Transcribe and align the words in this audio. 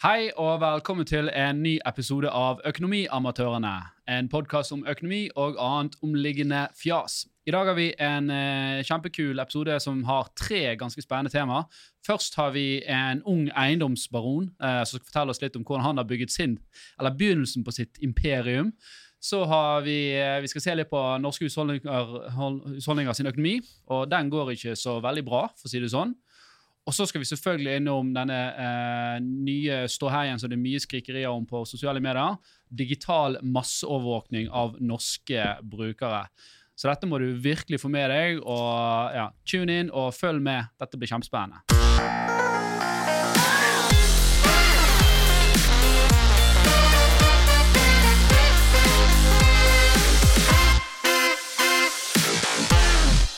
Hei 0.00 0.30
og 0.40 0.62
velkommen 0.62 1.04
til 1.04 1.26
en 1.36 1.58
ny 1.60 1.74
episode 1.84 2.30
av 2.32 2.62
Økonomiamatørene. 2.64 3.72
En 4.08 4.30
podkast 4.32 4.72
om 4.72 4.86
økonomi 4.88 5.26
og 5.36 5.58
annet 5.60 5.98
omliggende 6.00 6.62
fjas. 6.72 7.26
I 7.44 7.52
dag 7.52 7.68
har 7.68 7.76
vi 7.76 7.90
en 8.00 8.30
eh, 8.32 8.80
kjempekul 8.88 9.42
episode 9.44 9.76
som 9.84 10.00
har 10.08 10.30
tre 10.40 10.62
ganske 10.80 11.04
spennende 11.04 11.34
tema. 11.34 11.66
Først 12.08 12.40
har 12.40 12.54
vi 12.56 12.80
en 12.88 13.20
ung 13.28 13.50
eiendomsbaron 13.52 14.48
eh, 14.56 14.80
som 14.88 14.96
skal 14.96 15.10
fortelle 15.10 15.36
oss 15.36 15.42
litt 15.44 15.60
om 15.60 15.68
hvordan 15.68 15.90
han 15.90 16.00
har 16.00 16.08
bygget 16.08 16.32
sin, 16.32 16.56
eller 16.96 17.12
begynnelsen 17.20 17.68
på 17.68 17.76
sitt 17.76 18.00
imperium. 18.00 18.72
Så 19.20 19.42
har 19.44 19.84
vi, 19.84 20.14
eh, 20.16 20.40
vi 20.40 20.48
skal 20.48 20.64
se 20.64 20.78
litt 20.80 20.88
på 20.88 21.04
norske 21.20 21.44
husholdninger, 21.44 22.32
hold- 22.40 22.62
husholdninger 22.78 23.20
sin 23.20 23.28
økonomi, 23.28 23.58
og 23.92 24.08
den 24.08 24.32
går 24.32 24.56
ikke 24.56 24.72
så 24.80 24.96
veldig 25.04 25.28
bra, 25.28 25.44
for 25.60 25.68
å 25.68 25.76
si 25.76 25.84
det 25.84 25.92
sånn. 25.92 26.16
Og 26.90 26.94
så 26.94 27.04
skal 27.06 27.22
vi 27.22 27.28
selvfølgelig 27.28 27.76
innom 27.78 28.08
denne 28.10 28.36
eh, 28.58 29.18
nye 29.22 29.84
ståheien 29.86 30.40
som 30.42 30.50
det 30.50 30.56
er 30.56 30.62
mye 30.64 30.80
skrikerier 30.82 31.30
om 31.30 31.44
på 31.46 31.60
sosiale 31.62 32.00
medier. 32.02 32.34
Digital 32.66 33.36
masseovervåkning 33.46 34.48
av 34.50 34.74
norske 34.82 35.44
brukere. 35.62 36.24
Så 36.74 36.90
dette 36.90 37.06
må 37.06 37.20
du 37.22 37.28
virkelig 37.38 37.78
få 37.78 37.92
med 37.94 38.10
deg. 38.10 38.40
og 38.42 39.14
ja, 39.14 39.28
Tune 39.46 39.76
inn 39.84 39.92
og 39.94 40.10
følg 40.18 40.42
med. 40.42 40.66
Dette 40.82 40.98
blir 40.98 41.12
kjempespennende. 41.14 41.62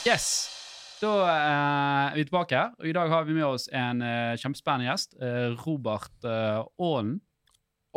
Yes. 0.08 0.48
Da 1.02 1.10
eh, 1.26 2.12
er 2.12 2.14
vi 2.14 2.24
tilbake 2.28 2.54
her, 2.54 2.74
og 2.78 2.86
i 2.86 2.94
dag 2.94 3.10
har 3.10 3.24
vi 3.26 3.34
med 3.34 3.46
oss 3.48 3.64
en 3.74 4.04
uh, 4.04 4.38
kjempespennende 4.38 4.86
gjest. 4.86 5.16
Uh, 5.18 5.50
Robert 5.64 6.12
uh, 6.22 6.62
Aaen. 6.78 7.16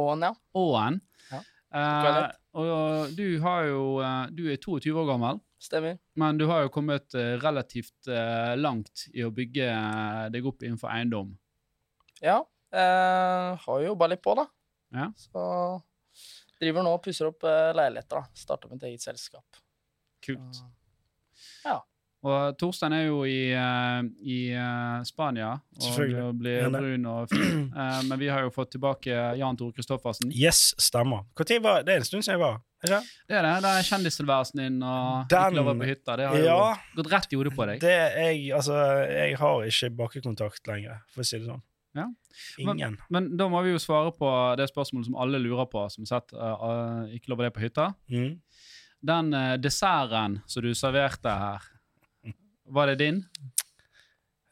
Åen, 0.01 0.25
ja. 0.25 0.31
Åen. 0.57 0.97
Ja. 1.29 1.41
Uh, 1.75 2.17
og 2.55 3.13
du 3.15 3.25
har 3.43 3.67
jo 3.67 3.83
Du 4.31 4.45
er 4.47 4.57
22 4.57 4.95
år 4.95 5.07
gammel, 5.09 5.39
Stemmer. 5.61 5.97
men 6.15 6.39
du 6.39 6.45
har 6.49 6.65
jo 6.65 6.71
kommet 6.71 7.15
relativt 7.43 8.07
langt 8.59 9.05
i 9.11 9.25
å 9.27 9.31
bygge 9.35 9.67
deg 10.31 10.47
opp 10.47 10.63
innenfor 10.63 10.91
eiendom. 10.93 11.33
Ja. 12.23 12.37
Har 12.71 13.81
jo 13.81 13.89
jobba 13.91 14.07
litt 14.11 14.23
på, 14.23 14.37
da. 14.39 14.47
Ja. 14.95 15.09
Så 15.19 15.43
driver 16.63 16.87
nå 16.87 16.95
og 16.95 17.03
pusser 17.03 17.27
opp 17.27 17.43
leiligheter. 17.43 18.23
da. 18.23 18.39
Starter 18.39 18.71
mitt 18.71 18.87
eget 18.87 19.03
selskap. 19.03 19.59
Kult. 20.23 20.63
Ja. 21.67 21.81
Og 22.25 22.55
Torstein 22.57 22.93
er 22.97 23.03
jo 23.05 23.19
i, 23.29 23.51
eh, 23.53 23.99
i 24.25 24.37
eh, 24.57 25.01
Spania 25.05 25.51
og 25.77 26.39
blir 26.39 26.69
brun 26.73 27.09
og 27.11 27.33
fin. 27.33 27.65
Eh, 27.75 28.01
men 28.07 28.19
vi 28.19 28.29
har 28.31 28.45
jo 28.45 28.51
fått 28.55 28.69
tilbake 28.75 29.11
Jan 29.35 29.57
Tore 29.59 29.75
Kristoffersen. 29.75 30.29
Yes, 30.31 30.69
stemmer. 30.79 31.25
Hvor 31.35 31.47
tid 31.47 31.59
var, 31.63 31.83
det 31.83 31.91
er 31.91 31.99
en 31.99 32.07
stund 32.07 32.23
siden 32.23 32.37
jeg 32.37 32.41
var. 32.41 32.61
Ikke? 32.85 32.99
Det 33.27 33.35
er 33.35 33.43
det. 33.43 33.53
Det 33.65 33.71
er 33.71 33.87
kjendistilværelsen 33.89 34.61
din 34.61 34.77
og 34.79 35.27
Den- 35.29 35.41
ikke 35.49 35.59
lov 35.59 35.71
å 35.73 35.75
på 35.81 35.89
hytta. 35.89 36.15
Det 36.15 36.27
har 36.29 36.39
jo 36.39 36.57
gått 37.01 37.11
rett 37.11 37.33
i 37.33 37.39
hodet 37.41 37.53
på 37.57 37.67
deg. 37.67 37.83
det 37.83 37.95
jeg, 38.15 38.39
altså, 38.55 38.79
jeg 39.11 39.37
har 39.41 39.67
ikke 39.69 39.91
bakkekontakt 39.99 40.71
lenger, 40.71 41.01
for 41.11 41.25
å 41.25 41.27
si 41.27 41.39
det 41.39 41.49
sånn. 41.49 41.63
Ja. 41.95 42.07
Ingen. 42.59 42.97
Men 43.09 43.29
da 43.37 43.47
må 43.51 43.61
vi 43.63 43.71
jo 43.71 43.79
svare 43.79 44.11
på 44.15 44.29
det 44.59 44.67
spørsmålet 44.71 45.09
som 45.09 45.19
alle 45.19 45.39
lurer 45.39 45.67
på, 45.71 45.85
som 45.91 46.07
sett 46.07 46.33
uh, 46.35 46.55
uh, 46.59 47.13
ikke 47.15 47.31
lov 47.31 47.43
å 47.43 47.47
det 47.47 47.53
på 47.55 47.63
hytta. 47.63 47.93
Mm. 48.11 48.33
Den 49.05 49.31
uh, 49.35 49.55
desserten 49.61 50.41
som 50.47 50.65
du 50.65 50.73
serverte 50.75 51.31
her, 51.31 51.71
var 52.65 52.87
det 52.91 52.95
din? 52.99 53.25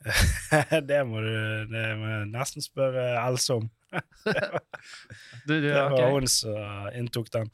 det 0.90 1.00
må 1.08 1.22
du 1.24 1.34
det 1.72 1.86
må 2.00 2.18
nesten 2.32 2.64
spørre 2.64 3.14
Else 3.24 3.62
om. 3.62 3.70
Du, 5.48 5.54
du, 5.54 5.68
Det 5.68 5.74
var 5.74 5.94
okay. 5.94 6.12
hun 6.12 6.28
som 6.28 6.90
inntok 6.96 7.28
den. 7.34 7.50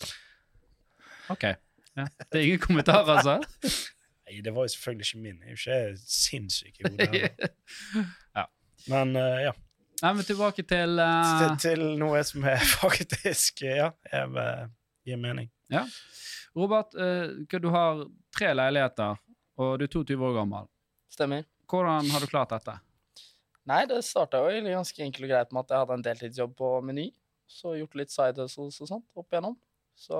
Ok. 1.30 1.44
Ja. 1.44 2.06
Det 2.32 2.40
er 2.40 2.44
ingen 2.44 2.60
kommentar, 2.60 3.10
altså? 3.10 3.40
Nei, 4.30 4.42
det 4.46 4.54
var 4.54 4.68
jo 4.68 4.68
selvfølgelig 4.68 5.06
ikke 5.08 5.22
min. 5.24 5.40
Jeg 5.42 5.74
er 5.74 5.82
jo 5.82 5.90
ikke 5.90 6.02
sinnssyk 6.06 6.80
i 6.80 6.84
hodet. 6.86 7.50
Ja. 8.38 8.46
Men 8.88 9.16
uh, 9.18 9.40
ja. 9.42 9.54
Nei, 10.04 10.14
men 10.14 10.24
tilbake 10.24 10.64
til 10.64 11.02
uh, 11.02 11.32
Til, 11.42 11.56
til 11.64 11.86
noe 12.00 12.22
som 12.24 12.46
er 12.48 12.62
faktisk 12.82 13.66
ja, 13.66 13.90
eh, 14.14 14.38
gir 15.06 15.20
mening. 15.20 15.50
Ja. 15.74 15.84
Robert, 16.56 16.94
uh, 16.96 17.60
du 17.60 17.70
har 17.74 18.06
tre 18.38 18.54
leiligheter, 18.54 19.18
og 19.60 19.78
du 19.80 19.86
er 19.86 19.92
22 19.92 20.18
år 20.30 20.36
gammel. 20.40 20.68
Stemmer. 21.12 21.44
Hvordan 21.70 22.08
har 22.14 22.24
du 22.24 22.28
klart 22.32 22.54
dette? 22.56 22.78
Nei, 23.70 23.84
det 23.90 24.00
starta 24.08 24.40
jo 24.42 24.50
egentlig 24.50 24.74
ganske 24.78 25.04
enkelt 25.06 25.26
og 25.28 25.32
greit 25.34 25.52
med 25.54 25.66
at 25.68 25.74
jeg 25.76 25.84
hadde 25.84 25.98
en 26.00 26.06
deltidsjobb 26.08 26.54
på 26.58 26.70
Meny. 26.88 27.10
Så 27.50 27.76
gjort 27.78 27.98
litt 27.98 28.14
side 28.14 28.40
hustles 28.46 28.78
og 28.86 28.90
sånt 28.90 29.06
opp 29.18 29.28
igjennom. 29.34 29.58
Så 30.00 30.16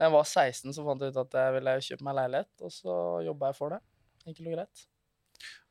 da 0.00 0.08
jeg 0.08 0.12
var 0.16 0.26
16, 0.26 0.72
så 0.74 0.84
fant 0.84 1.04
jeg 1.04 1.12
ut 1.14 1.20
at 1.22 1.36
jeg 1.38 1.54
ville 1.56 1.74
kjøpe 1.86 2.06
meg 2.08 2.16
leilighet, 2.18 2.50
og 2.66 2.72
så 2.74 2.94
jobba 3.24 3.50
jeg 3.52 3.58
for 3.60 3.76
det. 3.76 3.80
Enkelt 4.26 4.48
og 4.50 4.56
greit. 4.56 4.82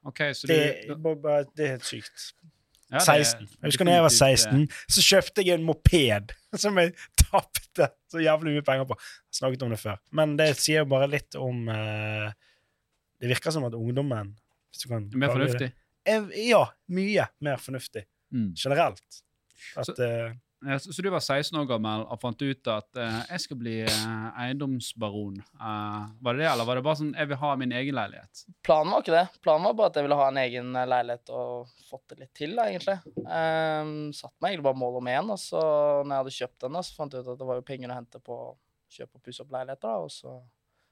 Ok, 0.09 0.21
så 0.39 0.47
du, 0.47 0.53
Det, 0.53 0.87
du 0.87 0.95
bare- 1.19 1.45
det 1.57 1.65
er 1.65 1.73
helt 1.75 1.85
sykt. 1.89 2.29
ja, 2.89 2.97
det 2.97 3.01
er 3.01 3.23
16. 3.27 3.47
Jeg 3.59 3.67
husker 3.73 3.85
da 3.89 3.91
jeg 3.97 4.05
var 4.07 4.15
16, 4.15 4.67
så 4.95 5.03
kjøpte 5.09 5.45
jeg 5.45 5.59
en 5.59 5.65
moped 5.67 6.31
som 6.63 6.77
jeg 6.79 6.93
tapte 7.19 7.89
så 8.09 8.23
jævlig 8.23 8.55
mye 8.55 8.65
penger 8.65 8.87
på. 8.89 8.95
Jeg 9.29 9.41
snakket 9.41 9.63
om 9.67 9.69
det 9.75 9.79
før. 9.83 9.99
Men 10.15 10.37
det 10.39 10.47
sier 10.57 10.81
jo 10.85 10.89
bare 10.95 11.09
litt 11.11 11.35
om 11.37 11.67
eh, 11.69 12.31
Det 13.19 13.27
virker 13.31 13.51
som 13.51 13.65
at 13.67 13.73
ungdommen 13.73 14.35
hvis 14.71 14.83
du 14.83 14.89
kan 14.89 15.09
Mer 15.13 15.29
fornuftig. 15.33 15.71
det, 15.71 15.73
er, 16.05 16.27
Ja, 16.49 16.65
mye 16.89 17.27
mer 17.41 17.57
fornuftig 17.57 18.05
Mm. 18.31 18.53
generelt. 18.55 19.23
At, 19.75 19.85
Så- 19.85 19.97
uh, 19.99 20.33
Ja, 20.61 20.75
Så, 20.77 20.91
så 20.91 21.01
du 21.01 21.07
var 21.09 21.19
16 21.23 21.55
år 21.57 21.65
gammel 21.69 22.01
og 22.11 22.19
fant 22.19 22.41
ut 22.41 22.67
at 22.67 22.89
uh, 22.99 23.23
jeg 23.31 23.39
skal 23.39 23.57
bli 23.57 23.77
uh, 23.87 24.31
eiendomsbaron. 24.43 25.37
Eh, 25.39 26.07
var 26.21 26.33
det 26.35 26.41
det, 26.43 26.49
eller 26.51 26.65
var 26.67 26.75
det 26.75 26.83
bare 26.83 26.99
sånn 26.99 27.13
jeg 27.15 27.29
vil 27.31 27.37
ha 27.39 27.51
min 27.55 27.71
egen 27.71 27.95
leilighet? 27.95 28.41
Planen 28.67 28.91
var 28.91 28.99
ikke 29.05 29.15
det. 29.15 29.39
Planen 29.41 29.63
var 29.69 29.73
bare 29.79 29.87
at 29.93 29.95
jeg 29.95 30.03
ville 30.03 30.17
ha 30.19 30.27
en 30.27 30.41
egen 30.43 30.73
leilighet 30.73 31.31
og 31.31 31.71
fått 31.89 32.03
det 32.11 32.19
litt 32.19 32.33
til, 32.35 32.57
da, 32.59 32.65
egentlig. 32.67 32.97
Um, 33.23 33.93
satt 34.11 34.35
meg 34.43 34.51
egentlig 34.57 34.67
bare 34.67 34.81
mål 34.83 34.97
om 34.99 35.07
én, 35.15 35.31
og 35.31 35.39
så 35.39 35.61
når 36.03 36.11
jeg 36.11 36.19
hadde 36.25 36.37
kjøpt 36.41 36.59
den, 36.65 36.75
da, 36.75 36.83
så 36.89 36.95
fant 36.99 37.13
jeg 37.15 37.23
ut 37.23 37.31
at 37.33 37.39
det 37.39 37.47
var 37.53 37.55
jo 37.61 37.67
penger 37.71 37.89
å 37.93 37.97
hente 38.01 38.19
på 38.27 38.35
å 38.35 38.49
kjøpe 38.91 39.15
og 39.15 39.23
pusse 39.23 39.41
opp 39.45 39.55
leiligheter, 39.55 39.87
da, 39.87 39.95
og 40.03 40.11
så 40.11 40.35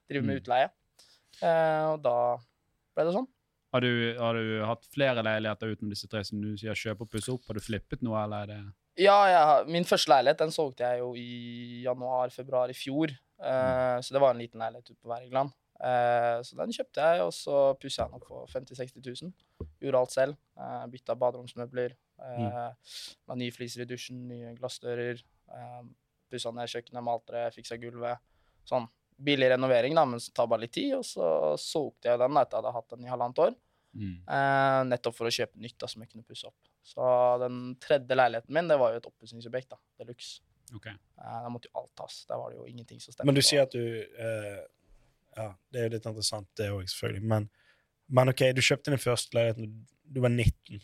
drive 0.09 0.23
med 0.23 0.37
Mm. 0.37 0.41
utleie. 0.45 0.69
Eh, 1.41 1.83
og 1.93 2.01
da 2.05 2.17
ble 2.95 3.05
det 3.07 3.15
sånn. 3.15 3.27
Har 3.75 3.83
du, 3.83 3.91
har 4.17 4.37
du 4.37 4.63
hatt 4.63 4.85
flere 4.93 5.21
leiligheter 5.25 5.73
utenom 5.75 5.91
disse 5.91 6.07
tre 6.09 6.23
som 6.25 6.39
du 6.41 6.53
sier 6.57 6.77
kjøp 6.77 7.03
og 7.03 7.09
pusse 7.11 7.31
opp? 7.33 7.43
Har 7.49 7.59
du 7.59 7.63
flippet 7.63 8.03
noe, 8.05 8.17
eller 8.23 8.45
er 8.45 8.51
det 8.53 8.59
Ja, 9.03 9.17
jeg, 9.29 9.67
min 9.75 9.85
første 9.85 10.09
leilighet 10.13 10.39
den 10.41 10.53
solgte 10.55 10.87
jeg 10.87 11.03
jo 11.03 11.11
i 11.19 11.83
januar-februar 11.83 12.71
i 12.73 12.77
fjor. 12.77 13.11
Eh, 13.37 13.97
Så 14.01 14.15
det 14.15 14.23
var 14.23 14.33
en 14.33 14.41
liten 14.41 14.63
leilighet 14.63 14.89
ute 14.89 15.01
på 15.01 15.11
Wergeland. 15.11 15.53
Eh, 15.77 16.39
så 16.41 16.57
den 16.57 16.73
kjøpte 16.73 17.03
jeg, 17.05 17.21
og 17.21 17.33
så 17.35 17.59
pussa 17.77 18.03
jeg 18.05 18.09
den 18.09 18.17
opp 18.17 18.25
for 18.25 18.49
50 18.49 18.79
000-60 18.79 19.21
000. 19.27 19.67
Gjorde 19.83 19.99
alt 20.01 20.15
selv. 20.15 20.37
Uh, 20.57 20.85
bytta 20.89 21.13
baderomsmøbler. 21.13 21.93
Uh, 22.17 22.73
La 23.29 23.37
nye 23.37 23.53
fliser 23.53 23.83
i 23.83 23.89
dusjen, 23.89 24.23
nye 24.31 24.55
glassdører. 24.57 25.21
Uh, 25.51 25.83
pussa 26.31 26.51
ned 26.55 26.71
kjøkkenet, 26.71 27.05
malte 27.05 27.35
det, 27.35 27.43
fiksa 27.59 27.77
gulvet. 27.81 28.23
Sånn 28.67 28.87
billig 29.17 29.49
renovering, 29.49 29.95
da, 29.97 30.05
men 30.05 30.21
som 30.21 30.33
tar 30.35 30.49
bare 30.49 30.65
litt 30.65 30.75
tid. 30.77 30.93
Og 30.99 31.05
så 31.05 31.55
solgte 31.61 32.11
jeg 32.11 32.21
den 32.21 32.37
da, 32.37 32.43
etter 32.43 32.59
at 32.59 32.67
jeg 32.67 32.67
hadde 32.67 32.77
hatt 32.77 32.95
den 32.95 33.07
i 33.07 33.11
halvannet 33.11 33.43
år. 33.47 33.55
mm. 33.97 34.15
Eh, 34.37 34.81
nettopp 34.91 35.17
for 35.17 35.29
å 35.29 35.33
kjøpe 35.33 35.63
nytt 35.63 35.77
da, 35.81 35.89
som 35.91 36.03
jeg 36.03 36.11
kunne 36.11 36.27
pusse 36.27 36.49
opp. 36.49 36.71
Så 36.87 37.03
den 37.43 37.75
tredje 37.83 38.15
leiligheten 38.15 38.53
min, 38.53 38.69
det 38.69 38.79
var 38.79 38.93
jo 38.93 39.01
et 39.01 39.09
oppussingsobjekt. 39.09 39.77
De 39.99 40.07
luxe. 40.07 40.41
Okay. 40.75 40.91
Eh, 40.93 41.37
da 41.43 41.51
måtte 41.51 41.71
jo 41.71 41.79
alt 41.81 41.93
tas. 41.99 42.25
Der 42.29 42.39
var 42.39 42.51
det 42.51 42.59
jo 42.59 42.67
ingenting 42.67 42.99
som 42.99 43.13
stemte. 43.13 43.27
men 43.27 43.37
du 43.37 43.43
sier 43.45 43.67
at 43.67 43.75
du 43.75 43.83
eh, 44.03 44.65
Ja, 45.37 45.51
det 45.71 45.79
er 45.79 45.87
jo 45.87 45.93
litt 45.93 46.05
interessant, 46.09 46.49
det 46.57 46.71
òg, 46.73 46.87
selvfølgelig. 46.89 47.23
Men, 47.29 47.49
men 48.09 48.33
OK, 48.33 48.47
du 48.57 48.63
kjøpte 48.65 48.93
din 48.93 49.01
første 49.01 49.37
leilighet 49.37 49.59
da 49.61 49.97
du 50.07 50.21
var 50.23 50.31
19. 50.31 50.79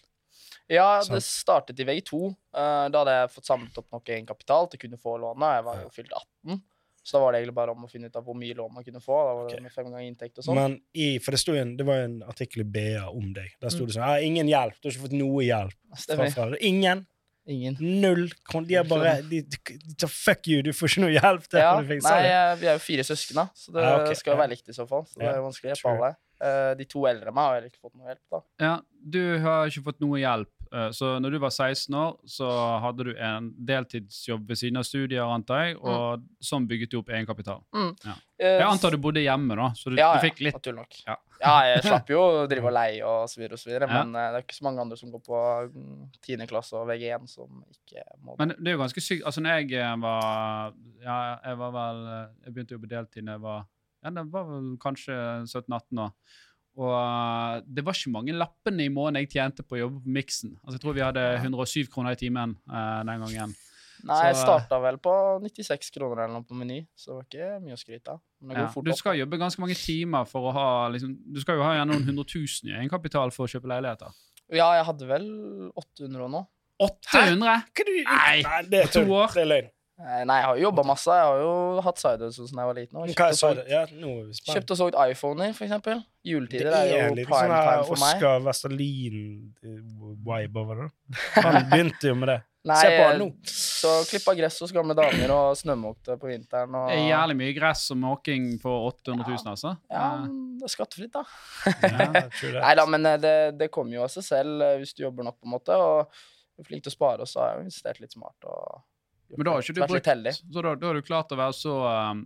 Ja, 0.71 1.03
det 1.03 1.21
startet 1.25 1.79
i 1.79 1.85
VG2. 1.87 2.19
Eh, 2.55 2.85
da 2.91 3.01
hadde 3.01 3.15
jeg 3.17 3.31
fått 3.33 3.49
samlet 3.49 3.79
opp 3.79 3.89
nok 3.95 4.09
egenkapital 4.09 4.69
til 4.69 4.79
å 4.79 4.83
kunne 4.85 4.99
få 5.01 5.15
lånet. 5.21 5.57
Jeg 5.57 5.65
var 5.67 5.81
jo 5.81 5.89
fylt 5.95 6.15
18. 6.19 6.61
Så 7.03 7.17
da 7.17 7.23
var 7.25 7.33
det 7.35 7.41
egentlig 7.41 7.55
bare 7.57 7.73
om 7.75 7.83
å 7.83 7.89
finne 7.91 8.07
ut 8.07 8.15
av 8.15 8.23
hvor 8.23 8.35
mye 8.39 8.55
lån 8.55 8.73
man 8.73 8.83
kunne 8.85 9.01
få. 9.03 9.15
Da 9.27 9.31
var 9.35 9.47
det 9.47 9.57
okay. 9.57 9.63
med 9.65 9.73
fem 9.75 9.89
ganger 9.91 10.07
inntekt 10.07 10.37
og 10.39 10.45
sånn. 10.47 10.55
Men 10.55 10.77
i, 10.95 11.07
for 11.19 11.35
det, 11.35 11.41
sto 11.43 11.55
en, 11.59 11.73
det 11.77 11.83
var 11.87 11.99
jo 11.99 12.05
en 12.07 12.19
artikkel 12.31 12.63
i 12.63 12.67
BA 12.77 13.09
om 13.09 13.33
deg. 13.35 13.57
Der 13.59 13.73
sto 13.73 13.83
Mm. 13.83 13.89
det 13.89 13.95
sånn 13.97 14.07
ja, 14.07 14.19
'Ingen 14.23 14.47
hjelp. 14.47 14.77
Du 14.79 14.87
har 14.87 14.93
ikke 14.95 15.05
fått 15.09 15.17
noe 15.19 15.43
hjelp 15.43 15.75
fra 15.91 16.29
Stemmer. 16.29 16.57
Ingen. 16.63 17.05
Ingen. 17.45 17.75
Null. 17.79 18.29
De 18.67 18.75
er 18.79 18.85
bare 18.87 19.17
de, 19.27 19.41
de, 19.43 19.57
de, 19.67 19.95
tar 19.99 20.07
Fuck 20.07 20.47
you, 20.47 20.61
du 20.63 20.71
får 20.71 20.93
ikke 20.93 21.03
noe 21.03 21.11
hjelp. 21.11 21.47
Det 21.51 21.59
Ja, 21.59 21.75
fikse. 21.83 22.07
nei, 22.07 22.55
vi 22.61 22.67
er 22.71 22.77
jo 22.77 22.79
fire 22.79 23.03
søsken, 23.03 23.35
da, 23.35 23.49
så 23.53 23.73
det 23.75 23.83
Ja, 23.83 23.97
okay. 24.01 24.15
skal 24.15 24.33
jo 24.33 24.39
være 24.39 24.53
likt 24.55 24.69
i 24.69 24.75
så 24.77 24.87
fall. 24.87 25.03
Så 25.11 25.19
det 25.19 25.27
er 25.27 25.35
jo 25.41 25.43
vanskelig 25.49 25.67
å 25.67 25.73
hjelpe 25.75 25.91
alle. 25.91 26.15
Eh, 26.43 26.73
de 26.79 26.85
to 26.85 27.03
eldre 27.07 27.31
meg 27.35 27.43
har 27.43 27.55
heller 27.57 27.69
ikke 27.69 27.83
fått 27.83 27.95
noe 27.99 28.07
hjelp, 28.07 28.23
da. 28.31 28.39
Ja, 28.63 28.81
du 29.17 29.39
har 29.43 29.67
ikke 29.67 29.83
fått 29.83 29.99
noe 29.99 30.19
hjelp. 30.23 30.51
Eh, 30.73 30.89
Så 30.95 31.13
når 31.21 31.35
du 31.35 31.39
var 31.43 31.51
16 31.53 31.95
år, 31.95 32.15
så 32.29 32.49
hadde 32.83 33.05
du 33.07 33.11
en 33.15 33.51
deltidsjobb 33.69 34.47
ved 34.49 34.59
siden 34.59 34.79
av 34.81 34.87
studier, 34.87 35.23
antar 35.23 35.67
jeg, 35.67 35.77
og 35.81 36.23
sånn 36.43 36.65
bygget 36.69 36.91
du 36.93 36.97
opp 37.01 37.11
egenkapital. 37.13 37.61
Mm. 37.75 37.91
Ja. 38.05 38.15
Eh, 38.39 38.57
Jeg 38.59 38.65
antar 38.67 38.91
du 38.91 38.97
bodde 39.03 39.23
hjemme, 39.23 39.55
da, 39.59 39.69
så 39.77 39.93
du, 39.93 39.97
ja, 40.01 40.11
du 40.17 40.25
fikk 40.25 40.41
litt 40.43 40.57
naturlig 40.57 40.81
nok. 40.83 40.99
Ja. 41.07 41.17
Ja, 41.43 41.53
jeg 41.67 41.83
slapp 41.89 42.09
jo 42.13 42.21
å 42.23 42.45
drive 42.47 42.69
og 42.69 42.75
leie 42.77 43.03
og 43.03 43.25
så 43.31 43.41
videre 43.41 43.57
og 43.57 43.61
så 43.63 43.69
videre, 43.71 43.89
men 43.91 44.15
eh, 44.15 44.29
det 44.31 44.39
er 44.39 44.45
ikke 44.47 44.57
så 44.59 44.67
mange 44.69 44.83
andre 44.85 44.97
som 44.99 45.11
går 45.11 45.23
på 45.25 45.41
mm, 45.73 45.99
10. 46.23 46.47
klasse 46.51 46.77
og 46.79 46.87
VG1 46.91 47.27
som 47.31 47.63
ikke 47.67 48.05
må 48.23 48.37
Men 48.39 48.55
det 48.55 48.71
er 48.71 48.77
jo 48.77 48.83
ganske 48.83 49.03
sykt. 49.03 49.25
Altså, 49.27 49.43
når 49.43 49.61
jeg 49.63 49.99
var 50.03 50.73
Ja, 51.03 51.17
jeg 51.43 51.59
var 51.59 51.75
vel 51.75 52.01
Jeg 52.45 52.53
begynte 52.53 52.73
å 52.73 52.77
jobbe 52.77 52.91
deltid 52.93 53.27
da 53.27 53.35
jeg 53.35 53.43
var 53.43 53.65
Ja, 54.03 54.11
det 54.15 54.23
var 54.31 54.47
vel 54.49 54.71
kanskje 54.83 55.15
17-18 55.47 55.99
år. 56.05 56.13
Og 56.79 56.93
eh, 56.97 57.59
det 57.69 57.83
var 57.85 57.97
ikke 57.97 58.13
mange 58.13 58.33
lappene 58.37 58.87
i 58.87 58.93
måneden 58.93 59.21
jeg 59.21 59.35
tjente 59.35 59.65
på 59.65 59.77
å 59.77 59.83
jobbe 59.83 60.01
på 60.01 60.15
Miksen. 60.15 60.55
Altså, 60.63 60.77
jeg 60.77 60.85
tror 60.85 60.97
vi 60.97 61.05
hadde 61.05 61.27
107 61.43 61.91
kroner 61.93 62.15
i 62.15 62.19
timen 62.19 62.55
uh, 62.71 63.03
den 63.05 63.27
gangen. 63.27 63.53
Nei, 64.03 64.17
Så, 64.17 64.23
jeg 64.25 64.39
starta 64.41 64.79
vel 64.83 64.97
på 64.99 65.13
96 65.45 65.93
kroner 65.95 66.25
eller 66.25 66.39
noe 66.39 66.47
på 66.47 66.57
Meny, 66.59 66.81
så 66.97 67.13
det 67.13 67.15
var 67.15 67.27
ikke 67.29 67.59
mye 67.63 67.77
å 67.77 67.79
skryte 67.79 68.15
av. 68.15 68.19
Ja. 68.49 68.65
Du 68.73 68.89
opp. 68.89 68.97
skal 68.99 69.19
jobbe 69.21 69.39
ganske 69.39 69.63
mange 69.63 69.77
timer 69.79 70.25
for 70.27 70.49
å 70.49 70.55
ha 70.57 70.65
liksom, 70.91 71.13
Du 71.23 71.39
skal 71.39 71.55
jo 71.55 71.63
ha 71.63 71.77
gjerne 71.77 71.93
noen 71.93 72.09
hundre 72.09 72.25
tusen 72.27 72.73
i 72.73 72.75
egenkapital 72.75 73.31
for 73.31 73.45
å 73.45 73.53
kjøpe 73.53 73.69
leiligheter. 73.71 74.11
Ja, 74.51 74.73
jeg 74.75 74.89
hadde 74.89 75.07
vel 75.07 75.29
800 75.79 76.25
og 76.25 76.33
noe. 76.33 76.49
800? 76.83 77.55
Hva 77.69 77.87
du, 77.87 77.93
Nei, 78.09 78.65
det 78.67 78.81
er 78.81 78.91
to 78.91 79.05
år. 79.07 79.31
Det 79.31 79.45
er 79.45 79.49
løgn. 79.53 79.71
Eh, 80.01 80.23
Nei, 80.25 80.39
jeg 80.39 80.45
har 80.47 80.55
jo 80.57 80.63
jobba 80.65 80.81
masse. 80.89 81.11
Jeg 81.13 81.21
har 81.29 81.37
jo 81.43 81.51
hatt 81.85 81.99
sidehustles 82.01 82.49
da 82.53 82.57
jeg 82.63 82.69
var 82.71 82.77
liten. 82.79 82.95
kjøpt 82.97 83.21
og 83.21 83.25
sa 83.37 83.41
solgt-? 83.43 83.67
Ja. 83.69 83.81
Kjøpt 84.53 84.71
og 84.73 84.77
solgt 84.79 84.97
iPhoner, 85.03 85.49
for 85.53 85.63
eksempel. 85.67 85.97
Juletider 86.25 86.73
er 86.73 86.87
er 86.87 86.89
en 87.11 87.17
jo 87.19 87.25
prime 87.27 87.49
sånn 87.51 87.67
time 87.67 87.83
for 87.89 87.97
meg. 88.01 88.13
Oscar 88.17 88.35
Vestalin-vibe 88.47 90.57
over 90.63 90.75
det. 90.81 90.89
Han 91.37 91.53
begynte 91.69 92.05
jo 92.09 92.15
med 92.17 92.27
det. 92.33 92.39
Nei, 92.63 92.77
Se 92.79 92.87
på 92.95 93.03
han 93.03 93.17
eh, 93.17 93.19
nå. 93.19 93.25
Så 93.51 93.89
klippa 94.07 94.31
gress 94.39 94.55
hos 94.63 94.71
gamle 94.71 94.95
damer 94.95 95.27
og 95.35 95.51
snømåkte 95.59 96.15
på 96.21 96.29
vinteren. 96.31 96.71
Og, 96.79 96.87
jævlig 96.95 97.35
mye 97.41 97.51
gress 97.57 97.81
og 97.91 97.97
måking 97.99 98.45
for 98.63 98.87
800 98.93 99.27
000, 99.27 99.51
altså. 99.51 99.75
Ja, 99.91 100.05
Eh, 100.23 100.29
det 100.61 100.65
er 100.69 100.71
skattefritt, 100.71 101.11
da. 101.11 101.23
Ja. 101.83 102.23
Nei 102.63 102.71
da, 102.79 102.83
men 102.87 103.03
eh, 103.09 103.17
det, 103.19 103.35
det 103.59 103.67
kommer 103.73 103.91
jo 103.97 104.05
av 104.05 104.11
seg 104.15 104.23
selv 104.23 104.63
eh, 104.63 104.77
hvis 104.79 104.95
du 104.95 105.03
jobber 105.03 105.27
nok, 105.27 105.35
på 105.41 105.45
en 105.49 105.55
måte. 105.57 105.75
Og 105.75 106.07
er 106.61 106.65
flink 106.69 106.83
til 106.85 106.93
å 106.93 106.95
spare, 106.95 107.19
og 107.25 107.29
så 107.29 107.41
har 107.43 107.49
jeg 107.57 107.63
investert 107.67 107.99
litt 107.99 108.15
smart. 108.15 108.39
og 108.47 108.79
Men 109.37 109.47
da 109.47 109.55
har 109.55 109.65
ikke 109.65 109.75
du 109.75 109.83
brukt. 109.83 110.07
Så 110.53 110.61
da, 110.61 110.75
da 110.77 110.89
har 110.89 110.99
du 110.99 111.05
klart 111.05 111.33
å 111.33 111.39
være 111.39 111.55
så 111.57 111.75
um, 111.87 112.23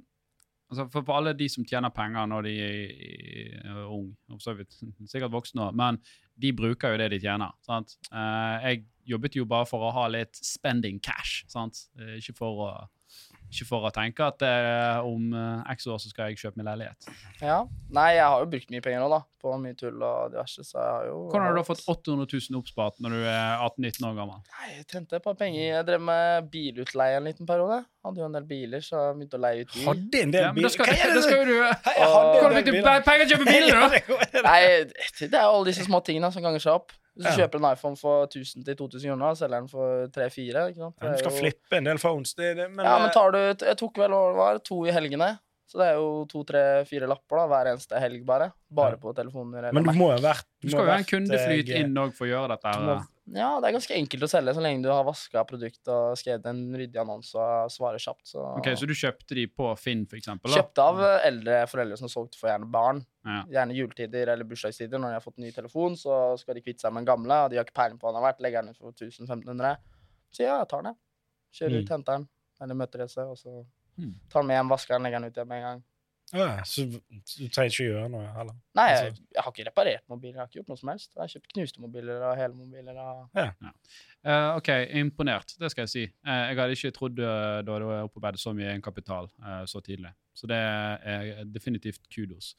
altså 0.71 0.87
for, 0.91 1.05
for 1.07 1.19
alle 1.19 1.33
de 1.37 1.47
som 1.51 1.65
tjener 1.67 1.93
penger 1.95 2.27
når 2.29 2.47
de 2.47 2.55
er, 2.65 3.81
ung 3.85 4.09
unge, 4.31 4.67
sikkert 5.11 5.33
voksne 5.33 5.69
òg, 5.69 5.77
men 5.79 5.99
de 6.37 6.53
bruker 6.55 6.93
jo 6.93 7.01
det 7.01 7.09
de 7.15 7.21
tjener. 7.23 7.53
sant? 7.65 7.95
Uh, 8.11 8.57
jeg 8.65 8.85
jobbet 9.07 9.39
jo 9.39 9.47
bare 9.49 9.67
for 9.69 9.87
å 9.87 9.93
ha 9.95 10.05
litt 10.11 10.37
spending 10.43 10.99
cash, 11.03 11.45
sant? 11.49 11.85
Eh, 11.97 12.17
ikke 12.19 12.35
for 12.35 12.63
å 12.65 12.71
ikke 13.47 13.65
for 13.69 13.85
å 13.87 13.91
tenke 13.95 14.25
at 14.27 14.43
eh, 14.43 14.97
om 15.07 15.29
eh, 15.31 15.71
x 15.73 15.87
år 15.87 15.99
så 16.03 16.09
skal 16.11 16.29
jeg 16.31 16.39
kjøpe 16.41 16.59
min 16.59 16.67
leilighet. 16.67 17.07
Ja. 17.39 17.61
Nei, 17.95 18.09
jeg 18.17 18.25
har 18.27 18.41
jo 18.43 18.49
brukt 18.51 18.71
mye 18.73 18.83
penger 18.83 19.03
nå, 19.03 19.07
da. 19.13 19.21
På 19.39 19.53
mye 19.61 19.77
tull 19.77 20.01
og 20.03 20.33
diverse, 20.33 20.65
så 20.67 20.75
jeg 20.81 20.91
har 20.97 21.05
jo 21.07 21.17
Hvordan 21.29 21.45
har 21.45 21.55
du 21.55 21.59
da 21.61 21.65
fått 21.67 21.83
800 21.87 22.27
000 22.49 22.59
oppspart 22.59 22.99
når 23.05 23.15
du 23.15 23.21
er 23.23 23.63
18-19 23.69 24.07
år 24.09 24.17
gammel? 24.17 24.41
Nei, 24.57 24.69
jeg 24.75 24.85
tjente 24.91 25.19
et 25.19 25.23
par 25.23 25.37
penger. 25.39 25.61
Jeg 25.63 25.87
drev 25.87 26.03
med 26.09 26.49
bilutleie 26.51 27.21
en 27.21 27.29
liten 27.29 27.47
periode. 27.49 27.79
Hadde 28.07 28.23
jo 28.23 28.27
en 28.27 28.37
del 28.37 28.47
biler, 28.49 28.83
så 28.83 28.99
jeg 29.05 29.17
begynte 29.21 29.39
å 29.39 29.43
leie 29.47 29.63
ut 29.63 29.73
bil. 29.73 29.87
Hadde 29.87 30.21
en 30.25 30.35
del 30.35 30.47
Ja, 30.49 30.53
biler. 30.57 30.73
skal, 30.75 30.91
Hva 30.91 31.07
er 31.07 31.15
det 31.15 31.25
skal 31.25 31.41
jo 31.41 31.47
du 31.47 31.57
Hvordan 31.63 32.57
fikk 32.59 32.69
du 32.69 32.79
penger 33.07 33.23
til 33.23 33.27
å 33.27 33.31
kjøpe 33.33 33.51
biler, 33.51 33.81
da? 33.81 34.21
Nei, 34.49 34.61
det 35.23 35.31
er 35.31 35.43
jo 35.47 35.51
alle 35.55 35.67
disse 35.71 35.87
små 35.87 36.03
tingene 36.03 36.33
som 36.35 36.43
ganger 36.43 36.63
seg 36.63 36.81
opp. 36.81 36.91
Hvis 37.17 37.25
du 37.25 37.31
Ja. 37.33 37.47
kjøper 37.47 37.57
en 37.63 37.71
iPhone 37.73 37.97
for 37.97 38.27
1000 38.27 38.63
til 38.65 38.75
2000 38.77 39.09
kroner, 39.09 39.33
selger 39.35 39.59
den 39.59 39.67
for 39.67 40.07
3-4. 40.13 40.67
Ja, 40.77 40.89
Du 41.01 41.17
skal 41.17 41.31
jo- 41.31 41.37
flippe 41.41 41.77
en 41.77 41.83
del 41.89 41.97
phones. 41.97 42.33
Det, 42.37 42.55
det, 42.55 42.69
men, 42.71 42.85
Ja, 42.85 42.97
men 42.99 43.07
eh, 43.09 43.13
tar 43.13 43.31
du 43.31 43.37
Jeg 43.65 43.77
tok 43.77 43.97
vel 43.97 44.11
var, 44.11 44.59
to 44.59 44.85
i 44.85 44.91
helgene. 44.91 45.39
Så 45.67 45.79
det 45.81 45.87
er 45.89 45.95
jo 45.99 46.23
to, 46.31 46.43
tre, 46.47 46.85
fire 46.85 47.07
lapper 47.11 47.35
da, 47.41 47.47
hver 47.51 47.65
eneste 47.73 47.99
helg, 47.99 48.23
bare. 48.25 48.53
Bare 48.71 48.91
Ja. 48.91 48.95
på 49.01 49.13
telefoner. 49.13 49.57
eller 49.67 49.73
men 49.73 49.83
du 49.83 49.87
Mac. 49.89 49.95
må 49.97 50.15
jo 50.15 50.21
ha 50.21 50.33
vært 50.33 50.45
Du 50.61 50.69
skal 50.69 50.85
jo 50.85 50.91
ha 50.91 50.97
en 50.97 51.03
kundeflyt 51.03 51.65
jeg... 51.65 51.65
kundeflyt 51.65 51.85
inn 51.85 51.95
òg 51.97 52.13
for 52.13 52.25
å 52.25 52.29
gjøre 52.29 52.47
dette. 52.55 52.71
Her. 52.77 53.03
Ja, 53.35 53.59
det 53.59 53.67
er 53.67 53.73
ganske 53.75 53.91
enkelt 53.95 54.23
å 54.23 54.29
selge 54.31 54.53
så 54.55 54.61
lenge 54.63 54.83
du 54.85 54.87
har 54.87 55.03
vaska 55.03 55.41
produkt 55.49 55.89
og 55.91 56.13
skrevet 56.15 56.45
en 56.47 56.61
ryddig 56.79 56.95
annonse 57.01 57.35
og 57.35 57.69
svarer 57.73 57.99
kjapt. 57.99 58.23
Så, 58.31 58.39
Ok, 58.57 58.69
Så 58.79 58.87
du 58.87 58.93
kjøpte 58.95 59.35
de 59.35 59.47
på 59.51 59.67
Finn, 59.77 60.05
for 60.07 60.15
eksempel? 60.15 60.47
da? 60.53 60.61
Kjøpte 60.61 60.85
av 60.85 61.01
eh, 61.03 61.27
eldre 61.27 61.57
foreldre 61.67 61.97
som 61.99 62.07
solgte 62.07 62.39
for 62.39 62.47
gjerne 62.47 62.69
barn. 62.71 63.01
Ja. 63.25 63.43
Gjerne 63.51 63.75
juletider 63.75 64.31
eller 64.31 64.47
bursdagstider. 64.47 64.97
Når 64.97 65.09
de 65.11 65.19
har 65.19 65.25
fått 65.25 65.37
ny 65.43 65.51
telefon, 65.51 65.97
så 65.99 66.37
skal 66.39 66.55
de 66.55 66.61
kvitte 66.61 66.79
seg 66.85 66.93
med 66.93 67.03
den 67.03 67.11
gamle, 67.11 67.33
og 67.43 67.49
de 67.51 67.57
har 67.59 67.65
ikke 67.67 67.75
peiling 67.81 67.99
på 67.99 68.07
hva 68.07 68.13
den 68.15 68.21
har 68.23 68.31
vært. 68.31 68.39
Legger 68.47 68.63
den 68.63 68.71
ut 68.71 68.77
for 68.77 68.95
1500. 68.95 69.75
Så 70.31 70.43
ja, 70.47 70.59
jeg 70.61 70.69
tar 70.71 70.83
den. 70.87 70.95
Kjører 71.53 71.77
ut, 71.81 71.83
Mm. 71.89 71.91
henter 71.97 72.13
den. 72.17 72.27
Eller 72.61 72.75
møter 72.75 72.97
det 73.03 73.09
seg, 73.11 73.27
og 73.27 73.35
så 73.37 73.65
Mm. 73.99 74.13
tar 74.29 74.39
den 74.41 74.47
med 74.47 74.55
hjem, 74.61 74.69
vasker 74.69 74.93
den, 74.95 75.03
legger 75.03 75.19
den 75.19 75.29
ut 75.31 75.33
igjen 75.35 75.47
med 75.47 75.57
en 75.57 75.67
gang. 75.67 75.83
Ja, 76.35 76.63
så 76.67 76.83
du 76.83 77.43
trenger 77.47 77.71
ikke 77.71 77.85
gjøre 77.85 78.07
noe 78.11 78.25
heller. 78.35 78.55
Nei, 78.75 78.87
jeg, 78.91 79.11
Altså- 79.11 79.23
jeg 79.33 79.43
har 79.43 79.51
ikke 79.51 79.65
reparert 79.69 80.03
mobiler. 80.09 80.33
Jeg 80.33 80.41
har 80.41 80.47
ikke 80.49 80.59
gjort 80.59 80.67
noe 80.73 80.77
som 80.77 80.89
helst. 80.91 81.11
Jeg 81.15 81.21
har 81.21 81.27
kjøpt 81.31 81.53
knuste 81.53 81.81
mobiler 81.81 82.25
og 82.27 82.37
hele 82.37 82.53
mobiler. 82.53 82.99
Og... 82.99 83.29
Eh, 84.27 84.55
OK, 84.57 84.69
imponert. 84.99 85.53
Det 85.59 85.71
skal 85.71 85.85
jeg 85.85 85.89
si. 85.89 86.03
Uh, 86.27 86.49
jeg 86.49 86.57
hadde 86.59 86.75
ikke 86.75 86.91
trodd 86.91 87.19
uh, 87.23 87.61
da 87.63 87.79
du 87.79 87.85
opparbeidet 88.03 88.41
så 88.41 88.51
mye 88.51 88.67
egenkapital 88.73 89.29
uh, 89.39 89.63
så 89.65 89.79
tidlig. 89.79 90.11
Så 90.35 90.49
det 90.51 90.57
er 90.57 91.45
definitivt 91.45 92.03
kudos. 92.13 92.55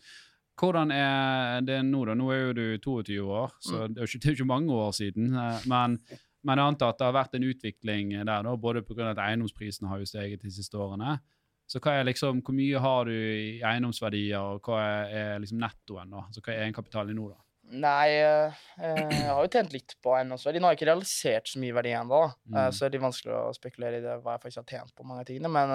Hvordan 0.59 0.91
er 0.91 1.61
det 1.61 1.85
nå, 1.85 2.05
da? 2.09 2.15
Nå 2.19 2.31
er 2.33 2.41
jo 2.41 2.53
du 2.57 2.79
22 2.83 3.21
år, 3.23 3.53
så 3.61 3.85
det 3.87 4.01
er 4.01 4.09
jo 4.09 4.19
ikke, 4.19 4.33
ikke 4.33 4.45
mange 4.49 4.73
år 4.75 4.91
siden. 4.97 5.29
men, 5.71 6.01
men 6.43 6.59
jeg 6.59 6.67
antar 6.73 6.89
at 6.89 6.99
det 6.99 7.07
har 7.07 7.15
vært 7.15 7.37
en 7.39 7.47
utvikling 7.47 8.11
der, 8.17 8.43
da, 8.43 8.57
både 8.57 8.83
pga. 8.83 9.13
at 9.13 9.21
eiendomsprisene 9.23 9.89
har 9.89 9.99
jo 10.03 10.09
steget 10.09 10.43
de 10.43 10.51
siste 10.51 10.75
årene. 10.75 11.21
Så 11.69 11.81
hva 11.85 11.99
er 11.99 12.07
liksom, 12.09 12.39
hvor 12.45 12.55
mye 12.57 12.81
har 12.81 13.05
du 13.11 13.13
i 13.13 13.59
eiendomsverdier, 13.61 14.41
og 14.41 14.65
hva 14.65 14.79
er, 14.81 15.11
er 15.35 15.43
liksom 15.43 15.61
nettoen? 15.61 16.15
da? 16.15 16.23
Altså, 16.25 16.41
hva 16.47 16.55
er 16.55 16.63
egenkapitalen 16.65 17.13
i 17.13 17.19
nå, 17.19 17.27
da? 17.35 17.43
Nei, 17.69 18.07
eh, 18.25 18.61
jeg 18.81 19.27
har 19.29 19.43
jo 19.45 19.51
tjent 19.53 19.75
litt 19.75 19.93
på 20.01 20.15
eiendomsverdi. 20.17 20.63
Nå 20.63 20.71
har 20.71 20.73
jeg 20.73 20.81
ikke 20.81 20.89
realisert 20.89 21.51
så 21.51 21.61
mye 21.61 21.75
verdi 21.77 21.93
ennå. 21.93 22.23
Mm. 22.49 22.57
Eh, 22.57 22.71
så 22.73 22.87
det 22.87 22.89
er 22.89 22.95
litt 22.97 23.05
vanskelig 23.05 23.35
å 23.37 23.51
spekulere 23.53 24.01
i 24.01 24.05
det, 24.07 24.15
hva 24.25 24.39
jeg 24.39 24.45
faktisk 24.47 24.63
har 24.63 24.71
tjent 24.79 24.95
på 24.97 25.05
mange 25.05 25.27
av 25.27 25.29
tingene. 25.29 25.51
Men 25.53 25.75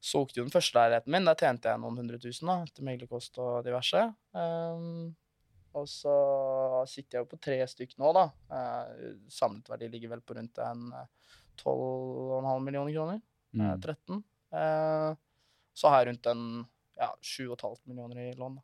så 0.00 0.16
solgte 0.16 0.40
jo 0.40 0.46
den 0.48 0.54
første 0.56 0.78
leiligheten 0.80 1.12
min. 1.12 1.28
Der 1.28 1.36
tjente 1.38 1.68
jeg 1.74 1.82
noen 1.84 2.00
hundre 2.00 2.18
tusen 2.22 2.48
da, 2.48 2.56
etter 2.64 2.88
meglerkost 2.88 3.36
og 3.44 3.60
diverse. 3.68 4.06
Um, 4.32 5.12
og 5.76 5.84
så 5.88 6.14
sitter 6.90 7.18
jeg 7.20 7.26
jo 7.26 7.30
på 7.30 7.38
tre 7.44 7.60
stykk 7.70 7.94
nå, 8.00 8.10
da. 8.16 8.24
Uh, 8.48 9.12
samlet 9.30 9.68
verdi 9.72 9.92
ligger 9.92 10.16
vel 10.16 10.24
på 10.24 10.34
rundt 10.40 10.58
en 10.64 10.88
eh, 10.96 11.06
12,5 11.62 12.64
millioner 12.66 12.92
kroner. 12.96 13.20
eh, 13.54 13.60
Mm. 13.60 13.80
13. 13.84 14.24
Eh, 14.52 15.14
så 15.74 15.88
har 15.88 16.02
jeg 16.02 16.12
rundt 16.12 16.28
en 16.32 16.44
ja, 16.98 17.08
7,5 17.22 17.76
millioner 17.88 18.20
i 18.20 18.32
lån. 18.36 18.58
da. 18.60 18.62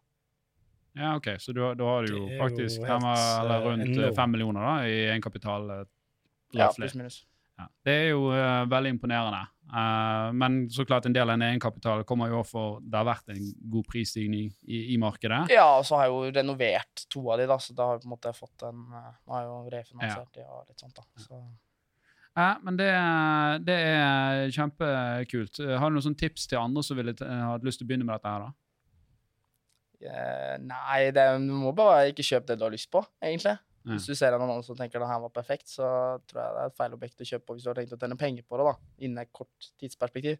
Ja, 0.99 1.17
OK. 1.17 1.29
Så 1.39 1.53
du, 1.53 1.63
da 1.75 1.85
har 1.85 2.03
du 2.03 2.17
jo 2.17 2.25
faktisk 2.41 2.83
helt, 2.83 3.05
eller 3.05 3.55
eh, 3.55 3.67
rundt 3.67 3.89
enormt. 3.89 4.17
fem 4.17 4.31
millioner 4.31 4.67
da, 4.67 4.75
i 4.89 4.99
egenkapital. 5.09 5.71
eh, 5.71 5.85
Ja, 6.57 6.73
pluss 6.77 6.95
minus. 6.95 7.27
Ja. 7.59 7.67
Det 7.85 7.93
er 7.93 8.11
jo 8.13 8.29
uh, 8.31 8.65
veldig 8.71 8.91
imponerende. 8.95 9.41
Uh, 9.69 10.31
men 10.33 10.61
så 10.71 10.85
klart 10.87 11.07
en 11.07 11.13
del 11.13 11.27
av 11.27 11.35
den 11.35 11.49
egenkapitalen 11.49 12.07
kommer 12.09 12.31
jo 12.31 12.45
for 12.47 12.79
det 12.81 12.97
har 12.97 13.09
vært 13.09 13.33
en 13.35 13.49
god 13.73 13.89
prisstigning 13.91 14.53
i, 14.63 14.95
i 14.95 14.99
markedet. 15.01 15.51
Ja, 15.53 15.67
og 15.81 15.85
så 15.85 15.99
har 15.99 16.07
jeg 16.07 16.15
jo 16.15 16.37
renovert 16.39 17.03
to 17.11 17.25
av 17.27 17.43
de, 17.43 17.49
da, 17.51 17.59
så 17.61 17.75
da 17.77 17.89
har 17.89 17.99
jeg 17.99 18.05
på 18.07 18.09
en 18.09 18.15
måte 18.15 18.33
fått 18.37 18.65
en 18.69 18.85
eh, 18.87 19.11
Nå 19.27 19.35
har 19.35 19.43
jeg 19.43 19.51
jo 19.51 19.59
refinansiert 19.75 20.39
de 20.39 20.47
og 20.47 20.71
litt 20.71 20.85
sånt, 20.87 21.01
da. 21.03 21.25
Så. 21.25 21.43
Ja, 22.39 22.53
men 22.63 22.77
det, 22.79 22.87
det 23.67 23.75
er 23.83 24.53
kjempekult. 24.55 25.59
Har 25.59 25.91
du 25.91 25.97
noen 25.97 26.05
sånne 26.05 26.21
tips 26.21 26.45
til 26.47 26.61
andre 26.61 26.85
som 26.87 26.99
ville 27.01 27.17
hatt 27.19 27.65
lyst 27.67 27.81
til 27.81 27.89
å 27.89 27.91
begynne 27.91 28.07
med 28.07 28.15
dette 28.15 28.31
her, 28.31 28.45
da? 28.47 28.53
Eh, 29.99 30.55
nei, 30.63 31.01
det, 31.11 31.25
du 31.43 31.55
må 31.59 31.73
bare 31.75 32.13
ikke 32.13 32.23
kjøpe 32.23 32.53
det 32.53 32.61
du 32.61 32.69
har 32.69 32.75
lyst 32.75 32.91
på, 32.95 33.03
egentlig. 33.19 33.57
Ja. 33.89 33.97
Hvis 33.97 34.07
du 34.07 34.15
ser 34.19 34.37
en 34.37 34.45
annonse 34.45 34.69
som 34.71 34.79
tenker 34.79 35.01
det 35.03 35.09
her 35.11 35.21
var 35.25 35.33
perfekt, 35.35 35.67
så 35.73 35.89
tror 36.29 36.43
jeg 36.45 36.55
det 36.55 36.63
er 36.63 36.71
et 36.71 36.79
feil 36.79 36.95
objekt 36.95 37.23
å 37.25 37.29
kjøpe 37.33 37.47
på 37.49 37.57
hvis 37.57 37.67
du 37.67 37.71
har 37.73 37.79
tenkt 37.79 37.95
å 37.97 37.99
tjene 37.99 38.19
penger 38.21 38.47
på 38.47 38.59
det, 38.61 38.67
da, 38.69 38.91
innen 39.07 39.23
et 39.25 39.33
kort 39.35 39.71
tidsperspektiv. 39.81 40.39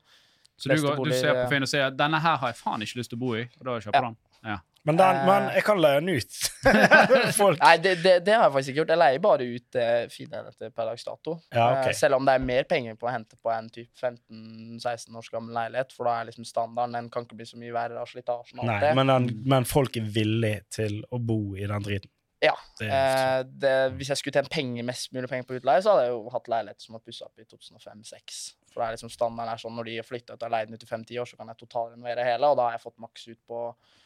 Så 0.59 0.71
du, 0.71 0.79
går, 0.83 0.99
du 1.07 1.15
ser 1.15 1.37
på 1.39 1.45
Finn 1.53 1.63
og 1.67 1.71
sier 1.71 1.93
denne 1.95 2.19
her 2.23 2.39
har 2.43 2.51
jeg 2.53 2.59
faen 2.59 2.83
ikke 2.83 2.99
lyst 2.99 3.13
til 3.13 3.19
å 3.19 3.23
bo 3.23 3.35
i, 3.39 3.45
og 3.61 3.67
da 3.67 3.77
kjøper 3.83 3.99
Ja. 3.99 4.09
den? 4.09 4.17
den. 4.43 4.65
Men, 4.87 4.97
den, 4.97 5.17
Eh. 5.17 5.27
men 5.27 5.49
jeg 5.55 5.65
kan 5.67 5.81
leie 5.83 6.01
den 6.01 6.09
ut. 6.09 6.37
Folk. 7.41 7.59
Nei, 7.61 7.75
det, 7.83 7.95
det, 8.03 8.15
det 8.25 8.35
har 8.37 8.47
jeg 8.47 8.55
faktisk 8.55 8.73
ikke 8.73 8.81
gjort. 8.81 8.93
Jeg 8.95 9.01
leier 9.03 9.23
bare 9.25 9.49
ut 9.49 9.79
eh, 9.83 10.05
fine 10.13 10.43
per 10.63 10.91
dags 10.91 11.05
dato. 11.05 11.35
Ja, 11.53 11.67
okay. 11.73 11.93
Eh, 11.93 11.99
selv 11.99 12.19
om 12.19 12.29
det 12.29 12.37
er 12.39 12.45
mer 12.51 12.69
penger 12.71 12.99
på 13.01 13.09
å 13.09 13.13
hente 13.13 13.37
på 13.43 13.53
en 13.53 13.69
typ 13.75 13.91
15-16 14.01 15.19
års 15.19 15.31
gammel 15.35 15.57
leilighet, 15.59 15.93
for 15.97 16.09
da 16.09 16.19
er 16.21 16.31
liksom 16.31 16.47
standarden 16.49 16.97
Den 16.99 17.11
kan 17.13 17.27
ikke 17.27 17.39
bli 17.41 17.49
så 17.49 17.59
mye 17.61 17.75
verre 17.75 18.01
av 18.01 18.09
slitasjen 18.09 18.63
Nei, 18.65 18.79
men, 18.97 19.11
den, 19.13 19.29
men 19.49 19.67
folk 19.69 19.97
er 20.01 20.07
villige 20.15 20.63
til 20.81 21.03
å 21.11 21.21
bo 21.21 21.41
i 21.59 21.67
den 21.69 21.85
driten. 21.85 22.11
Ja. 22.45 22.55
Det 22.79 22.89
Eh, 22.89 23.43
det, 23.43 23.75
hvis 23.99 24.13
jeg 24.13 24.21
skulle 24.21 24.37
tjent 24.39 24.51
penger, 24.53 24.85
mest 24.87 25.13
mulig 25.13 25.29
penger 25.31 25.47
på 25.49 25.59
utleie, 25.59 25.83
så 25.83 25.95
hadde 25.95 26.07
jeg 26.07 26.15
jo 26.15 26.31
hatt 26.31 26.49
leilighet 26.53 26.85
som 26.85 26.95
var 26.95 27.03
pussa 27.03 27.27
opp 27.27 27.43
i 27.43 27.47
2005-2006. 27.51 28.39
For 28.71 28.81
det 28.83 28.87
er 28.87 28.97
liksom 28.97 29.11
standarden 29.11 29.53
er 29.53 29.61
sånn 29.61 29.75
når 29.75 29.89
de 29.89 29.97
har 29.99 30.07
flytta 30.07 30.37
ut 30.37 30.47
av 30.47 30.53
leiden 30.55 30.75
ut 30.75 30.85
i 30.85 30.87
5-10 30.87 31.21
år, 31.23 31.27
så 31.27 31.39
kan 31.41 31.51
jeg 31.51 31.61
totalrenovere 31.65 32.27
hele, 32.29 32.47
og 32.47 32.59
da 32.61 32.69
har 32.69 32.77
jeg 32.77 32.85
fått 32.85 32.99
maks 33.03 33.29
ut 33.29 33.41
på 33.49 33.61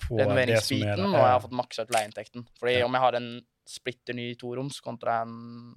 på 0.08 0.18
er 0.18 0.24
renoveringsbiten, 0.24 1.04
og 1.06 1.20
jeg 1.20 1.32
har 1.32 1.40
fått 1.44 1.56
maksa 1.60 1.84
ut 1.84 1.92
leieinntekten. 1.94 2.46
Fordi 2.58 2.78
Ja. 2.78 2.84
om 2.86 2.92
jeg 2.92 3.00
har 3.00 3.14
en 3.14 3.30
splitter 3.68 4.14
ny 4.14 4.34
toroms 4.34 4.80
kontra 4.80 5.22
en 5.22 5.76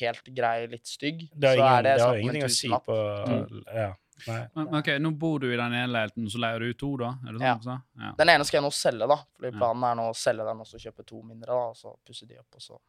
helt 0.00 0.24
grei, 0.34 0.66
litt 0.66 0.86
stygg, 0.86 1.28
så 1.30 1.54
ingen, 1.54 1.68
er 1.78 1.82
det 1.82 2.00
snakk 2.00 2.22
om 2.22 2.30
en 2.30 2.42
tusenlapp. 2.42 2.84
si 2.84 2.90
på, 2.90 2.98
mm. 3.28 3.64
Ja. 3.74 3.94
Men, 4.26 4.48
men 4.54 4.78
ok, 4.78 4.88
Nå 5.02 5.10
bor 5.18 5.42
du 5.42 5.48
i 5.50 5.56
den 5.56 5.74
ene 5.74 5.90
leiligheten, 5.90 6.28
så 6.30 6.40
leier 6.42 6.62
du 6.62 6.70
ut 6.70 6.80
to, 6.80 6.90
da? 7.00 7.14
Er 7.26 7.36
det 7.36 7.40
sånn 7.42 7.70
Ja. 7.72 7.78
Ja. 8.00 8.12
Den 8.20 8.34
ene 8.34 8.46
skal 8.46 8.60
jeg 8.60 8.66
nå 8.66 8.72
selge, 8.74 9.08
da. 9.10 9.18
Fordi 9.36 9.54
planen 9.56 9.88
er 9.90 9.98
nå 9.98 10.08
å 10.10 10.18
selge 10.18 10.46
den 10.48 10.62
og 10.64 10.68
så 10.70 10.80
kjøpe 10.80 11.06
to 11.06 11.22
mindre, 11.22 11.50
da, 11.50 11.72
og 11.72 11.78
så 11.78 11.94
pusse 12.06 12.28
de 12.30 12.38
opp, 12.40 12.60
og 12.60 12.68
så 12.68 12.80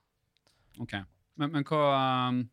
Ok. 0.84 0.94
Men, 1.40 1.52
men 1.52 1.64
hva 1.68 1.82
um, 2.30 2.44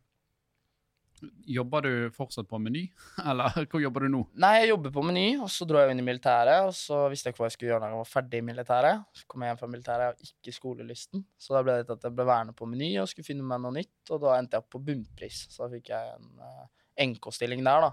Jobber 1.46 1.84
du 1.86 2.10
fortsatt 2.10 2.48
på 2.50 2.58
Meny, 2.58 2.80
eller 3.30 3.54
hva 3.70 3.80
jobber 3.82 4.06
du 4.06 4.10
nå? 4.10 4.22
Nei, 4.42 4.52
jeg 4.62 4.72
jobber 4.72 4.94
på 4.94 5.04
Meny, 5.06 5.26
og 5.44 5.50
så 5.54 5.66
dro 5.70 5.78
jeg 5.78 5.94
inn 5.94 6.02
i 6.02 6.06
militæret, 6.06 6.66
og 6.66 6.74
så 6.74 7.04
visste 7.12 7.28
jeg 7.28 7.36
ikke 7.36 7.44
hva 7.44 7.50
jeg 7.50 7.56
skulle 7.56 7.70
gjøre 7.70 7.82
når 7.84 7.92
jeg 7.92 8.00
var 8.00 8.10
ferdig 8.10 8.40
i 8.40 8.46
militæret. 8.48 9.04
Så 9.14 9.28
kom 9.30 9.44
jeg 9.44 9.52
hjem 9.52 9.60
fra 9.60 9.70
militæret 9.70 10.16
og 10.16 10.26
ikke 10.26 10.56
skolelysten, 10.56 11.22
så 11.38 11.54
da 11.54 11.62
ble 11.66 11.76
det 11.78 11.94
at 11.94 12.08
jeg 12.08 12.16
ble 12.16 12.26
værende 12.26 12.56
på 12.58 12.66
Meny 12.70 12.90
og 13.02 13.10
skulle 13.12 13.28
finne 13.28 13.46
meg 13.46 13.62
noe 13.62 13.76
nytt, 13.76 14.00
og 14.10 14.22
da 14.24 14.34
endte 14.38 14.58
jeg 14.58 14.64
opp 14.64 14.72
på 14.74 14.82
bunnpris. 14.88 15.44
Så 15.52 15.62
da 15.62 15.70
fikk 15.76 15.92
jeg 15.92 16.16
en 16.16 16.42
uh, 16.42 16.64
NK-stilling 17.06 17.62
der, 17.62 17.86
da. 17.86 17.92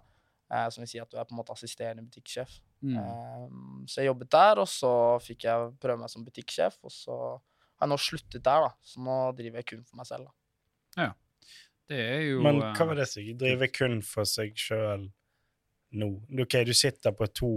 Eh, 0.51 0.67
som 0.73 0.83
vil 0.83 0.91
si 0.91 0.99
at 1.01 1.11
du 1.11 1.17
er 1.17 1.27
på 1.27 1.35
en 1.35 1.39
måte 1.41 1.53
assisterende 1.55 2.03
butikksjef. 2.07 2.59
Mm. 2.81 2.97
Eh, 2.97 3.45
så 3.87 4.01
jeg 4.01 4.09
jobbet 4.11 4.31
der, 4.35 4.61
og 4.63 4.69
så 4.71 4.91
fikk 5.23 5.47
jeg 5.49 5.71
prøve 5.81 6.01
meg 6.01 6.11
som 6.11 6.25
butikksjef, 6.25 6.79
og 6.83 6.93
så 6.93 7.17
har 7.79 7.87
jeg 7.87 7.93
nå 7.93 7.97
sluttet 8.03 8.43
der, 8.43 8.67
da. 8.67 8.71
Så 8.83 9.03
nå 9.03 9.17
driver 9.37 9.61
jeg 9.61 9.69
kun 9.73 9.83
for 9.87 10.01
meg 10.01 10.09
selv, 10.09 10.29
da. 10.29 11.11
Det 11.89 11.97
er 11.97 12.21
jo 12.27 12.41
Men 12.45 12.59
uh, 12.61 12.69
hva 12.77 12.85
var 12.91 12.99
det 12.99 13.07
som 13.09 13.25
driver 13.39 13.69
kun 13.73 13.99
for 14.05 14.27
seg 14.29 14.53
sjøl 14.59 15.07
nå? 15.97 16.09
Ok, 16.43 16.59
du 16.67 16.73
sitter 16.77 17.15
på 17.17 17.25
to 17.33 17.51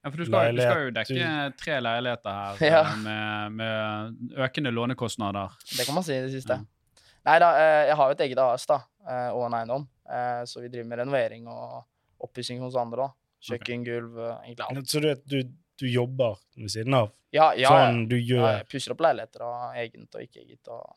Ja, 0.00 0.08
for 0.08 0.16
du 0.16 0.24
skal, 0.24 0.56
du 0.56 0.62
skal 0.62 0.84
jo 0.86 0.92
dekke 0.96 1.32
tre 1.60 1.76
leiligheter 1.84 2.38
her 2.56 2.62
Ja. 2.64 2.82
eh, 2.88 3.02
med, 3.04 3.58
med 3.58 4.38
økende 4.40 4.72
lånekostnader. 4.72 5.52
Det 5.76 5.84
kan 5.84 5.98
man 5.98 6.06
si 6.06 6.14
i 6.16 6.22
det 6.24 6.30
siste. 6.32 6.56
Ja. 6.56 7.04
Nei 7.28 7.36
da, 7.42 7.50
eh, 7.60 7.82
jeg 7.90 7.98
har 8.00 8.08
jo 8.08 8.16
et 8.16 8.22
eget 8.24 8.40
AS 8.40 8.64
da, 8.70 8.78
eh, 9.04 9.28
og 9.34 9.44
en 9.50 9.58
eiendom, 9.58 9.84
eh, 10.08 10.40
så 10.48 10.62
vi 10.62 10.70
driver 10.72 10.88
med 10.88 11.02
renovering 11.02 11.50
og 11.52 11.82
oppussing 12.26 12.60
hos 12.64 12.76
andre. 12.80 13.08
da. 13.08 13.14
Kjøkken, 13.50 13.84
gulv, 13.86 14.18
eh, 14.20 14.34
egentlig 14.44 14.66
alt. 14.68 14.90
Så 14.92 15.00
du, 15.00 15.14
du, 15.24 15.38
du 15.80 15.86
jobber 15.88 16.36
ved 16.56 16.68
siden 16.74 16.94
av? 16.98 17.12
Ja, 17.32 17.52
ja, 17.56 17.70
Sånn 17.70 18.02
du 18.10 18.16
ja, 18.18 18.26
gjør 18.34 18.46
jeg 18.58 18.66
pusser 18.72 18.92
opp 18.96 19.00
leiligheter 19.06 19.44
av 19.46 19.76
egent 19.80 20.14
og 20.18 20.22
ikke 20.26 20.42
eget. 20.44 20.68
Og... 20.68 20.96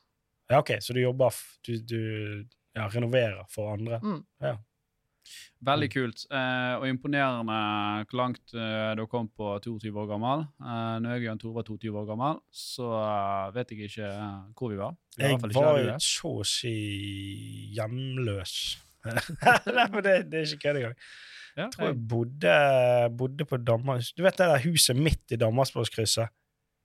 Ja, 0.51 0.59
OK, 0.59 0.73
så 0.81 0.93
du 0.97 0.99
jobber 1.03 1.31
f- 1.31 1.59
Du, 1.63 1.77
du 1.79 1.99
ja, 2.75 2.87
renoverer 2.89 3.45
for 3.53 3.71
andre? 3.77 3.99
Mm. 4.03 4.23
Veldig 5.63 5.87
kult. 5.93 6.25
Eh, 6.35 6.73
og 6.81 6.83
imponerende 6.89 7.55
hvor 8.09 8.17
langt 8.19 8.51
eh, 8.57 8.89
du 8.99 9.05
kom 9.07 9.29
på 9.31 9.53
22 9.63 9.93
år 9.95 10.09
gammel. 10.09 10.43
Eh, 10.59 10.95
når 10.99 11.13
jeg 11.13 11.21
og 11.21 11.27
Jan 11.29 11.39
Tore 11.39 11.55
var 11.61 11.67
22 11.69 11.93
år 12.01 12.09
gammel, 12.09 12.41
så 12.51 12.89
eh, 12.99 13.53
vet 13.55 13.71
jeg 13.71 13.87
ikke 13.87 14.09
eh, 14.09 14.41
hvor 14.59 14.73
vi 14.73 14.81
var. 14.81 14.97
Vi 15.15 15.23
var 15.23 15.37
Jeg 15.47 15.55
var 15.63 15.79
jo 15.85 15.95
så 16.03 16.33
å 16.41 16.47
si 16.49 16.73
hjemløs. 17.77 18.55
Nei, 19.77 19.87
men 19.91 20.03
det, 20.05 20.15
det 20.31 20.39
er 20.39 20.47
ikke 20.47 20.61
kødd 20.67 20.79
engang. 20.81 20.95
Ja, 21.55 21.61
Jeg 21.67 21.71
tror 21.75 21.85
jeg 21.91 21.97
bodde, 22.09 22.53
bodde 23.17 23.45
på 23.45 23.57
Danmarks... 23.61 24.13
Du 24.17 24.23
vet 24.25 24.37
det 24.39 24.47
der 24.49 24.63
huset 24.63 24.95
midt 24.97 25.31
i 25.31 25.37
Danmarksplasskrysset? 25.37 26.31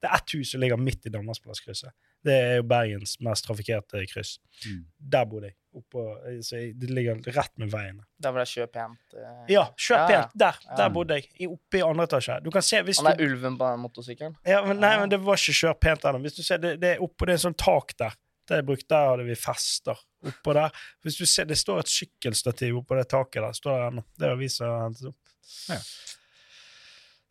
Det 0.02 0.06
er 0.10 0.14
ett 0.20 0.32
hus 0.36 0.50
som 0.52 0.60
ligger 0.62 0.76
midt 0.78 1.06
i 1.08 1.10
Danmarksplasskrysset. 1.10 1.90
Det 2.26 2.34
er 2.34 2.56
jo 2.58 2.64
Bergens 2.68 3.16
mest 3.24 3.46
trafikkerte 3.46 4.02
kryss. 4.10 4.36
Mm. 4.66 4.84
Der 5.14 5.24
bodde 5.30 5.48
jeg. 5.48 5.54
Oppå, 5.78 6.02
så 6.42 6.56
jeg- 6.58 6.74
det 6.80 6.90
ligger 6.90 7.18
rett 7.36 7.52
med 7.58 7.70
veien. 7.72 8.00
Der 8.22 8.30
var 8.34 8.42
det 8.44 8.48
kjøp 8.52 8.72
pent. 8.74 9.14
eh. 9.14 9.40
Ja, 9.54 9.64
kjøp 9.78 9.98
Ja, 10.10 10.10
ja. 10.18 10.22
Der 10.38 10.58
der 10.76 10.88
bodde 10.94 11.14
jeg. 11.14 11.48
Oppe 11.48 11.78
i 11.78 11.82
andre 11.86 12.04
etasje. 12.08 12.38
Du 12.44 12.50
kan 12.50 12.62
se 12.62 12.82
hvis 12.82 12.98
Han 13.00 13.12
er 13.12 13.16
du, 13.16 13.24
ulven 13.24 13.58
på 13.58 13.68
motorsykkelen. 13.76 14.36
ja, 14.46 14.64
men, 14.66 14.76
Nei, 14.82 14.98
men 15.00 15.10
det 15.10 15.20
var 15.24 15.34
ikke 15.38 15.56
kjør 15.60 15.78
pent 15.80 16.04
ennå. 16.04 16.18
Hvis 16.26 16.34
du 16.38 16.42
ser, 16.42 16.56
det, 16.62 16.80
det 16.82 16.94
er 16.96 17.02
oppå 17.04 17.26
det 17.26 17.34
er 17.38 17.42
sånn 17.48 17.56
tak 17.58 17.94
der. 17.98 18.14
Det 18.48 18.56
jeg 18.56 18.66
brukte, 18.66 18.88
Der 18.94 19.08
hadde 19.10 19.24
vi 19.28 19.34
fester 19.34 19.98
oppå 20.26 20.54
der. 20.56 20.74
Hvis 21.02 21.16
du 21.20 21.26
ser, 21.26 21.44
Det 21.44 21.58
står 21.58 21.80
et 21.84 21.88
sykkelstativ 21.92 22.82
oppå 22.82 22.96
det 22.98 23.08
taket 23.08 23.42
der. 23.42 23.52
står 23.52 23.78
der 23.78 23.90
ennå. 23.92 24.04
Det 24.18 24.28
er 24.28 25.08
opp. 25.08 25.16
Ja. 25.68 25.80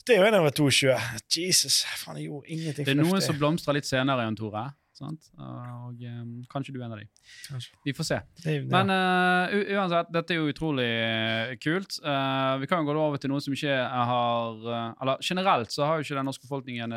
Det 0.08 0.16
er 0.16 0.22
jo 0.24 0.28
en 0.30 0.40
over 0.40 0.54
22. 0.56 0.94
Jesus, 1.36 1.82
faen, 2.00 2.16
jeg 2.18 2.30
gjorde 2.30 2.48
ingenting 2.48 2.86
Det 2.88 2.94
er 2.94 3.00
noen 3.02 3.22
som 3.24 3.36
blomstrer 3.38 3.76
litt 3.76 3.88
senere, 3.90 4.24
Jan 4.24 4.38
Tore. 4.40 4.70
Sant? 4.98 5.28
Og 5.38 6.00
um, 6.10 6.30
kanskje 6.50 6.74
du 6.74 6.80
er 6.80 6.88
en 6.88 6.96
av 6.96 7.02
dem. 7.04 7.60
Vi 7.86 7.94
får 7.94 8.08
se. 8.08 8.18
Det, 8.42 8.54
er- 8.56 8.64
Men 8.72 8.90
uh, 8.90 9.54
uansett, 9.78 10.10
dette 10.16 10.34
er 10.34 10.40
jo 10.40 10.48
utrolig 10.50 10.88
eh, 10.88 11.52
kult. 11.62 12.00
Uh, 12.02 12.56
vi 12.64 12.70
kan 12.72 12.82
jo 12.82 12.90
gå 12.90 12.98
over 13.04 13.22
til 13.22 13.30
noe 13.30 13.44
som 13.44 13.54
ikke 13.54 13.76
har 13.78 14.64
uh, 14.66 14.96
Eller 15.04 15.22
generelt 15.22 15.76
så 15.76 15.86
har 15.86 16.00
jo 16.00 16.08
ikke 16.08 16.18
den 16.18 16.30
norske 16.32 16.48
befolkningen 16.48 16.96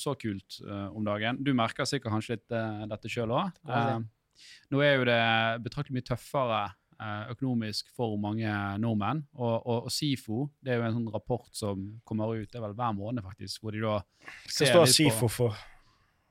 så 0.00 0.16
kult 0.18 0.58
om 0.66 1.04
dagen. 1.06 1.38
Du 1.44 1.52
merker 1.54 1.86
sikkert 1.86 2.16
kanskje 2.16 2.38
litt 2.38 2.56
dette 2.90 3.12
sjøl 3.12 3.36
òg. 3.38 3.52
Nå 4.72 4.82
er 4.84 4.98
jo 4.98 5.06
det 5.08 5.22
betraktelig 5.64 5.98
mye 5.98 6.08
tøffere 6.08 6.60
eh, 7.00 7.30
økonomisk 7.34 7.88
for 7.96 8.18
mange 8.20 8.50
nordmenn. 8.82 9.24
Og, 9.38 9.56
og, 9.62 9.88
og 9.88 9.94
SIFO 9.94 10.44
det 10.62 10.74
er 10.74 10.80
jo 10.82 10.86
en 10.90 10.98
sånn 11.00 11.10
rapport 11.14 11.48
som 11.56 11.88
kommer 12.08 12.36
ut 12.36 12.46
det 12.50 12.60
er 12.60 12.66
vel 12.68 12.76
hver 12.78 12.94
måned, 12.98 13.24
faktisk, 13.26 13.62
hvor 13.62 13.74
de 13.76 13.82
da 13.84 13.98
Hva 14.02 14.46
ser 14.46 14.72
står 14.72 14.86
litt 14.86 14.94
på- 14.94 14.96
SIFO 15.00 15.32
for? 15.40 15.58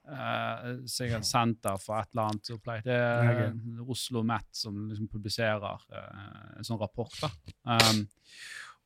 Uh, 0.08 0.86
sikkert 0.88 1.26
Senter 1.28 1.76
for 1.84 2.00
et 2.00 2.08
eller 2.14 2.30
annet 2.30 2.50
opplegg. 2.54 2.86
Det 2.86 2.96
er 2.96 3.50
Oslo 3.92 4.22
Met 4.24 4.46
som 4.56 4.86
liksom 4.88 5.10
publiserer 5.12 5.66
uh, 5.92 6.54
en 6.56 6.64
sånn 6.64 6.80
rapport. 6.80 7.12
da. 7.20 7.28
Um, 7.68 8.06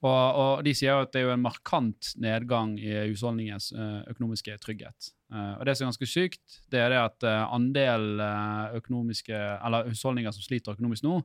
og, 0.01 0.37
og 0.41 0.63
de 0.65 0.73
sier 0.73 0.95
jo 0.95 1.05
at 1.05 1.11
det 1.13 1.21
er 1.21 1.35
en 1.35 1.43
markant 1.43 2.11
nedgang 2.21 2.73
i 2.81 2.89
husholdningens 3.11 3.69
eh, 3.75 3.99
økonomiske 4.09 4.55
trygghet. 4.63 5.11
Eh, 5.29 5.51
og 5.59 5.65
det 5.67 5.75
som 5.77 5.85
er 5.85 5.91
ganske 5.91 6.09
sykt, 6.09 6.57
det 6.73 6.81
er 6.81 6.89
det 6.93 7.01
at 7.03 7.27
andelen 7.29 8.17
andel 8.17 8.23
eh, 8.25 8.79
økonomiske, 8.81 9.41
eller 9.61 9.91
husholdninger 9.91 10.33
som 10.33 10.45
sliter 10.45 10.73
økonomisk 10.73 11.05
nå, 11.05 11.19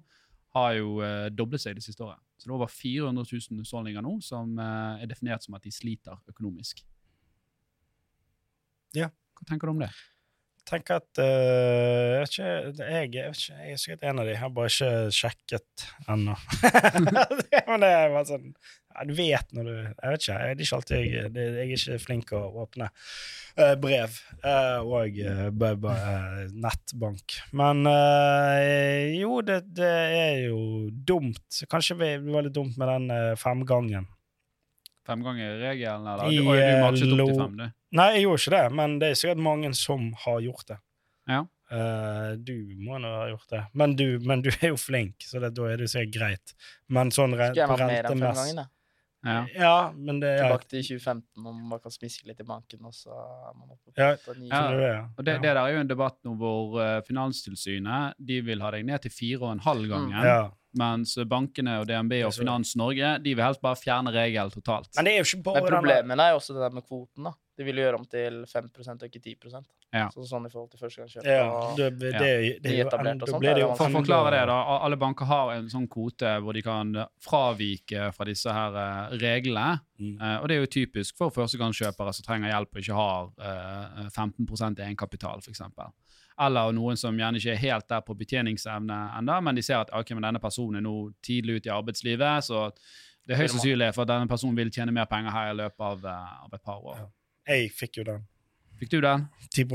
har 0.56 0.73
jo 0.78 1.04
doblet 1.37 1.61
seg 1.61 1.75
det 1.76 1.83
siste 1.85 2.00
året. 2.00 2.21
Så 2.40 2.47
det 2.47 2.52
er 2.52 2.56
over 2.56 2.71
400 2.73 3.26
000 3.28 3.61
husholdninger 3.61 4.00
nå 4.00 4.14
som 4.25 4.54
er 4.56 5.04
definert 5.09 5.45
som 5.45 5.56
at 5.59 5.64
de 5.66 5.73
sliter 5.73 6.16
økonomisk. 6.33 6.80
Ja. 8.97 9.11
Hva 9.37 9.45
tenker 9.50 9.68
du 9.68 9.75
om 9.75 9.83
det? 9.85 9.90
Tenker 10.66 10.99
at 11.00 11.20
uh, 11.23 11.26
jeg, 11.26 12.23
vet 12.23 12.32
ikke, 12.32 12.46
jeg, 12.46 12.64
jeg, 12.76 13.28
vet 13.30 13.40
ikke, 13.42 13.58
jeg 13.62 13.73
er 13.76 13.82
sikkert 13.82 14.06
en 14.11 14.18
av 14.23 14.26
de. 14.26 14.32
Jeg 14.35 14.40
har 14.42 14.50
bare 14.56 14.73
ikke 14.73 14.90
sjekket 15.14 15.85
ennå. 16.12 16.35
Men 17.68 17.85
det 17.85 17.90
er 17.92 18.11
bare 18.14 18.25
sånn 18.28 18.49
ja, 18.96 19.04
Du 19.06 19.12
vet 19.18 19.50
når 19.52 19.66
du 19.68 19.73
Jeg 19.76 20.11
vet 20.14 20.25
ikke. 20.25 20.37
Jeg 20.40 20.56
er 20.56 20.62
ikke 20.64 20.76
alltid 20.80 20.96
jeg, 21.04 21.30
det, 21.37 21.46
jeg 21.46 21.66
er 21.66 21.73
ikke 21.76 21.99
flink 22.06 22.26
til 22.30 22.38
å 22.40 22.64
åpne 22.64 22.88
uh, 22.90 23.75
brev 23.82 24.18
uh, 24.42 24.80
og 24.82 25.18
nettbank. 26.66 27.38
Men 27.56 27.85
jo, 29.16 29.38
det, 29.46 29.61
det 29.76 29.92
er 30.18 30.42
jo 30.49 30.61
dumt. 30.90 31.62
Kanskje 31.70 31.99
vi- 32.00 32.12
det 32.26 32.32
var 32.35 32.46
litt 32.49 32.56
dumt 32.56 32.76
med 32.80 32.88
den 32.94 33.37
femgangen. 33.40 34.06
Fem 35.06 35.20
ganger 35.23 35.58
regelen, 35.61 36.06
eller? 36.11 36.26
I, 36.32 36.38
Du, 36.40 36.49
du 36.50 36.80
matchet 36.82 37.12
opp 37.12 37.18
lo- 37.20 37.26
til 37.30 37.42
fem, 37.44 37.58
du. 37.61 37.66
Nei, 37.95 38.09
jeg 38.16 38.26
gjorde 38.26 38.43
ikke 38.43 38.57
det, 38.57 38.64
men 38.81 38.97
det 39.02 39.11
er 39.11 39.21
sikkert 39.21 39.43
mange 39.47 39.71
som 39.78 40.09
har 40.25 40.40
gjort 40.43 40.73
det. 40.73 40.78
Ja. 41.31 41.43
Uh, 41.66 42.37
du 42.38 42.55
må 42.78 42.99
nå 43.02 43.11
ha 43.11 43.26
gjort 43.33 43.50
det. 43.50 43.64
Men 43.75 43.97
du, 43.99 44.07
men 44.23 44.43
du 44.45 44.50
er 44.55 44.73
jo 44.73 44.78
flink, 44.78 45.26
så 45.26 45.43
det, 45.43 45.52
da 45.57 45.69
er 45.71 45.83
det 45.83 45.90
sikkert 45.90 46.14
greit. 46.14 46.57
Men 46.93 47.11
sånn 47.14 47.35
re 47.35 47.50
Skulle 47.50 47.64
jeg 47.64 47.73
vært 47.73 47.87
med 47.90 48.11
den 48.11 48.26
første 48.26 48.43
gangen, 48.43 48.62
da. 48.62 48.71
Ja. 49.26 49.47
Ja, 49.55 49.93
men 49.97 50.21
det 50.23 50.28
ja, 50.37 50.43
Tilbake 50.45 50.69
til 50.71 50.85
2015, 50.87 51.47
om 51.50 51.62
man 51.73 51.81
kan 51.83 51.90
smiske 51.90 52.28
litt 52.28 52.43
i 52.43 52.45
banken, 52.47 52.85
og 52.87 52.95
så 52.95 53.11
man 53.57 53.73
oppe 53.73 53.90
på 53.90 53.97
Ja. 53.99 54.12
Ja. 54.14 54.61
det. 54.71 54.93
Og 55.16 55.25
det, 55.25 55.35
det 55.43 55.49
der 55.49 55.59
er 55.62 55.73
jo 55.75 55.81
en 55.83 55.90
debatt 55.90 56.21
nå 56.23 56.37
hvor 56.38 56.76
uh, 56.78 57.00
Finanstilsynet 57.09 58.14
de 58.28 58.38
vil 58.47 58.62
ha 58.62 58.71
deg 58.76 58.87
ned 58.87 59.02
til 59.02 59.14
fire 59.14 59.40
og 59.43 59.57
en 59.57 59.64
halv 59.64 59.88
gangen, 59.90 60.14
ja. 60.14 60.45
mens 60.78 61.16
bankene 61.26 61.81
og 61.81 61.88
DNB 61.90 62.21
og 62.28 62.37
Finans 62.37 62.76
Norge 62.78 63.16
de 63.25 63.35
vil 63.35 63.43
helst 63.43 63.64
bare 63.64 63.81
fjerne 63.81 64.14
regelen 64.14 64.55
totalt. 64.55 64.93
Men 64.95 65.09
det 65.09 65.16
er 65.16 65.25
jo 65.25 65.28
ikke 65.33 65.43
bare 65.50 65.64
Men 65.64 65.75
problemet 65.75 66.25
er 66.28 66.37
jo 66.37 66.40
også 66.45 66.55
det 66.55 66.62
der 66.69 66.78
med 66.78 66.87
kvoten. 66.87 67.26
da. 67.26 67.35
De 67.56 67.64
vil 67.64 67.80
gjøre 67.80 67.96
om 67.96 68.04
til 68.04 68.42
5 68.50 68.68
og 68.76 69.04
ikke 69.08 69.20
10 69.20 69.36
Ja. 69.94 70.08
Så 70.12 70.26
sånn 70.28 70.44
i 70.48 70.50
forhold 70.52 70.70
til 70.72 70.80
førstegangskjøp. 70.80 71.25
ja, 71.25 71.44
det, 71.78 71.90
det, 71.96 72.10
det, 72.12 72.18
det, 72.60 72.72
er 72.72 72.80
jo 72.82 72.84
Nyetablert 72.84 73.22
og 73.22 73.30
sånt, 73.30 73.44
det 73.44 73.50
er 73.52 73.60
jo 73.62 73.68
For 73.78 73.88
å 73.88 73.94
forklare 74.00 74.32
det, 74.34 74.42
da. 74.50 74.56
Alle 74.76 74.98
banker 75.00 75.30
har 75.30 75.52
en 75.54 75.70
sånn 75.72 75.86
kvote 75.88 76.32
hvor 76.42 76.56
de 76.58 76.64
kan 76.66 76.92
fravike 77.22 78.10
fra 78.16 78.26
disse 78.28 78.52
her 78.52 78.76
eh, 78.82 79.16
reglene. 79.22 79.78
Mm. 79.96 80.16
Uh, 80.20 80.34
og 80.42 80.48
det 80.50 80.56
er 80.56 80.60
jo 80.60 80.72
typisk 80.76 81.16
for 81.16 81.32
førstegangskjøpere 81.32 82.12
som 82.12 82.26
trenger 82.26 82.52
hjelp 82.52 82.75
og 82.75 82.82
ikke 82.82 82.98
har 82.98 83.30
uh, 83.40 84.08
15 84.10 84.82
egenkapital, 84.84 85.40
f.eks. 85.40 85.64
Eller 86.36 86.76
noen 86.76 86.98
som 87.00 87.16
gjerne 87.16 87.40
ikke 87.40 87.54
er 87.54 87.62
helt 87.62 87.88
der 87.88 88.04
på 88.04 88.14
betjeningsevne 88.18 88.96
ennå, 89.22 89.40
men 89.46 89.56
de 89.56 89.64
ser 89.64 89.80
at 89.80 89.92
okay, 89.96 90.18
men 90.18 90.26
denne 90.26 90.42
personen 90.42 90.82
er 90.82 90.84
nå 90.84 90.96
tidlig 91.25 91.62
ute 91.62 91.70
i 91.70 91.76
arbeidslivet, 91.78 92.44
så 92.44 92.66
det 93.26 93.34
er 93.34 93.40
høyst 93.42 93.56
sannsynlig 93.56 93.88
for 93.94 94.04
at 94.04 94.12
denne 94.12 94.30
personen 94.30 94.58
vil 94.58 94.68
tjene 94.75 94.94
mer 94.94 95.08
penger 95.10 95.34
her 95.34 95.50
i 95.50 95.56
løpet 95.58 95.82
av, 95.82 96.04
eh, 96.06 96.34
av 96.44 96.52
et 96.54 96.62
par 96.62 96.84
år. 96.92 97.00
Ja. 97.00 97.06
Jeg 97.47 97.73
fikk 97.75 98.00
jo 98.00 98.07
den. 98.09 98.25
Fikk 98.81 98.97
du 98.97 99.00
den? 99.05 99.26
10 99.55 99.67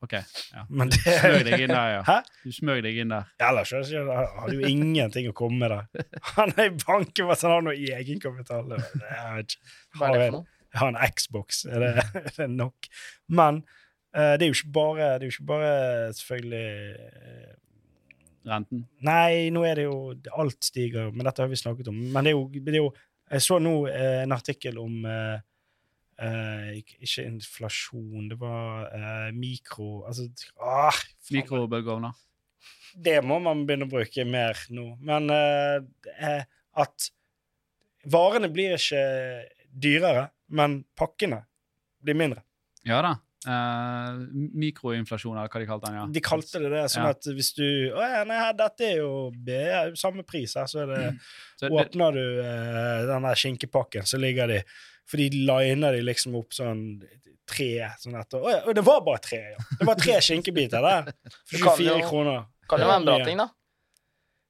OK. 0.00 0.12
ja. 0.12 0.62
Men 0.72 0.88
det 0.88 1.00
Smøg 1.04 1.42
deg 1.44 1.64
inn 1.66 1.72
der, 1.74 1.90
ja. 1.92 2.04
Hæ? 2.06 2.14
Du 2.40 2.54
smøg 2.56 2.78
deg 2.86 3.00
inn 3.02 3.12
der. 3.12 3.26
Ellers 3.44 3.72
hadde 3.76 4.54
jo 4.56 4.62
ingenting 4.68 5.28
å 5.28 5.34
komme 5.36 5.60
med 5.60 5.74
der. 5.74 6.06
Han 6.38 6.54
er 6.56 6.70
i 6.70 6.72
banken 6.72 7.26
for 7.26 7.34
at 7.34 7.44
han 7.44 7.52
har 7.52 7.66
noe 7.66 7.76
egenkapital. 7.98 8.72
Jeg 8.78 9.34
vet 9.36 9.56
ikke. 9.58 9.74
Hva 9.98 10.08
er 10.08 10.16
det 10.16 10.22
for 10.24 10.38
noe? 10.38 10.56
Jeg 10.70 10.78
har 10.78 10.92
en 10.92 11.14
Xbox, 11.18 11.64
er 11.66 11.82
det, 11.82 11.92
er 12.30 12.34
det 12.36 12.48
nok? 12.54 12.88
Men 13.34 13.64
eh, 14.14 14.36
det 14.38 14.46
er 14.46 14.52
jo 14.52 14.54
ikke 14.54 14.74
bare 14.76 15.08
Det 15.18 15.26
er 15.26 15.26
jo 15.26 15.34
ikke 15.34 15.48
bare 15.48 15.72
selvfølgelig 16.14 16.68
eh, 16.94 17.54
renten? 18.46 18.84
Nei, 19.06 19.50
nå 19.52 19.64
er 19.66 19.80
det 19.80 19.88
jo 19.88 19.96
Alt 20.38 20.70
stiger, 20.70 21.10
men 21.10 21.26
dette 21.26 21.42
har 21.42 21.50
vi 21.50 21.58
snakket 21.58 21.90
om. 21.90 21.98
Men 22.14 22.24
det 22.24 22.32
er 22.32 22.38
jo, 22.38 22.46
det 22.54 22.76
er 22.76 22.80
jo 22.84 22.92
Jeg 23.34 23.44
så 23.48 23.58
nå 23.62 23.74
eh, 23.90 24.22
en 24.22 24.36
artikkel 24.38 24.78
om 24.80 25.02
eh, 25.10 25.42
eh, 26.22 26.80
ikke, 26.80 27.24
inflasjon, 27.26 28.28
det 28.30 28.38
var 28.40 28.90
eh, 28.94 29.30
mikro 29.36 30.02
Altså 30.08 30.28
ah, 30.60 30.98
Mikrobølgeovner? 31.32 32.18
Det 32.94 33.20
må 33.22 33.38
man 33.42 33.64
begynne 33.66 33.86
å 33.86 33.92
bruke 33.92 34.26
mer 34.26 34.58
nå. 34.74 34.92
Men 35.06 35.30
eh, 35.30 35.80
er 36.18 36.44
at 36.80 37.10
varene 38.10 38.50
blir 38.52 38.76
ikke 38.76 39.02
dyrere, 39.70 40.28
men 40.50 40.80
pakkene 40.98 41.44
blir 42.02 42.18
mindre. 42.18 42.42
Ja 42.86 43.02
da. 43.04 43.16
Uh, 43.40 44.26
mikroinflasjon, 44.52 45.32
eller 45.32 45.48
hva 45.48 45.60
de 45.62 45.66
kalte 45.68 45.88
den. 45.88 45.94
ja. 45.96 46.02
De 46.12 46.20
kalte 46.20 46.60
det 46.60 46.70
det, 46.74 46.82
sånn 46.92 47.06
Ja. 47.06 47.12
at 47.14 47.24
hvis 47.24 47.54
du 47.56 47.64
Å 47.96 48.02
ja, 48.04 48.18
nei, 48.28 48.40
dette 48.52 48.84
er 48.84 48.98
jo 48.98 49.30
det 49.32 49.60
er 49.72 49.94
samme 49.96 50.26
pris 50.28 50.58
her, 50.60 50.68
så 50.68 50.84
det 50.84 51.14
Så 51.56 51.70
det, 51.70 51.70
Åpner 51.72 52.18
du 52.18 52.24
uh, 52.44 53.06
den 53.08 53.24
der 53.24 53.40
skinkepakken, 53.40 54.04
så 54.04 54.20
ligger 54.20 54.52
de 54.52 54.58
For 55.10 55.18
de 55.18 55.42
liner 55.50 55.96
de 55.96 56.02
liksom 56.06 56.36
opp 56.38 56.54
sånn 56.54 56.84
tre 57.50 57.70
sånn 57.98 58.18
etter. 58.20 58.42
Å 58.42 58.52
ja, 58.52 58.74
det 58.76 58.84
var 58.86 59.00
bare 59.06 59.22
tre, 59.24 59.40
ja. 59.56 59.62
Det 59.80 59.88
var 59.88 59.98
tre 59.98 60.20
skinkebiter 60.22 60.84
der. 60.86 61.10
For 61.50 61.56
Det 61.56 61.64
kan 61.64 61.80
24 61.80 61.96
jo- 61.96 62.10
kroner. 62.12 62.44
Kan 62.70 62.84
jo 62.84 62.86
være 62.92 63.02
en 63.02 63.08
bra 63.08 63.24
ting, 63.26 63.40
da. 63.42 63.48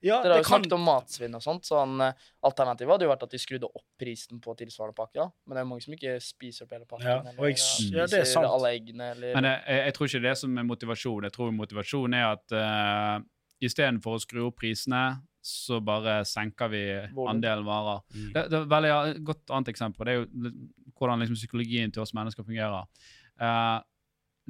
Ja, 0.00 0.22
Dere 0.24 0.32
har 0.32 0.40
det 0.40 0.44
jo 0.44 0.48
kan 0.48 0.62
snakket 0.62 0.74
om 0.78 0.84
matsvinn 0.88 1.34
og 1.36 1.42
sånt. 1.44 1.66
Sånn, 1.68 1.98
eh, 2.00 2.28
Alternativet 2.48 2.94
hadde 2.94 3.04
jo 3.04 3.10
vært 3.10 3.24
at 3.26 3.34
de 3.34 3.40
skrudde 3.40 3.68
opp 3.68 3.84
prisen 4.00 4.40
på 4.40 4.54
tilsvarende 4.56 4.96
pakke. 4.96 5.18
da. 5.20 5.26
Men 5.44 5.56
det 5.56 5.60
er 5.60 5.68
mange 5.68 5.84
som 5.84 5.96
ikke 5.96 6.14
spiser 6.24 6.64
opp 6.64 6.72
hele 6.72 6.86
pakken. 6.88 7.08
Ja, 7.10 7.18
eller 7.20 7.36
og 7.36 7.50
jeg, 7.50 7.58
eh, 7.60 7.98
ja, 7.98 8.06
det 8.08 8.20
er 8.22 8.30
sant. 8.30 8.48
alle 8.48 8.70
eggene, 8.72 9.10
eller 9.12 9.34
men 9.36 9.48
jeg, 9.50 9.82
jeg 9.84 9.94
tror 9.96 10.08
ikke 10.08 10.22
det 10.24 10.36
som 10.40 10.56
er 10.56 10.68
motivasjon. 10.70 11.28
Jeg 11.28 11.36
tror 11.36 11.52
motivasjonen 11.52 12.16
er 12.16 12.26
at 12.30 12.56
uh, 12.56 13.18
istedenfor 13.60 14.16
å 14.16 14.22
skru 14.24 14.46
opp 14.46 14.56
prisene, 14.62 15.20
så 15.40 15.78
bare 15.80 16.20
senker 16.28 16.68
vi 16.72 16.82
andelen 17.28 17.64
varer. 17.64 18.02
Mm. 18.12 18.26
Det, 18.34 18.42
det 18.52 18.58
er 18.58 18.64
et 18.64 18.74
veldig 18.74 18.90
ja, 18.90 18.98
et 19.12 19.22
godt 19.24 19.54
annet 19.56 19.70
eksempel. 19.72 20.06
Det 20.06 20.12
er 20.12 20.20
jo 20.20 20.52
hvordan 20.98 21.24
liksom 21.24 21.38
psykologien 21.38 21.94
til 21.94 22.04
oss 22.04 22.12
mennesker 22.16 22.44
fungerer. 22.44 23.08
Eh, 23.40 23.78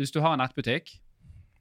hvis 0.01 0.13
du 0.15 0.19
har 0.25 0.35
en 0.35 0.43
nettbutikk, 0.43 0.91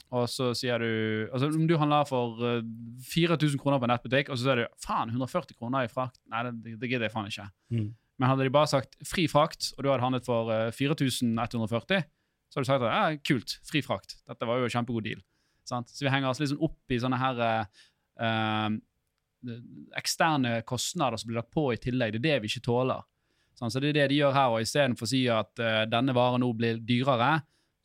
og 0.10 0.26
så 0.26 0.48
sier 0.58 0.82
du 0.82 1.30
altså 1.30 1.52
Om 1.54 1.68
du 1.70 1.76
handler 1.78 2.08
for 2.10 2.40
eh, 2.42 2.64
4000 3.06 3.62
kroner 3.62 3.78
på 3.78 3.86
en 3.86 3.94
nettbutikk, 3.94 4.32
og 4.32 4.40
så 4.40 4.48
sier 4.48 4.64
du 4.64 4.80
faen, 4.82 5.12
140 5.14 5.54
kroner 5.54 5.86
i 5.86 5.92
frakt 5.92 6.18
Nei, 6.34 6.48
det, 6.48 6.80
det 6.82 6.90
gidder 6.90 7.06
jeg 7.06 7.14
faen 7.14 7.30
ikke. 7.30 7.46
Mm. 7.76 7.92
Men 8.20 8.34
hadde 8.34 8.48
de 8.48 8.54
bare 8.54 8.68
sagt 8.68 8.98
fri 9.08 9.28
frakt, 9.32 9.72
og 9.78 9.86
du 9.86 9.92
hadde 9.92 10.04
handlet 10.04 10.26
for 10.28 10.50
eh, 10.52 10.72
4140, 10.76 12.02
så 12.50 12.58
hadde 12.58 12.66
du 12.66 12.72
sagt 12.72 12.84
at 12.84 12.90
ja, 12.90 13.22
kult, 13.30 13.60
fri 13.70 13.84
frakt. 13.86 14.18
Dette 14.28 14.50
var 14.50 14.60
jo 14.60 14.68
en 14.68 14.74
kjempegod 14.74 15.06
deal. 15.06 15.22
Sant? 15.70 15.92
Så 15.94 16.04
vi 16.04 16.12
henger 16.12 16.32
oss 16.32 16.42
sånn 16.42 16.66
opp 16.66 16.92
i 16.92 17.00
sånne 17.00 17.20
her 17.22 17.44
eh, 17.46 17.84
eh, 18.26 18.68
eksterne 19.98 20.62
kostnader 20.68 21.18
som 21.22 21.30
blir 21.32 21.40
lagt 21.42 21.52
på 21.56 21.70
i 21.74 21.78
tillegg. 21.82 22.14
Det 22.16 22.20
er 22.22 22.28
det 22.40 22.42
vi 22.48 22.52
ikke 22.54 22.66
tåler. 22.70 23.06
Sant? 23.60 23.74
Så 23.74 23.82
det 23.84 23.92
er 23.94 24.02
det 24.04 24.10
de 24.14 24.20
gjør 24.22 24.36
her, 24.36 24.56
og 24.56 24.62
istedenfor 24.66 25.08
å 25.08 25.12
si 25.14 25.26
at 25.32 25.60
eh, 25.64 25.86
denne 25.92 26.14
varen 26.16 26.44
nå 26.46 26.52
blir 26.56 26.80
dyrere, 26.80 27.40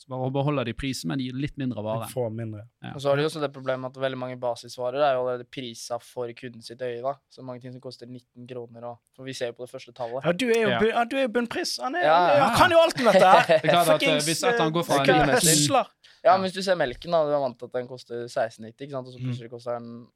så 0.04 0.08
bare 0.10 0.26
beholder 0.34 0.66
de 0.68 0.72
prisen, 0.76 1.08
men 1.08 1.20
de 1.20 1.28
gir 1.28 1.36
litt 1.38 1.54
mindre 1.56 1.80
vare. 1.80 2.08
Får 2.10 2.32
mindre. 2.34 2.64
Ja. 2.82 2.90
Og 2.96 3.00
så 3.00 3.08
har 3.12 3.16
de 3.16 3.24
også 3.24 3.40
det 3.40 3.48
problemet 3.54 3.88
at 3.94 4.00
veldig 4.02 4.18
mange 4.20 4.36
basisvarer 4.42 4.98
er 5.00 5.14
jo 5.14 5.22
allerede 5.22 5.46
prisa 5.48 5.96
for 6.02 6.28
kunden 6.36 6.62
sitt 6.66 6.82
øye. 6.82 6.98
da. 7.00 7.12
Så 7.32 7.44
mange 7.46 7.62
ting 7.62 7.72
som 7.72 7.80
koster 7.80 8.06
19 8.10 8.44
kroner. 8.50 8.84
Og, 8.90 8.98
for 9.16 9.24
vi 9.24 9.32
ser 9.38 9.52
jo 9.52 9.56
på 9.60 9.64
det 9.64 9.70
første 9.70 9.94
tallet. 9.96 10.26
Ja, 10.26 10.32
du 10.34 10.44
er 10.50 10.60
jo, 10.64 10.68
Ja. 10.74 10.80
ja, 10.90 11.04
du 11.08 11.14
er 11.16 11.22
jo 11.24 11.30
bunnpris. 11.38 11.76
Han, 11.80 11.94
er, 11.96 12.04
Ja, 12.10 12.16
han, 12.18 12.34
er, 12.34 12.42
han 12.42 12.56
kan 12.58 12.74
jo 12.74 12.82
alt 12.82 13.00
om 13.00 13.08
dette 13.12 13.30
her! 13.30 13.46
Det 13.48 13.56
er 13.56 13.70
klart 13.70 13.86
at 13.86 13.94
eh, 13.94 13.94
Fuckings, 13.94 14.26
hvis 14.28 14.42
eller 14.50 14.74
går 14.76 14.88
fra 14.90 15.00
eh, 15.06 15.14
en 15.22 15.34
høsler. 15.38 15.94
Ja, 16.24 16.34
men 16.36 16.46
hvis 16.48 16.56
du 16.58 16.62
ser 16.66 16.76
melken, 16.80 17.14
da, 17.14 17.22
du 17.24 17.32
er 17.38 17.40
vant 17.46 17.58
til 17.60 17.70
at 17.70 17.78
den 17.78 17.88
koster 17.88 18.26
16,90, 18.26 18.74
ikke 18.74 18.92
sant? 18.98 19.08
og 19.08 19.12
så 19.14 19.18
Mm. 19.22 19.24
plutselig 19.30 19.50
koster 19.54 19.78
den 19.78 20.06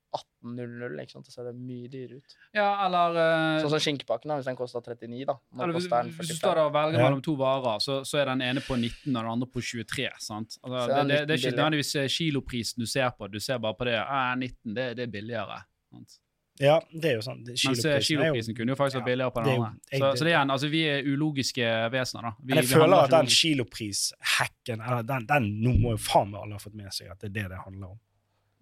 18,00, 0.45 1.01
ikke 1.03 1.15
sant? 1.17 1.27
så 1.27 1.35
ser 1.35 1.49
det 1.49 1.55
mye 1.59 1.89
dyrere 1.91 2.21
ut. 2.21 2.37
Ja, 2.57 2.69
eller 2.87 3.17
Uh, 3.19 3.63
Sånn 3.65 3.73
som 3.75 3.83
skinkepakken, 3.83 4.33
hvis 4.39 4.47
den 4.49 4.59
koster 4.59 4.85
39, 4.85 5.25
da. 5.27 5.35
Nå 5.39 5.65
Eller 5.65 5.75
hvis, 5.79 5.89
koster 5.89 6.05
den 6.05 6.13
hvis 6.15 6.31
du 6.31 6.35
45. 6.35 6.39
står 6.43 6.61
der 6.61 6.63
og 6.69 6.77
velger 6.77 7.03
mellom 7.03 7.25
to 7.25 7.35
varer, 7.41 7.83
så, 7.83 7.99
så 8.07 8.21
er 8.23 8.31
den 8.31 8.45
ene 8.47 8.63
på 8.65 8.77
19 8.79 9.11
og 9.11 9.19
den 9.19 9.33
andre 9.33 9.51
på 9.51 9.65
23. 9.65 10.07
sant? 10.23 10.59
Altså, 10.63 10.85
Så 10.85 10.95
det, 10.95 11.03
det, 11.09 11.19
det 11.27 11.35
er 11.35 11.43
ikke 11.43 11.57
nødvendigvis 11.57 11.93
eh, 11.99 12.09
kiloprisen 12.19 12.85
du 12.85 12.89
ser 12.91 13.11
på, 13.19 13.29
du 13.33 13.41
ser 13.43 13.59
bare 13.65 13.79
på 13.79 13.91
det. 13.91 13.99
Ah, 14.05 14.33
19, 14.37 14.75
det, 14.77 14.89
det 14.99 15.07
er 15.09 15.13
billigere. 15.19 15.61
Sant? 15.91 16.19
Ja, 16.59 16.79
det 16.91 17.13
er 17.13 17.19
jo 17.21 17.23
sånn. 17.23 17.45
Kiloprisen, 17.47 17.93
Mens 17.93 18.09
Kiloprisen 18.09 18.55
jo 18.55 18.59
kunne 18.59 18.75
jo 18.75 18.79
faktisk 18.79 18.99
vært 18.99 19.05
ja, 19.05 19.11
billigere 19.13 19.35
på 19.35 19.45
den 19.45 19.53
andre. 19.55 19.69
Så, 19.93 20.09
så 20.19 20.27
det 20.27 20.33
er 20.33 20.33
igjen, 20.33 20.55
altså 20.55 20.71
vi 20.73 20.81
er 20.91 21.07
ulogiske 21.07 21.69
vesener, 21.95 22.27
da. 22.27 22.33
Vi, 22.39 22.49
Men 22.49 22.59
jeg 22.59 22.67
vi 22.67 22.73
føler 22.73 22.97
at 22.99 23.15
den 23.15 23.31
kiloprishacken 23.35 24.83
eller 24.83 25.07
den, 25.07 25.29
den 25.29 25.47
nå 25.63 25.77
må 25.79 25.95
jo 25.95 26.01
faen 26.03 26.33
meg 26.33 26.43
alle 26.43 26.59
ha 26.59 26.63
fått 26.63 26.75
med 26.79 26.91
seg 26.95 27.13
at 27.15 27.23
det 27.23 27.31
er 27.31 27.37
det 27.37 27.47
det 27.55 27.61
handler 27.63 27.95
om. 27.95 28.01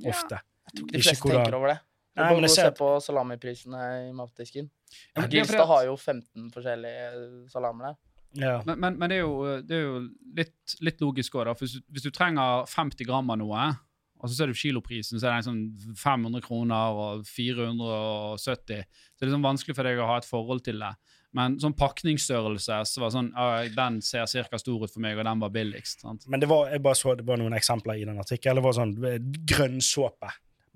Ja. 0.05 0.12
Jeg 0.66 0.79
tror 0.79 0.87
ikke 0.88 0.96
de 0.98 1.02
fleste 1.07 1.29
tenker 1.31 1.57
over 1.61 1.72
det. 1.74 1.79
Du 2.16 2.20
Nei, 2.22 2.26
men 2.33 2.37
bare 2.40 2.48
jeg 2.48 2.55
ser 2.57 2.70
se 2.70 2.76
på 2.79 2.87
salamiprisene 3.05 3.81
i 4.09 4.12
matdisken. 4.16 4.70
Ja, 5.16 5.26
Gilstad 5.29 5.66
har 5.68 5.83
jo 5.85 5.96
15 6.00 6.50
forskjellige 6.55 7.48
salamer 7.52 7.90
der. 7.90 7.96
Ja. 8.37 8.55
Men, 8.66 8.79
men, 8.81 8.96
men 9.00 9.11
det 9.12 9.18
er 9.18 9.22
jo, 9.26 9.35
det 9.64 9.76
er 9.76 9.83
jo 9.85 9.98
litt, 10.37 10.76
litt 10.85 11.00
logisk 11.05 11.37
òg, 11.37 11.44
da. 11.48 11.55
For 11.57 11.66
hvis, 11.66 11.76
du- 11.79 11.85
hvis 11.92 12.07
du 12.07 12.11
trenger 12.16 12.64
50 12.72 13.05
gram 13.09 13.31
av 13.31 13.38
noe, 13.40 13.66
og 14.16 14.31
så 14.31 14.35
ser 14.38 14.48
du 14.48 14.57
kiloprisen, 14.57 15.20
så 15.20 15.29
er 15.29 15.42
den 15.42 15.44
sånn 15.44 15.94
500 16.00 16.40
kroner 16.44 16.96
og 16.96 17.26
470. 17.29 18.81
Så 18.88 19.18
det 19.20 19.26
er 19.26 19.31
liksom 19.31 19.44
vanskelig 19.44 19.76
for 19.76 19.85
deg 19.88 20.00
å 20.00 20.09
ha 20.09 20.16
et 20.20 20.29
forhold 20.29 20.64
til 20.64 20.81
det. 20.81 20.94
Men 21.37 21.59
sånn 21.61 21.74
pakningsstørrelse 21.76 22.79
så 22.88 23.02
var 23.02 23.11
sånn 23.12 23.26
Den 23.76 23.98
ser 24.00 24.24
ca. 24.48 24.57
stor 24.59 24.85
ut 24.87 24.92
for 24.92 25.00
meg, 25.05 25.18
og 25.18 25.24
den 25.29 25.42
var 25.42 25.50
billigst. 25.52 26.00
sant? 26.00 26.24
Men 26.33 26.40
det 26.40 26.48
var, 26.48 26.70
jeg 26.72 26.81
bare 26.83 26.96
så 26.96 27.14
det 27.18 27.26
var 27.29 27.37
noen 27.37 27.52
eksempler 27.59 28.00
i 28.00 28.07
den 28.09 28.16
artikkelen. 28.18 28.57
Det 28.57 28.64
var 28.64 28.72
sånn 28.79 28.94
eh, 29.05 29.18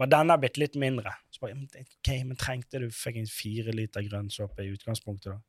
Bare 0.01 0.09
denne 0.15 0.33
er 0.37 0.41
blitt 0.43 0.57
litt 0.61 0.77
mindre. 0.81 1.13
Så 1.31 1.43
bare, 1.45 1.55
men, 1.59 1.69
ok, 2.01 2.11
men 2.25 2.39
trengte 2.41 2.81
du 2.81 2.89
fuckings 2.95 3.33
fire 3.37 3.75
liter 3.77 4.05
grønnsåpe 4.09 4.65
i 4.65 4.73
utgangspunktet, 4.75 5.35
da? 5.35 5.41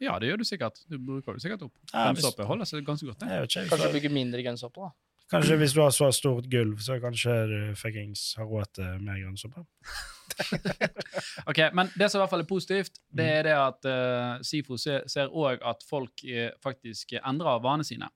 Ja, 0.00 0.18
det 0.20 0.28
gjør 0.28 0.40
du 0.42 0.44
sikkert. 0.48 0.80
Du 0.92 0.98
bruker 1.00 1.36
det 1.36 1.42
sikkert 1.44 1.62
opp. 1.68 1.74
Ja, 1.92 2.08
grønnsåpe 2.10 2.44
holder 2.48 2.68
seg 2.68 2.84
ganske 2.84 3.08
godt. 3.08 3.20
det. 3.22 3.28
Jeg 3.32 3.44
vet 3.44 3.54
ikke, 3.56 3.68
Kanskje 3.74 3.92
bruke 3.94 4.12
mindre 4.16 4.42
grønnsåpe, 4.44 4.88
da. 4.88 4.92
Kanskje 5.32 5.56
hvis 5.58 5.72
du 5.74 5.80
har 5.82 5.90
så 5.90 6.06
stort 6.14 6.46
gulv, 6.52 6.76
så 6.84 7.00
kanskje 7.02 7.32
du 7.50 7.56
fuckings 7.80 8.20
har 8.38 8.46
råd 8.46 8.68
til 8.78 9.00
mer 9.02 9.18
grønnsåpe. 9.24 9.64
Ok, 11.46 11.58
Men 11.72 11.88
det 11.96 12.10
som 12.10 12.18
i 12.18 12.22
hvert 12.22 12.30
fall 12.32 12.42
er 12.44 12.48
positivt, 12.48 12.98
det 13.16 13.26
er 13.38 13.46
det 13.46 13.54
at 13.56 13.88
uh, 13.88 14.42
SIFO 14.44 14.76
ser- 14.80 15.06
ser 15.10 15.32
òg 15.32 15.62
at 15.66 15.84
folk 15.88 16.22
uh, 16.28 16.50
faktisk 16.62 17.16
endrer 17.22 17.62
vanene 17.64 17.86
sine. 17.88 18.08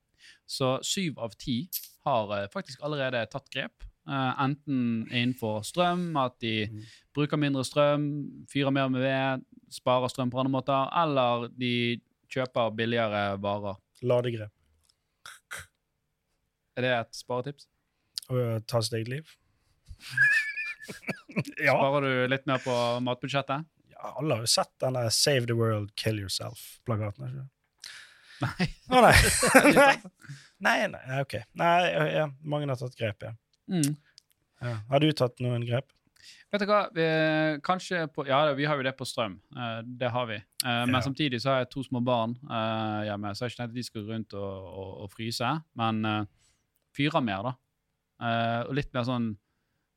Så 0.45 0.75
syv 0.85 1.19
av 1.23 1.33
ti 1.39 1.63
har 2.05 2.29
uh, 2.31 2.47
faktisk 2.53 2.83
allerede 2.85 3.23
tatt 3.31 3.49
grep. 3.53 3.87
Eh, 4.09 4.31
enten 4.41 5.07
innenfor 5.11 5.61
strøm, 5.63 6.15
at 6.17 6.39
de 6.41 6.67
Mm. 6.67 6.79
bruker 7.13 7.37
mindre 7.37 7.61
strøm, 7.63 8.07
fyrer 8.49 8.71
mer 8.73 8.89
med 8.89 9.01
ved, 9.01 9.43
sparer 9.69 10.09
strøm 10.09 10.31
på 10.31 10.39
andre 10.41 10.51
måter, 10.51 10.89
eller 11.03 11.47
de 11.49 12.01
kjøper 12.33 12.73
billigere 12.75 13.37
varer. 13.39 13.77
Ladegrep. 14.01 14.49
Er 16.77 16.81
det 16.81 16.91
et 16.95 17.13
sparetips? 17.15 17.67
Å 18.31 18.59
ta 18.65 18.81
sitt 18.81 18.93
eget 18.97 19.07
liv. 19.11 19.35
ja. 21.61 21.75
Sparer 21.75 22.01
du 22.05 22.27
litt 22.31 22.47
mer 22.49 22.61
på 22.63 22.73
matbudsjettet? 23.05 23.65
ja. 23.91 24.13
Alle 24.17 24.33
har 24.39 24.41
jo 24.47 24.49
sett 24.49 24.71
denne 24.81 25.03
Save 25.13 25.45
the 25.45 25.53
World, 25.57 25.91
Kill 25.95 26.17
Yourself-plakaten. 26.23 27.27
ikke? 27.29 27.47
Nei. 28.41 28.67
Å 28.89 29.01
nei. 29.05 29.13
nei. 29.77 29.93
Nei, 30.61 30.75
nei, 30.93 31.21
ok. 31.21 31.35
Nei, 31.57 31.75
ja, 32.15 32.25
mange 32.43 32.67
har 32.69 32.79
tatt 32.81 32.97
grep, 32.97 33.21
ja. 33.27 33.35
Mm. 33.71 33.95
ja. 34.61 34.75
Har 34.91 34.99
du 35.03 35.11
tatt 35.15 35.39
noen 35.43 35.63
grep? 35.65 35.89
Vet 36.51 36.61
du 36.61 36.67
hva, 36.69 36.81
vi, 36.93 37.05
kanskje 37.65 38.03
på, 38.13 38.25
Ja, 38.27 38.43
vi 38.53 38.65
har 38.67 38.77
jo 38.77 38.83
det 38.83 38.93
på 38.99 39.07
strøm. 39.07 39.39
eh, 39.55 39.81
det 39.87 40.11
har 40.11 40.27
vi. 40.27 40.35
Eh, 40.35 40.83
men 40.85 40.95
Ja. 40.95 41.01
samtidig 41.01 41.39
så 41.41 41.49
har 41.53 41.57
jeg 41.63 41.69
to 41.71 41.83
små 41.83 42.03
barn 42.03 42.35
eh, 42.43 43.07
hjemme, 43.07 43.31
så 43.33 43.45
jeg 43.45 43.47
har 43.47 43.49
ikke 43.49 43.61
tenkt 43.61 43.71
at 43.71 43.79
de 43.79 43.83
skal 43.83 44.05
rundt 44.09 44.33
og, 44.33 44.67
og, 44.81 44.91
og 45.05 45.11
fryse. 45.11 45.51
Men 45.75 46.05
uh, 46.05 46.25
fyre 46.93 47.21
mer, 47.23 47.41
da. 47.47 47.53
Og 48.67 48.75
litt 48.75 48.91
mer 48.93 49.07
sånn, 49.07 49.31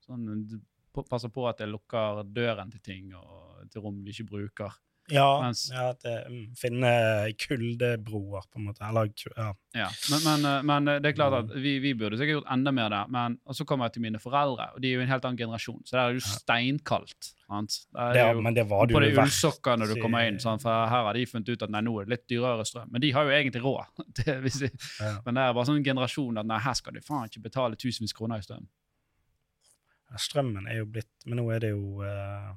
sånn 0.06 0.62
Passer 0.94 1.28
på 1.28 1.42
at 1.48 1.58
jeg 1.58 1.72
lukker 1.72 2.22
døren 2.30 2.70
til 2.70 2.80
ting 2.80 3.08
og 3.18 3.64
til 3.68 3.82
rom 3.82 3.96
vi 4.04 4.12
ikke 4.14 4.28
bruker. 4.30 4.76
Ja, 5.12 5.26
Mens- 5.42 5.66
ja 5.70 5.90
det, 6.00 6.12
mm, 6.32 6.54
finne 6.56 6.90
kuldebroer, 7.36 8.46
på 8.48 8.56
en 8.58 8.64
måte. 8.70 8.80
Eller 8.88 9.10
ja. 9.36 9.50
Ja, 9.76 9.88
men, 10.10 10.22
men, 10.24 10.44
eh, 10.48 10.62
men 10.64 10.88
eh, 10.88 11.00
det 11.04 11.10
er 11.10 11.16
klart 11.18 11.34
at 11.42 11.50
vi, 11.60 11.74
vi 11.84 11.90
burde 11.94 12.16
sikkert 12.16 12.38
gjort 12.38 12.52
enda 12.54 12.72
mer 12.72 12.88
der. 12.88 13.10
Men, 13.12 13.36
så 13.52 13.66
kommer 13.68 13.84
jeg 13.90 13.98
til 13.98 14.02
mine 14.06 14.20
foreldre, 14.22 14.70
og 14.72 14.80
de 14.80 14.88
er 14.88 14.94
jo 14.96 15.02
en 15.04 15.10
helt 15.12 15.26
annen 15.28 15.36
generasjon. 15.42 15.82
Så 15.84 15.92
der 15.98 16.00
er 16.06 16.14
det 16.14 16.22
jo 16.22 16.28
steinkaldt. 16.30 17.28
sant? 17.44 17.76
Der 17.92 18.00
er 18.00 18.12
Det, 18.16 18.22
jo- 18.38 18.40
men 18.46 18.54
det 18.56 18.64
var 18.70 18.86
det 18.86 18.96
på 18.96 19.02
jo 19.02 19.10
de 19.10 19.16
verst. 19.18 19.44
ullsokkene 19.44 19.76
når 19.84 19.92
du 19.94 20.00
kommer 20.00 20.24
inn. 20.30 20.40
sant? 20.40 20.62
for 20.64 20.70
her 20.88 21.04
har 21.04 21.12
de 21.12 21.26
funnet 21.26 21.48
ut 21.52 21.62
at 21.68 21.70
nei, 21.76 21.80
nå 21.84 21.98
er 22.00 22.04
det 22.08 22.14
litt 22.14 22.26
dyrere 22.32 22.64
strøm. 22.64 22.88
Men 22.90 23.00
de 23.04 23.10
har 23.12 23.24
jo 23.28 23.30
egentlig 23.36 23.62
råd. 23.62 23.84
Det, 24.24 24.40
de, 24.40 24.70
Ja. 25.04 25.18
men 25.26 25.34
det 25.34 25.42
er 25.44 25.52
bare 25.52 25.66
sånn 25.68 25.76
en 25.82 25.84
generasjon 25.84 26.38
at 26.40 26.46
nei, 26.46 26.58
her 26.64 26.74
skal 26.80 26.92
du 26.96 27.00
faen 27.04 27.28
ikke 27.28 27.42
betale 27.44 27.76
tusenvis 27.76 28.14
kroner 28.16 28.38
i 28.40 28.46
strøm. 28.46 28.64
Ja, 30.10 30.16
Strømmen 30.16 30.66
er 30.70 30.76
jo 30.80 30.86
blitt 30.86 31.10
Men 31.26 31.38
nå 31.38 31.50
er 31.52 31.58
det 31.60 31.70
jo 31.74 32.00
uh, 32.00 32.54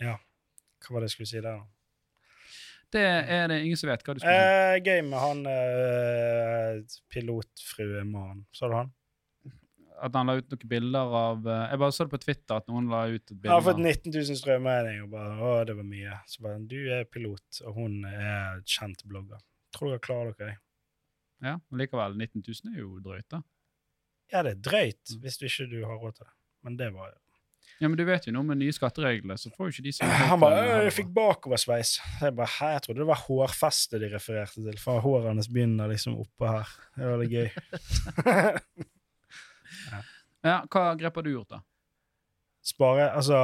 Ja, 0.00 0.16
hva 0.86 0.96
var 0.96 1.04
det 1.04 1.10
jeg 1.10 1.16
skulle 1.16 1.32
si 1.32 1.40
der? 1.40 1.56
da? 1.56 1.66
Det 2.96 3.02
er 3.02 3.48
det 3.50 3.56
ingen 3.64 3.78
som 3.78 3.90
vet 3.90 4.04
hva 4.06 4.14
du 4.14 4.20
skulle. 4.22 4.36
Eh, 4.36 4.76
gøy 4.78 5.00
med 5.08 5.18
han 5.18 5.42
eh, 5.50 6.98
pilotfruemannen. 7.12 8.46
Så 8.54 8.70
du 8.70 8.78
han? 8.78 8.94
at 9.96 10.16
han 10.16 10.28
la 10.28 10.36
ut 10.36 10.50
noen 10.52 10.68
bilder 10.68 11.14
av 11.18 11.46
eh, 11.48 11.62
Jeg 11.70 11.80
bare 11.80 11.94
så 11.94 12.06
det 12.06 12.12
på 12.12 12.20
Twitter 12.20 12.58
at 12.60 12.66
noen 12.70 12.90
la 12.92 13.02
ut 13.08 13.22
et 13.22 13.32
bilde. 13.32 13.48
Han 13.52 13.60
har 13.60 13.64
fått 13.64 13.82
19 13.82 14.12
000 14.12 14.38
strømregninger 14.42 15.06
og 15.06 15.12
bare 15.14 15.34
Å, 15.40 15.52
det 15.68 15.76
var 15.78 15.88
mye. 15.88 16.20
Så 16.30 16.44
bare 16.44 16.62
Du 16.70 16.78
er 16.92 17.08
pilot, 17.08 17.60
og 17.64 17.80
hun 17.80 17.98
er 18.10 18.62
kjent 18.68 19.04
blogger. 19.08 19.42
Tror 19.76 19.94
dere 19.94 20.04
klarer 20.04 20.36
dere 20.36 20.52
det? 20.52 20.58
Ja, 21.44 21.58
men 21.68 21.82
likevel. 21.82 22.16
19 22.16 22.44
000 22.44 22.74
er 22.74 22.80
jo 22.80 22.90
drøyt, 23.04 23.28
da. 23.32 23.42
Ja, 24.32 24.42
det 24.42 24.56
er 24.56 24.62
drøyt 24.68 25.16
hvis 25.22 25.38
du 25.38 25.46
ikke 25.48 25.68
du 25.70 25.78
har 25.84 26.00
råd 26.02 26.18
til 26.18 26.28
det. 26.28 26.34
Men 26.66 26.78
det 26.80 26.90
var 26.94 27.14
Ja, 27.80 27.88
Men 27.90 27.98
du 27.98 28.04
vet 28.08 28.24
jo 28.24 28.32
noe 28.32 28.46
med 28.48 28.56
nye 28.62 28.72
skatteregler, 28.72 29.36
så 29.36 29.50
får 29.52 29.68
jo 29.68 29.74
ikke 29.74 29.84
de 29.84 29.92
som 29.92 30.08
Han 30.32 30.40
bare 30.40 30.62
«Øh, 30.62 30.82
'Jeg 30.86 30.94
fikk 30.96 31.10
bakoversveis'. 31.16 31.98
Jeg 32.22 32.36
bare, 32.36 32.48
Hæ, 32.58 32.72
jeg 32.76 32.82
trodde 32.86 33.02
det 33.02 33.08
var 33.10 33.24
hårfestet 33.26 34.00
de 34.00 34.08
refererte 34.14 34.64
til, 34.64 34.78
for 34.80 35.00
håret 35.04 35.28
hans 35.28 35.48
begynner 35.52 35.90
liksom 35.92 36.16
oppe 36.22 36.48
her. 36.48 36.76
Det 36.96 37.10
var 37.10 37.24
litt 37.24 37.34
gøy. 37.36 37.48
Ja, 40.46 40.60
Hva 40.70 40.92
grep 40.94 41.16
har 41.18 41.24
du 41.26 41.32
gjort, 41.32 41.56
da? 41.56 41.58
Spare 42.66 43.08
Altså 43.14 43.38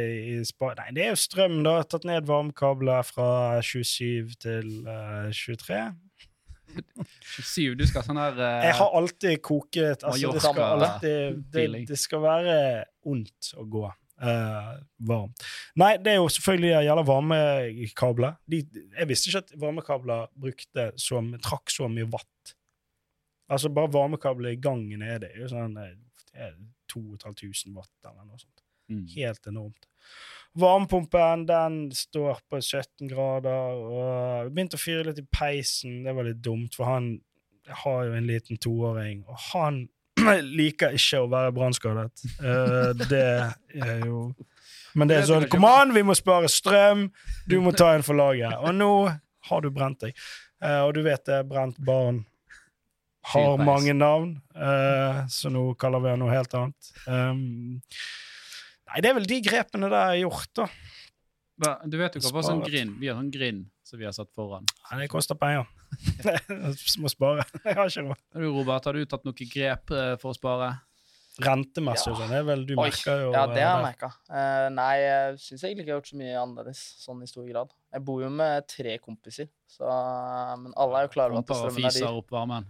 i, 0.00 0.36
i 0.36 0.44
spare, 0.44 0.76
Nei, 0.80 0.94
det 0.96 1.04
er 1.04 1.12
jo 1.14 1.20
strøm, 1.20 1.58
da. 1.64 1.78
Tatt 1.84 2.06
ned 2.08 2.28
varmekabler 2.28 3.04
fra 3.04 3.28
27 3.64 4.36
til 4.40 4.70
uh, 4.88 5.28
23. 5.32 5.80
27, 7.36 7.76
du 7.78 7.84
skal 7.88 8.04
sånn 8.06 8.20
her 8.20 8.40
uh, 8.40 8.64
Jeg 8.66 8.74
har 8.80 8.96
alltid 9.00 9.38
koket 9.44 10.04
altså, 10.06 10.32
Det 10.34 10.42
skal 10.44 10.64
alltid 10.66 11.38
det, 11.54 11.68
det 11.90 12.00
skal 12.00 12.24
være 12.24 12.58
ondt 13.06 13.54
å 13.56 13.68
gå 13.76 13.86
Uh, 14.16 14.78
varm. 15.04 15.32
Nei, 15.76 15.98
det 16.00 16.14
er 16.14 16.22
jo 16.22 16.28
selvfølgelig 16.32 16.70
det 16.70 16.84
gjelder 16.86 17.04
varmekabler. 17.04 18.38
De, 18.48 18.62
jeg 18.72 19.08
visste 19.10 19.28
ikke 19.28 19.42
at 19.44 19.52
varmekabler 19.60 20.30
brukte 20.40 20.86
så, 20.96 21.20
trakk 21.44 21.68
så 21.68 21.84
mye 21.92 22.08
watt. 22.14 22.54
Altså 23.52 23.68
bare 23.68 23.92
varmekabler 23.92 24.54
i 24.54 24.60
gangen 24.60 25.04
er 25.04 25.20
det 25.26 25.34
jo 25.36 25.50
sånn 25.52 25.76
eh, 25.82 25.92
det 26.32 26.48
er 26.48 26.56
2500 26.92 27.76
watt 27.76 28.08
eller 28.08 28.24
noe 28.24 28.40
sånt. 28.40 28.55
Mm. 28.90 29.04
Helt 29.16 29.46
enormt. 29.46 29.88
Varmepumpen 30.56 31.44
den 31.46 31.92
står 31.92 32.38
på 32.48 32.60
17 32.62 33.10
grader. 33.10 33.76
og 33.76 34.52
begynte 34.52 34.78
å 34.78 34.80
fyre 34.80 35.10
litt 35.10 35.20
i 35.20 35.26
peisen. 35.28 36.02
Det 36.06 36.14
var 36.16 36.28
litt 36.28 36.40
dumt, 36.44 36.74
for 36.78 36.88
han 36.88 37.10
har 37.82 38.04
jo 38.06 38.14
en 38.14 38.26
liten 38.26 38.56
toåring, 38.62 39.24
og 39.26 39.38
han 39.52 39.82
liker 40.60 40.94
ikke 40.96 41.22
å 41.22 41.30
være 41.30 41.52
brannskadet. 41.56 42.26
Uh, 42.40 42.92
det 43.12 43.26
er 43.82 44.06
jo 44.06 44.30
Men 44.96 45.10
det 45.10 45.18
er 45.18 45.26
sånn 45.28 45.48
Kom 45.52 45.66
an, 45.68 45.92
vi 45.92 46.04
må 46.06 46.14
spare 46.16 46.48
strøm! 46.48 47.08
Du 47.44 47.58
må 47.60 47.74
ta 47.76 47.92
en 47.94 48.06
for 48.06 48.16
laget. 48.16 48.54
Og 48.62 48.72
nå 48.76 48.92
har 49.50 49.62
du 49.62 49.68
brent 49.74 50.00
deg. 50.06 50.16
Uh, 50.62 50.86
og 50.86 50.94
du 50.96 51.02
vet 51.04 51.26
det, 51.28 51.42
brent 51.50 51.76
barn 51.84 52.24
har 53.26 53.58
mange 53.58 53.90
navn, 53.90 54.36
uh, 54.54 55.26
så 55.28 55.50
nå 55.50 55.72
kaller 55.80 56.04
vi 56.04 56.12
han 56.12 56.20
noe 56.22 56.30
helt 56.30 56.52
annet. 56.54 56.90
Um, 57.10 57.82
nei, 58.90 59.00
det 59.02 59.10
er 59.10 59.18
vel 59.18 59.26
de 59.30 59.40
grepene 59.44 59.90
jeg 59.90 59.96
har 59.96 60.20
gjort, 60.22 60.52
da. 60.60 60.68
Hva- 61.62 61.78
Du 61.88 61.96
vet 61.98 62.14
jo 62.18 62.20
hva 62.30 62.42
sånn 62.44 62.60
grind. 62.66 62.98
Vi 63.00 63.08
har 63.08 63.16
sånn 63.16 63.30
grind 63.32 63.66
som 63.86 63.98
vi 63.98 64.04
har 64.04 64.12
satt 64.12 64.28
foran. 64.36 64.66
Nei, 64.90 65.02
det 65.04 65.10
koster 65.12 65.38
penger. 65.40 65.64
Jeg 66.24 66.98
må 67.02 67.08
spare. 67.08 67.46
Jeg 67.64 67.76
har 67.78 67.86
ikke 67.88 68.02
råd. 68.10 68.24
Du, 68.34 68.48
Robert, 68.58 68.84
har 68.90 68.92
du 68.98 69.06
tatt 69.06 69.24
noen 69.24 69.48
grep 69.52 69.90
eh, 69.94 70.16
for 70.20 70.34
å 70.34 70.36
spare? 70.36 70.74
Rentemessig 71.36 72.08
og 72.14 72.16
sånn, 72.16 72.30
det 72.32 72.36
er 72.40 72.44
vel 72.48 72.62
du 72.64 72.70
Oi, 72.78 72.86
merker 72.86 73.18
jo 73.26 73.32
Ja, 73.34 73.42
det 73.50 73.60
har 73.60 73.74
jeg 73.76 73.84
merka. 73.84 74.08
Uh, 74.24 74.68
nei, 74.72 74.92
jeg 75.02 75.34
syns 75.42 75.64
egentlig 75.66 75.84
ikke 75.84 75.90
jeg 75.90 75.92
har 75.92 75.98
gjort 76.00 76.08
så 76.08 76.16
mye 76.20 76.36
annerledes 76.40 76.80
sånn 77.02 77.18
i 77.20 77.28
stor 77.28 77.44
grad. 77.50 77.74
Jeg 77.92 78.04
bor 78.08 78.22
jo 78.24 78.30
med 78.32 78.64
tre 78.72 78.94
kompiser, 79.04 79.50
så, 79.68 79.90
men 80.62 80.72
alle 80.80 81.02
er 81.02 81.08
jo 81.08 81.12
klare 81.12 81.36
over 81.36 81.44
at 81.44 81.52
strømmen 81.60 81.88
er 81.90 81.96
dyr. 81.98 82.08
opp 82.22 82.32
varmen. 82.32 82.68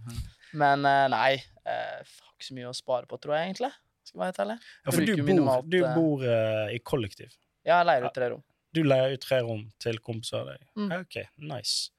Men 0.59 0.83
uh, 0.83 1.05
nei, 1.15 1.37
uh, 1.63 2.03
har 2.03 2.33
ikke 2.35 2.49
så 2.49 2.57
mye 2.59 2.67
å 2.67 2.75
spare 2.75 3.07
på, 3.07 3.19
tror 3.23 3.37
jeg 3.37 3.53
egentlig. 3.53 3.71
Skal 4.07 4.23
jeg 4.23 4.37
være 4.37 4.47
helt. 4.47 4.69
Ja, 4.85 4.93
for 4.93 5.03
du 5.03 5.13
bor, 5.17 5.27
minimalt, 5.27 5.67
du 5.71 5.77
eh, 5.81 5.97
bor 5.97 6.23
uh, 6.23 6.71
i 6.71 6.79
kollektiv. 6.79 7.33
Ja, 7.67 7.81
jeg 7.81 7.89
leier 7.89 8.07
ut 8.07 8.15
tre 8.15 8.31
rom. 8.31 8.43
Du 8.75 8.81
leier 8.85 9.15
ut 9.17 9.23
tre 9.23 9.39
rom 9.43 9.63
til 9.83 9.99
kompiser 10.03 10.41
av 10.43 10.51
deg. 10.53 10.65
Mm. 10.79 10.91
OK, 11.01 11.17
nice. 11.51 11.91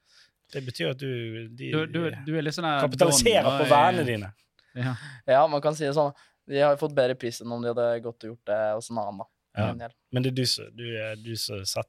Det 0.52 0.62
betyr 0.64 0.94
at 0.94 1.00
du, 1.02 1.10
de, 1.52 1.70
Du, 1.74 1.80
du, 1.92 1.98
du 2.24 2.32
er 2.38 2.46
litt 2.46 2.56
sånn 2.56 2.68
kapitaliserer 2.80 3.44
Don, 3.44 3.58
på 3.60 3.68
vennene 3.68 4.06
dine. 4.08 4.30
Ja. 4.78 4.94
Ja, 5.28 5.42
man 5.50 5.60
kan 5.64 5.76
si 5.76 5.84
det 5.84 5.92
sånn. 5.96 6.14
De 6.48 6.62
har 6.62 6.72
jo 6.72 6.80
fått 6.80 6.94
bedre 6.96 7.16
pris 7.20 7.42
enn 7.44 7.52
om 7.52 7.60
de 7.60 7.68
hadde 7.74 7.88
gått 8.06 8.24
og 8.24 8.32
gjort 8.32 8.48
det 8.48 8.60
hos 8.78 8.88
en 8.88 9.00
annen, 9.02 9.20
da. 9.20 9.28
Ja. 9.58 9.90
Men 10.14 10.24
det 10.24 10.30
er 10.30 10.36
du 10.38 10.44
som 10.46 10.68
du, 10.76 10.84
du, 11.24 11.32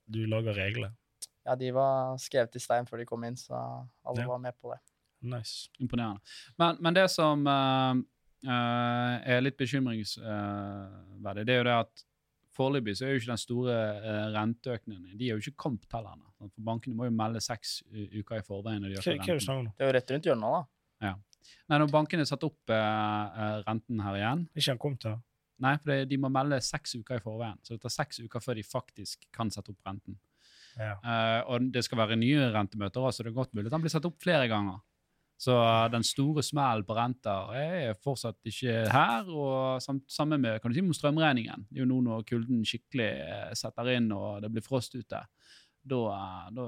du 0.10 0.20
lager 0.28 0.58
reglene. 0.58 0.96
Ja, 1.48 1.56
de 1.56 1.72
var 1.74 2.18
skrevet 2.22 2.58
i 2.58 2.62
stein 2.62 2.88
før 2.90 3.00
de 3.02 3.08
kom 3.10 3.24
inn, 3.26 3.38
så 3.40 3.56
alle 3.56 4.26
Ja. 4.26 4.28
var 4.28 4.42
med 4.44 4.58
på 4.60 4.74
det. 4.74 4.80
Nice. 5.22 5.70
Imponerende. 5.80 6.20
Men, 6.58 6.78
men 6.80 6.96
det 6.96 7.08
som 7.12 7.48
eh, 7.48 8.02
er 8.48 9.42
litt 9.44 9.58
bekymringsverdig, 9.60 11.44
det 11.44 11.54
er 11.54 11.60
jo 11.60 11.68
det 11.68 11.76
at 11.76 12.06
foreløpig 12.60 12.98
så 12.98 13.08
er 13.08 13.14
jo 13.14 13.22
ikke 13.22 13.32
den 13.32 13.42
store 13.42 13.78
uh, 14.04 14.26
renteøkningen 14.36 15.16
De 15.20 15.30
er 15.30 15.38
jo 15.38 15.44
ikke 15.44 15.64
kommet 15.68 15.96
heller 15.96 16.16
ennå. 16.16 16.28
For 16.40 16.68
bankene 16.70 16.98
må 16.98 17.08
jo 17.08 17.16
melde 17.16 17.42
seks 17.44 17.80
uker 17.92 18.40
i 18.40 18.46
forveien. 18.46 18.84
når 18.84 18.94
de 18.94 19.00
øker 19.00 19.12
er 19.14 19.20
det 19.20 19.48
renten. 19.48 19.72
Det 19.78 19.86
er 19.86 19.92
jo 19.92 19.98
rett 19.98 20.14
rundt 20.14 20.30
hjørnet, 20.30 20.56
da. 20.56 21.10
Ja. 21.10 21.16
Nei, 21.70 21.80
når 21.80 21.92
bankene 21.94 22.26
satte 22.28 22.50
opp 22.50 22.74
eh, 22.74 23.42
eh, 23.44 23.60
renten 23.64 24.02
her 24.04 24.18
igjen 24.18 24.42
Ikke 24.52 24.74
han 24.74 24.82
kom 24.82 24.98
til? 25.00 25.16
Nei, 25.64 25.72
for 25.80 26.10
de 26.12 26.18
må 26.20 26.32
melde 26.32 26.60
seks 26.64 26.98
uker 27.00 27.20
i 27.20 27.24
forveien. 27.24 27.58
Så 27.64 27.76
det 27.76 27.84
tar 27.84 27.94
seks 27.94 28.22
uker 28.24 28.44
før 28.44 28.60
de 28.60 28.64
faktisk 28.64 29.26
kan 29.36 29.52
sette 29.52 29.74
opp 29.74 29.88
renten. 29.88 30.16
Ja. 30.80 30.94
Uh, 31.04 31.40
og 31.52 31.72
det 31.74 31.84
skal 31.84 32.00
være 32.00 32.16
nye 32.20 32.52
rentemøter 32.54 33.10
så 33.12 33.26
det 33.26 33.34
er 33.34 33.36
godt 33.36 33.52
mulig 33.58 33.68
at 33.68 33.74
den 33.76 33.84
blir 33.84 33.92
satt 33.92 34.08
opp 34.08 34.20
flere 34.24 34.48
ganger. 34.52 34.80
Så 35.40 35.56
den 35.92 36.04
store 36.04 36.44
smellen 36.44 36.84
på 36.84 36.96
renter 36.98 37.54
er 37.56 38.00
fortsatt 38.04 38.36
ikke 38.50 38.82
her. 38.92 39.30
Og 39.32 39.80
sam 39.84 40.02
samme 40.12 40.40
med 40.42 40.60
kan 40.60 40.74
du 40.74 40.76
si, 40.76 40.84
strømregningen. 41.00 41.64
Det 41.70 41.80
er 41.80 41.86
jo 41.86 41.92
nå 41.94 42.02
når 42.10 42.26
kulden 42.28 42.66
skikkelig 42.68 43.10
eh, 43.24 43.54
setter 43.56 43.94
inn 43.96 44.12
og 44.12 44.44
det 44.44 44.52
blir 44.52 44.66
frost 44.66 44.98
ute. 45.00 45.22
Da, 45.90 46.02
eh, 46.12 46.50
da, 46.58 46.66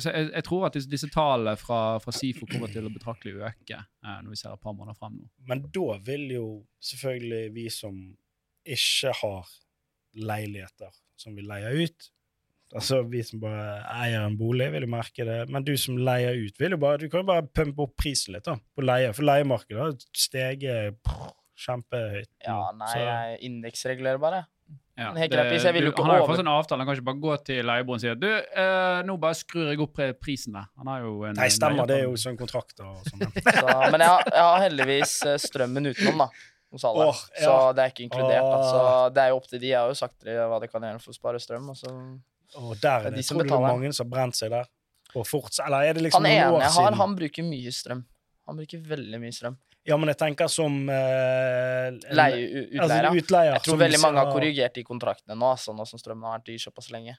jeg, 0.00 0.30
jeg 0.30 0.46
tror 0.48 0.64
at 0.68 0.78
disse, 0.78 0.90
disse 0.90 1.10
tallene 1.12 1.58
fra, 1.60 1.98
fra 2.00 2.16
SIFO 2.16 2.48
kommer 2.48 2.72
til 2.72 2.88
å 2.88 2.94
betraktelig 2.94 3.36
øke 3.36 3.82
eh, 3.82 4.18
når 4.24 4.32
vi 4.32 4.40
ser 4.40 4.56
et 4.56 4.64
par 4.64 4.78
måneder 4.78 4.96
frem 4.96 5.20
nå. 5.20 5.28
Men 5.52 5.66
da 5.76 6.00
vil 6.08 6.26
jo 6.38 6.48
selvfølgelig 6.88 7.44
vi 7.58 7.68
som 7.74 8.00
ikke 8.66 9.12
har 9.20 9.56
leiligheter 10.16 10.96
som 11.20 11.36
vi 11.36 11.44
leier 11.44 11.84
ut 11.84 12.12
Altså 12.74 12.98
vi 13.08 13.22
som 13.22 13.38
bare 13.40 13.76
eier 14.02 14.24
en 14.26 14.36
bolig, 14.36 14.66
vil 14.74 14.82
jo 14.82 14.90
merke 14.90 15.24
det. 15.24 15.38
Men 15.54 15.62
du 15.64 15.76
som 15.78 15.96
leier 15.96 16.34
ut, 16.34 16.58
vil 16.58 16.74
jo 16.74 16.80
bare 16.82 16.98
Du 16.98 17.08
kan 17.08 17.20
jo 17.22 17.28
bare 17.28 17.46
pumpe 17.46 17.84
opp 17.86 17.96
prisen 17.96 18.34
litt 18.34 18.44
da, 18.44 18.56
på 18.76 18.82
leie. 18.84 19.12
For 19.14 19.22
leiemarkedet 19.22 19.78
har 19.78 19.94
steget 20.16 20.98
kjempehøyt. 21.56 22.28
Ja, 22.44 22.70
nei, 22.76 22.92
Så- 22.92 22.98
jeg 23.06 23.38
indeksregulerer 23.50 24.20
bare. 24.20 24.46
Ja, 24.98 25.12
vil 25.12 25.28
du- 25.28 26.02
han 26.02 26.10
har 26.10 26.18
jo 26.20 26.26
fått 26.26 26.38
en 26.40 26.46
avtale. 26.48 26.78
Han 26.80 26.86
kan 26.86 26.96
ikke 26.96 27.04
bare 27.04 27.20
gå 27.20 27.44
til 27.44 27.62
leieboeren 27.64 27.96
og 27.96 28.00
si 28.00 28.08
at 28.08 28.18
du, 28.18 28.26
eh, 28.28 29.02
nå 29.04 29.20
bare 29.20 29.34
skrur 29.34 29.68
jeg 29.68 29.78
opp 29.80 29.94
prisen 30.20 30.54
der. 30.54 30.66
Han 30.78 30.86
har 30.86 31.00
jo 31.02 31.24
en 31.24 31.34
Nei, 31.34 31.48
stemmer. 31.48 31.86
Det 31.86 31.98
er 32.00 32.04
jo 32.04 32.12
sånn 32.16 32.36
kontrakter 32.36 32.84
og 32.84 33.04
sånn. 33.04 33.20
Så, 33.60 33.90
men 33.92 34.00
jeg 34.00 34.08
har, 34.08 34.22
jeg 34.24 34.42
har 34.42 34.60
heldigvis 34.70 35.26
eh, 35.26 35.36
strømmen 35.36 35.86
utenom, 35.92 36.18
da. 36.18 36.28
Hos 36.72 36.82
alle. 36.84 37.04
Åh, 37.06 37.20
ja. 37.40 37.44
Så 37.46 37.74
det 37.76 37.84
er 37.84 37.90
ikke 37.92 38.10
inkludert. 38.10 38.42
Så 38.72 38.80
Åh. 38.80 39.08
det 39.14 39.22
er 39.22 39.28
jo 39.28 39.36
opp 39.36 39.46
til 39.46 39.60
de. 39.60 39.66
Jeg 39.68 39.78
har 39.78 39.88
jo 39.88 39.94
sagt 39.94 40.18
til 40.18 40.32
dem 40.32 40.50
hva 40.50 40.60
de 40.60 40.68
kan 40.68 40.80
gjøre 40.82 41.00
for 41.00 41.12
å 41.12 41.14
spare 41.14 41.38
strøm. 41.38 41.68
Og 41.70 41.76
så 41.76 41.92
Og 42.54 42.74
der 42.80 42.90
er 42.90 43.06
er 43.06 43.10
de 43.10 43.16
det. 43.16 43.26
som 43.26 43.38
Tror 43.38 43.44
du 43.44 43.50
det 43.50 43.56
er 43.56 43.66
mange 43.66 43.92
som 43.92 44.06
har 44.06 44.12
brent 44.14 44.38
seg 44.38 44.52
der? 44.54 44.68
Og 45.16 45.26
fort 45.26 45.58
eller 45.64 45.86
er 45.88 45.96
det 45.96 46.02
liksom 46.06 46.24
han 46.24 46.32
jeg 46.32 46.44
har, 46.44 46.68
siden? 46.70 46.98
han 47.00 47.16
bruker 47.16 47.46
mye 47.46 47.72
strøm. 47.72 48.02
Han 48.46 48.58
bruker 48.60 48.82
veldig 48.90 49.20
mye 49.22 49.34
strøm. 49.34 49.56
Ja, 49.86 49.96
men 49.96 50.10
jeg 50.10 50.18
tenker 50.18 50.50
som 50.50 50.80
uh, 50.90 51.88
Leie, 52.10 52.64
utleier. 52.74 53.06
Altså, 53.06 53.20
utleier 53.22 53.52
jeg 53.52 53.64
tror 53.68 53.78
veldig 53.84 54.00
mange 54.02 54.18
har 54.18 54.32
korrigert 54.34 54.74
de 54.74 54.82
kontraktene 54.86 55.36
nå, 55.38 55.52
altså, 55.54 55.74
nå 55.76 55.86
som 55.86 56.00
strømmen 56.02 56.26
har 56.26 56.40
vært 56.40 56.48
dyr 56.50 56.64
såpass 56.64 56.90
lenge. 56.90 57.14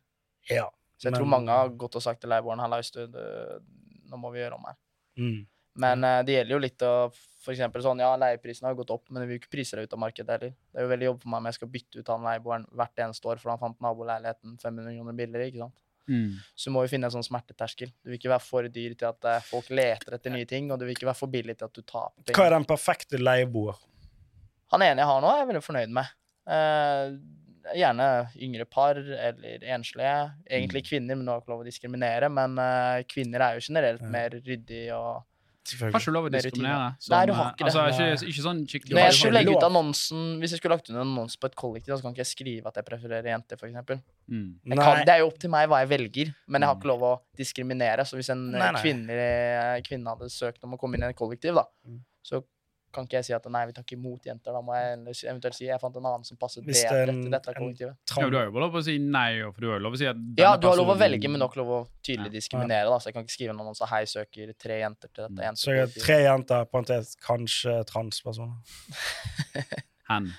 Ja. 0.51 0.65
Så 0.99 1.07
jeg 1.07 1.15
tror 1.15 1.29
mange 1.31 1.53
har 1.53 1.71
gått 1.79 1.95
og 1.95 2.03
sagt 2.03 2.23
til 2.23 2.31
leieboeren 2.33 2.59
Hallaus, 2.59 2.89
du, 2.91 3.05
du, 3.07 3.21
nå 4.09 4.19
må 4.19 4.33
vi 4.33 4.41
gjøre 4.41 4.57
om 4.57 4.67
her. 4.67 4.77
Mm. 5.21 5.39
Men 5.77 6.03
eh, 6.03 6.21
det 6.27 6.37
gjelder 6.39 6.55
jo 6.57 6.61
litt 6.63 6.85
å 6.85 6.93
eksempel 7.53 7.83
sånn, 7.83 8.01
ja, 8.03 8.11
leieprisen 8.19 8.67
har 8.67 8.75
gått 8.75 8.91
opp, 8.91 9.05
men 9.09 9.23
vi 9.23 9.29
vil 9.29 9.37
jo 9.37 9.41
ikke 9.43 9.53
prise 9.55 9.77
det 9.77 9.87
ut 9.87 9.93
av 9.95 10.01
markedet 10.03 10.33
heller. 10.35 10.55
Det 10.71 10.79
er 10.79 10.83
jo 10.87 10.91
veldig 10.91 11.07
jobb 11.07 11.19
for 11.23 11.31
meg 11.31 11.39
om 11.39 11.49
jeg 11.49 11.57
skal 11.59 11.69
bytte 11.75 12.01
ut 12.01 12.09
han 12.11 12.25
leieboeren 12.27 12.65
hvert 12.79 13.03
eneste 13.05 13.29
år, 13.31 13.41
for 13.41 13.53
han 13.53 13.61
fant 13.61 13.83
naboleiligheten 13.85 14.57
500 14.63 14.97
kroner 14.97 15.17
billigere, 15.21 15.47
ikke 15.51 15.63
sant. 15.63 15.83
Mm. 16.07 16.37
Så 16.55 16.71
må 16.71 16.83
jo 16.85 16.91
finne 16.91 17.09
en 17.09 17.15
sånn 17.17 17.25
smerteterskel. 17.27 17.91
Du 18.03 18.11
vil 18.11 18.19
ikke 18.19 18.31
være 18.31 18.43
for 18.43 18.67
dyr 18.71 18.93
til 18.99 19.09
at 19.09 19.27
eh, 19.27 19.47
folk 19.47 19.71
leter 19.75 20.15
etter 20.15 20.33
nye 20.33 20.47
ting, 20.49 20.69
og 20.71 20.79
du 20.79 20.87
vil 20.87 20.95
ikke 20.95 21.09
være 21.09 21.19
for 21.19 21.31
billig 21.31 21.57
til 21.59 21.67
at 21.67 21.75
du 21.75 21.83
taper 21.83 22.35
Hva 22.35 22.47
er 22.47 22.55
den 22.55 22.67
perfekte 22.67 23.19
leieboer? 23.19 23.79
Han 24.75 24.83
ene 24.83 25.03
jeg 25.03 25.11
har 25.11 25.23
nå, 25.23 25.31
er 25.31 25.43
jeg 25.43 25.49
veldig 25.51 25.65
fornøyd 25.65 25.97
med. 25.99 26.15
Eh, 26.51 27.17
gjerne 27.75 28.07
yngre 28.43 28.67
par 28.71 28.99
eller 28.99 29.63
enslige. 29.75 30.15
Egentlig 30.47 30.83
Mm. 30.83 30.89
kvinner, 30.89 31.15
men 31.15 31.25
du 31.25 31.31
har 31.31 31.41
ikke 31.41 31.51
lov 31.51 31.63
å 31.63 31.67
diskriminere. 31.67 32.29
Men 32.31 32.57
eh, 32.59 33.03
kvinner 33.07 33.43
er 33.43 33.55
jo 33.55 33.67
generelt 33.67 34.01
mer 34.03 34.29
ryddig 34.31 34.85
og 34.95 35.23
Har 35.81 35.93
ikke 35.99 36.13
lov 36.15 36.27
å 36.27 36.31
diskriminere. 36.33 36.89
Nei, 37.11 37.21
du 37.29 37.33
har 37.37 37.45
eh, 37.47 37.53
ikke 37.53 37.65
det. 37.67 37.75
Altså, 37.75 38.05
ikke, 38.07 38.29
ikke 38.31 38.43
sånn 38.45 38.61
skikkelig 38.71 38.95
Når 38.97 39.03
jeg 39.05 39.15
skulle 39.17 39.37
legge 39.41 39.55
ut 39.57 39.65
annonsen 39.67 40.25
Hvis 40.41 40.53
jeg 40.55 40.61
skulle 40.61 40.77
lagt 40.77 40.89
ut 40.89 40.93
en 40.95 41.01
annonse 41.03 41.39
på 41.41 41.49
et 41.51 41.55
kollektiv, 41.59 41.93
så 41.95 42.01
kan 42.05 42.15
ikke 42.15 42.23
jeg 42.23 42.31
skrive 42.31 42.71
at 42.71 42.79
jeg 42.81 42.87
prefererer 42.87 43.29
jenter, 43.33 43.59
f.eks. 43.59 44.03
mm. 44.31 44.49
Kan, 44.77 45.01
det 45.07 45.15
er 45.15 45.23
jo 45.23 45.29
opp 45.31 45.39
til 45.43 45.51
meg 45.53 45.67
hva 45.71 45.81
jeg 45.83 45.91
velger, 45.93 46.33
men 46.47 46.63
jeg 46.63 46.71
har 46.71 46.77
ikke 46.79 46.91
lov 46.93 47.07
å 47.07 47.13
diskriminere. 47.37 48.05
Så 48.07 48.19
hvis 48.19 48.29
en 48.33 48.45
eh, 48.53 48.59
Nei, 48.59 48.71
nei. 48.77 48.81
kvinne, 48.83 49.23
kvinne 49.87 50.13
hadde 50.15 50.29
søkt 50.33 50.63
om 50.67 50.75
å 50.77 50.79
komme 50.81 50.95
inn 50.99 51.03
i 51.07 51.11
et 51.11 51.19
kollektiv, 51.19 51.57
da, 51.59 51.67
Mm. 51.87 52.01
så 52.23 52.41
kan 52.97 53.05
ikke 53.07 53.19
jeg 53.19 53.27
si 53.29 53.33
at 53.37 53.45
nei, 53.53 53.61
vi 53.69 53.75
tar 53.77 53.85
ikke 53.85 53.95
imot 53.99 54.25
jenter. 54.27 54.55
Da 54.57 54.61
må 54.65 54.73
jeg 54.75 54.97
eventuelt 55.29 55.55
si 55.57 55.67
jeg 55.69 55.79
fant 55.81 55.95
en 56.01 56.07
annen 56.09 56.25
som 56.27 56.37
passer 56.41 56.65
Hvis 56.65 56.81
det 56.83 56.89
bedre 56.91 57.13
til 57.21 57.31
dette 57.37 57.53
kollektivet. 57.57 57.95
Ja, 58.17 58.27
du 58.33 58.37
har 58.39 58.49
jo 58.49 58.63
lov 58.65 58.75
å 58.79 58.83
si 58.83 58.97
nei, 58.99 59.29
for 59.53 59.61
du 59.63 59.69
har 59.71 59.77
jo 59.79 59.85
lov 59.85 59.95
å 59.95 60.01
si 60.01 60.09
at 60.09 60.23
Ja, 60.41 60.55
du 60.57 60.67
har 60.67 60.79
lov 60.81 60.91
å 60.95 60.97
velge, 60.99 61.29
men 61.31 61.39
nok 61.45 61.55
lov 61.61 61.71
å 61.77 61.79
tydelig 62.03 62.33
diskriminere. 62.35 62.89
da, 62.89 62.97
Så 62.99 63.11
jeg 63.11 63.17
kan 63.19 63.23
ikke 63.27 63.35
skrive 63.37 63.55
en 63.55 63.61
annonse 63.63 63.87
hei, 63.93 64.03
søker 64.09 64.51
tre 64.59 64.81
jenter 64.81 65.07
til 65.13 65.27
dette 65.29 65.45
Jenter, 65.47 65.61
Så 65.63 65.75
jeg 65.77 65.85
har 65.85 65.95
tre 66.07 66.19
jenter, 66.25 66.65
parentes 66.73 67.15
kanskje 67.23 67.77
transpersoner. 67.87 68.57
hen. 70.09 70.29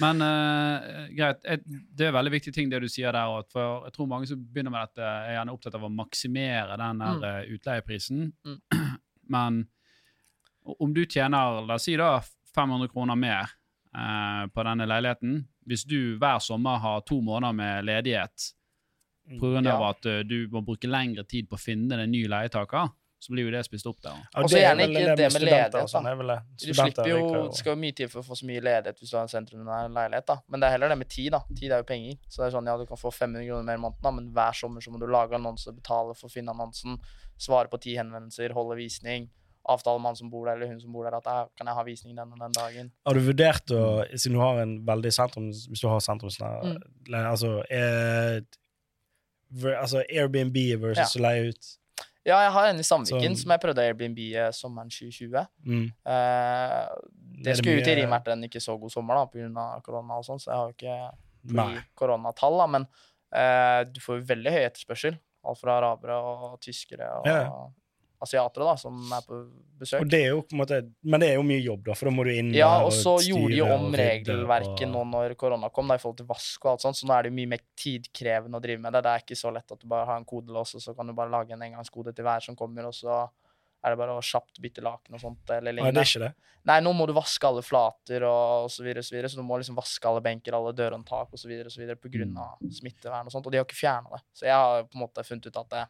Men 0.00 0.22
uh, 0.22 1.08
greit, 1.12 1.40
et, 1.44 1.64
det 1.66 2.06
er 2.08 2.14
veldig 2.14 2.32
viktig 2.36 2.52
ting 2.54 2.70
det 2.70 2.80
du 2.84 2.88
sier 2.90 3.12
der. 3.12 3.32
For 3.52 3.84
jeg 3.88 3.96
tror 3.96 4.08
mange 4.10 4.28
som 4.30 4.40
begynner 4.40 4.72
med 4.74 4.86
dette, 4.88 5.02
er 5.04 5.34
gjerne 5.38 5.54
opptatt 5.56 5.74
av 5.78 5.84
å 5.88 5.90
maksimere 5.92 6.78
den 6.80 7.02
der 7.02 7.18
Mm. 7.18 7.24
eh, 7.24 7.50
utleieprisen. 7.56 8.28
Mm. 8.46 8.60
Men 9.34 9.58
om 10.78 10.92
du 10.94 11.04
tjener, 11.06 11.62
la 11.66 11.78
oss 11.78 11.88
si 11.88 11.96
da, 11.96 12.18
500 12.54 12.88
kroner 12.92 13.16
mer 13.16 13.50
eh, 13.94 14.44
på 14.52 14.66
denne 14.66 14.86
leiligheten, 14.88 15.42
hvis 15.68 15.84
du 15.88 16.16
hver 16.20 16.38
sommer 16.44 16.80
har 16.82 17.02
to 17.08 17.20
måneder 17.24 17.56
med 17.56 17.88
ledighet 17.88 18.52
pga. 19.40 19.60
Ja. 19.64 19.90
at 19.90 20.06
eh, 20.06 20.22
du 20.24 20.48
må 20.52 20.62
bruke 20.64 20.88
lengre 20.88 21.24
tid 21.28 21.48
på 21.48 21.58
å 21.58 21.60
finne 21.60 22.00
en 22.00 22.10
ny 22.10 22.24
leietaker, 22.30 22.88
så 23.18 23.32
blir 23.34 23.48
jo 23.48 23.50
det 23.50 23.64
spist 23.66 23.86
opp 23.90 23.98
der. 24.02 24.14
Ja, 24.14 24.42
Og 24.44 24.46
så 24.46 24.54
det 24.54 24.58
er 24.60 24.68
gjerne 24.68 24.84
ikke 24.86 25.00
med 25.00 25.18
det 25.18 25.28
med 25.34 25.42
ledighet, 25.42 25.76
sånn, 25.90 26.04
da. 26.06 26.10
er 26.12 26.18
vel. 26.20 26.32
Du 26.62 26.66
slipper 26.70 27.08
jo, 27.10 27.22
Det 27.48 27.58
skal 27.58 27.74
jo 27.74 27.80
mye 27.82 27.96
tid 27.98 28.12
for 28.12 28.22
å 28.22 28.26
få 28.28 28.36
så 28.38 28.46
mye 28.46 28.62
ledighet 28.62 29.00
hvis 29.02 29.10
du 29.10 29.16
har 29.18 29.24
en 29.26 29.32
sentrumnær 29.32 29.88
leilighet. 29.90 30.26
da. 30.28 30.36
Men 30.46 30.62
det 30.62 30.68
er 30.68 30.74
heller 30.76 30.92
det 30.94 30.98
med 31.00 31.10
tid. 31.10 31.32
da. 31.34 31.40
Tid 31.50 31.74
er 31.74 31.82
jo 31.82 31.88
penger. 31.88 32.20
Så 32.28 32.42
det 32.42 32.46
er 32.46 32.54
sånn, 32.54 32.70
ja, 32.70 32.76
Du 32.78 32.86
kan 32.86 33.00
få 33.00 33.10
500 33.10 33.42
kroner 33.48 33.66
mer 33.66 33.80
i 33.80 33.82
måneden, 33.82 34.04
da, 34.06 34.12
men 34.20 34.30
hver 34.36 34.54
sommer 34.60 34.86
så 34.86 34.94
må 34.94 35.02
du 35.02 35.08
lage 35.10 35.34
annonser, 35.34 35.74
betale 35.74 36.14
for 36.14 36.30
å 36.30 36.32
finne 36.36 36.54
annonsen, 36.54 37.00
svare 37.34 37.72
på 37.72 37.82
ti 37.82 37.96
henvendelser, 37.98 38.54
holde 38.54 38.78
visning. 38.78 39.26
Avtale 39.68 40.00
med 40.00 40.10
han 40.12 40.16
som 40.18 40.30
bor 40.32 40.46
der, 40.48 40.56
eller 40.56 40.70
hun 40.72 40.80
som 40.80 40.92
bor 40.94 41.04
der, 41.08 41.16
at 41.18 41.26
jeg, 41.28 41.48
kan 41.58 41.68
jeg 41.70 41.76
ha 41.78 41.82
visning 41.86 42.14
den 42.16 42.32
og 42.32 42.40
den 42.40 42.54
dagen. 42.56 42.92
Har 43.06 43.18
du 43.18 43.20
vurdert 43.26 43.74
å, 43.76 43.82
siden 44.14 44.38
du 44.38 44.42
har 44.42 44.62
en 44.62 44.76
veldig 44.88 45.12
sentrum, 45.12 45.50
hvis 45.52 45.82
du 45.82 45.88
har 45.90 46.00
sentrumsnær 46.04 46.62
Mm. 46.64 46.78
altså, 47.24 47.50
eh, 47.70 48.40
altså 49.76 50.02
Airbnb 50.08 50.56
versus 50.82 51.16
å 51.18 51.22
leie 51.24 51.50
ut? 51.52 51.74
Ja, 52.28 52.42
jeg 52.44 52.52
har 52.52 52.66
en 52.68 52.80
i 52.80 52.84
Sandviken 52.84 53.32
som, 53.36 53.42
som 53.44 53.52
jeg 53.54 53.62
prøvde 53.62 53.84
Airbnb 53.88 54.18
eh, 54.36 54.50
sommeren 54.52 54.90
2020. 54.92 55.46
Mm. 55.64 55.86
Eh, 56.12 56.82
det 57.44 57.54
skulle 57.56 57.80
ut 57.80 57.88
i 57.88 57.94
rim 57.96 58.12
vært 58.12 58.28
en 58.34 58.44
ikke 58.48 58.60
så 58.60 58.76
god 58.80 58.92
sommer 58.92 59.16
da, 59.16 59.28
pga. 59.32 59.68
korona 59.86 60.18
og 60.20 60.26
sånn, 60.26 60.40
så 60.42 60.50
jeg 60.50 60.58
har 60.58 60.68
jo 60.68 60.76
ikke 60.76 61.86
koronatall, 61.96 62.58
da, 62.60 62.66
men 62.74 62.84
eh, 63.32 63.80
du 63.88 64.00
får 64.04 64.20
jo 64.20 64.28
veldig 64.34 64.52
høy 64.56 64.62
etterspørsel. 64.66 65.16
Alt 65.48 65.60
fra 65.62 65.78
arabere 65.78 66.16
og 66.18 66.58
tyskere 66.60 67.08
og 67.20 67.28
Ja. 67.30 67.44
Asiatere 68.20 68.64
da, 68.66 68.74
som 68.76 68.98
er 69.14 69.22
på 69.26 69.38
besøk. 69.78 70.08
Det 70.10 70.20
er 70.24 70.30
jo 70.32 70.42
på 70.42 70.56
måte, 70.58 70.80
men 71.06 71.20
det 71.22 71.28
er 71.30 71.34
jo 71.38 71.44
mye 71.46 71.62
jobb, 71.62 71.84
da, 71.86 71.94
for 71.94 72.10
da 72.10 72.14
må 72.16 72.24
du 72.26 72.32
inn 72.34 72.52
Ja, 72.56 72.70
og 72.84 72.90
så 72.92 73.16
gjorde 73.22 73.54
de 73.54 73.60
om 73.62 73.92
regelverket 73.94 74.86
og- 74.88 74.94
nå 74.94 75.04
når 75.12 75.34
korona 75.38 75.70
kom, 75.72 75.88
da, 75.88 75.94
i 75.94 76.02
forhold 76.02 76.16
til 76.18 76.26
vask 76.26 76.64
og 76.64 76.72
alt 76.72 76.80
sånt, 76.86 76.96
så 76.98 77.06
nå 77.06 77.14
er 77.18 77.22
det 77.22 77.30
jo 77.32 77.36
mye 77.38 77.52
mer 77.54 77.60
tidkrevende 77.78 78.58
å 78.58 78.62
drive 78.62 78.80
med 78.80 78.92
det. 78.92 79.02
Det 79.02 79.12
er 79.14 79.24
ikke 79.26 79.38
så 79.38 79.52
lett 79.54 79.70
at 79.72 79.78
du 79.78 79.86
bare 79.86 80.06
har 80.06 80.16
en 80.16 80.24
kodelås, 80.24 80.74
og 80.74 80.80
så 80.82 80.96
kan 80.96 81.06
du 81.06 81.12
bare 81.12 81.30
lage 81.30 81.52
en 81.52 81.62
engangskode 81.62 82.14
til 82.14 82.24
hver 82.24 82.42
som 82.42 82.56
kommer, 82.56 82.86
og 82.86 82.94
så 82.94 83.28
er 83.84 83.90
det 83.94 83.98
bare 83.98 84.16
å 84.18 84.20
kjapt 84.20 84.58
bytte 84.60 84.82
laken 84.82 85.14
og 85.14 85.20
sånt, 85.22 85.50
eller 85.54 85.72
Nei, 85.72 85.90
det 85.92 86.02
er 86.02 86.08
ikke 86.10 86.24
det. 86.26 86.34
Nei, 86.66 86.80
nå 86.80 86.92
må 86.92 87.06
du 87.06 87.12
vaske 87.14 87.46
alle 87.46 87.62
flater 87.62 88.24
og, 88.26 88.64
og 88.66 88.70
så 88.74 88.82
videre, 88.82 88.98
og 88.98 89.04
så 89.06 89.14
videre, 89.14 89.28
så 89.30 89.36
du 89.38 89.44
må 89.46 89.56
liksom 89.60 89.76
vaske 89.78 90.04
alle 90.10 90.20
benker, 90.20 90.52
alle 90.52 90.72
dørhåndtak 90.74 91.30
på 91.30 92.10
grunn 92.10 92.36
av 92.36 92.58
smittevern 92.74 93.26
og 93.26 93.32
sånt, 93.32 93.46
og 93.46 93.52
de 93.52 93.58
har 93.58 93.64
ikke 93.64 93.78
fjernet 93.78 94.10
det. 94.10 94.20
Så 94.34 94.42
jeg 94.50 94.52
har 94.52 94.82
på 94.82 94.98
en 94.98 95.04
måte 95.06 95.24
funnet 95.24 95.46
ut 95.46 95.56
at 95.56 95.70
det, 95.70 95.84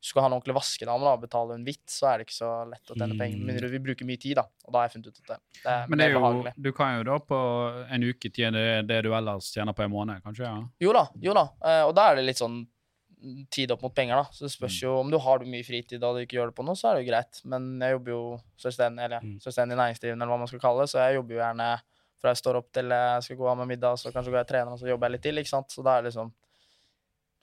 skal 0.00 0.22
ha 0.22 0.28
en 0.28 0.34
ordentlig 0.36 0.54
vaskedame 0.54 1.02
da, 1.02 1.12
og 1.16 1.20
betale 1.24 1.54
en 1.58 1.64
hvitt, 1.66 1.84
så 1.90 2.06
er 2.12 2.18
det 2.20 2.26
ikke 2.28 2.36
så 2.38 2.50
lett 2.70 2.90
å 2.92 2.94
tjene 2.94 3.16
penger, 3.18 3.36
med 3.38 3.46
mindre 3.50 3.68
vi 3.72 3.78
bruker 3.82 4.06
mye 4.06 4.20
tid 4.22 4.36
da, 4.38 4.44
og 4.64 4.72
da 4.72 4.78
har 4.78 4.86
jeg 4.88 4.92
funnet 4.94 5.08
ut 5.10 5.18
at 5.18 5.28
det, 5.32 5.38
det 5.64 5.72
er 5.74 5.88
Men 5.88 5.98
det 5.98 6.04
mer 6.04 6.08
er 6.08 6.12
jo, 6.14 6.20
behagelig. 6.22 6.52
du 6.56 6.72
kan 6.72 6.96
jo 6.98 7.02
da 7.10 7.18
på 7.18 7.38
en 7.90 8.04
uke 8.06 8.30
tjene 8.30 8.62
det 8.86 9.02
du 9.04 9.12
ellers 9.14 9.50
tjener 9.52 9.72
på 9.74 9.82
en 9.82 9.90
måned, 9.90 10.22
kanskje? 10.22 10.44
ja? 10.46 10.62
Jo 10.86 10.92
da, 10.94 11.06
jo 11.20 11.34
da, 11.34 11.46
eh, 11.66 11.82
og 11.88 11.94
da 11.98 12.10
er 12.12 12.16
det 12.20 12.24
litt 12.28 12.38
sånn 12.38 12.60
mm, 13.18 13.40
tid 13.50 13.72
opp 13.74 13.82
mot 13.82 13.94
penger 13.94 14.20
da, 14.22 14.24
så 14.30 14.44
det 14.46 14.52
Mm. 14.52 14.56
spørs 14.58 14.78
jo 14.84 14.94
om 15.00 15.10
du 15.10 15.18
har 15.18 15.38
mye 15.42 15.66
fritid 15.66 16.04
og 16.06 16.14
du 16.16 16.22
ikke 16.22 16.38
gjør 16.38 16.52
det 16.52 16.54
på 16.60 16.64
noe, 16.64 16.78
så 16.78 16.92
er 16.92 16.94
det 17.00 17.04
jo 17.06 17.10
greit, 17.10 17.40
men 17.44 17.80
jeg 17.82 17.96
jobber 17.98 18.10
jo 18.14 18.22
selvstendig, 18.56 19.04
eller 19.08 19.20
Mm. 19.26 19.38
selvstendig 19.42 19.76
næringsdrivende, 19.76 20.22
eller 20.22 20.30
hva 20.36 20.38
man 20.38 20.46
skal 20.46 20.60
kalle 20.60 20.80
det, 20.86 20.90
så 20.94 21.02
jeg 21.02 21.16
jobber 21.18 21.34
jo 21.34 21.40
gjerne 21.42 21.80
fra 22.22 22.30
jeg 22.30 22.36
står 22.38 22.56
opp 22.62 22.70
til 22.72 22.88
jeg 22.88 23.22
skal 23.22 23.36
gå 23.36 23.46
av 23.50 23.56
med 23.58 23.68
middag, 23.74 23.98
så 23.98 24.12
kanskje 24.14 24.30
går 24.30 24.38
jeg 24.38 24.46
og 24.46 24.52
trener, 24.54 24.72
og 24.72 24.78
så 24.78 24.86
jobber 24.88 25.06
jeg 25.06 25.12
litt 25.18 25.22
til, 25.22 25.34
ikke 25.42 25.50
sant, 25.50 25.68
så 25.74 25.82
da 25.82 25.98
er 25.98 26.02
det 26.02 26.12
liksom, 26.12 26.32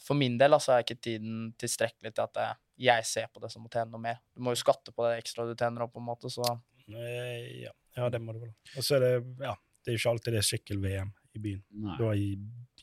for 0.01 0.17
min 0.19 0.37
del 0.37 0.53
altså, 0.57 0.75
er 0.75 0.85
ikke 0.85 0.99
tiden 1.01 1.51
tilstrekkelig 1.61 2.13
til 2.15 2.25
at 2.25 2.39
jeg, 2.41 2.55
jeg 2.89 3.05
ser 3.09 3.27
på 3.33 3.41
det 3.43 3.51
som 3.53 3.65
å 3.65 3.71
tjene 3.71 3.91
noe 3.93 4.01
mer. 4.03 4.19
Du 4.35 4.43
må 4.45 4.53
jo 4.55 4.61
skatte 4.61 4.91
på 4.95 5.05
det 5.07 5.19
ekstra 5.21 5.45
du 5.47 5.55
tjener 5.55 5.85
opp 5.85 5.93
på 5.95 6.01
en 6.03 6.09
måte, 6.09 6.31
så 6.33 6.45
Eh, 6.85 7.63
Ja. 7.63 7.71
ja, 7.97 8.09
det 8.13 8.19
må 8.21 8.33
du 8.35 8.43
vel. 8.43 8.51
Og 8.77 8.83
så 8.85 8.99
er 8.99 9.05
det 9.05 9.13
ja, 9.41 9.55
det 9.55 9.89
er 9.91 9.95
jo 9.95 10.01
ikke 10.01 10.11
alltid 10.11 10.35
det 10.35 10.41
er 10.43 10.49
sykkel-VM 10.51 11.13
i 11.37 11.41
byen. 11.43 11.61
Nei. 11.85 11.97
Da 11.99 12.13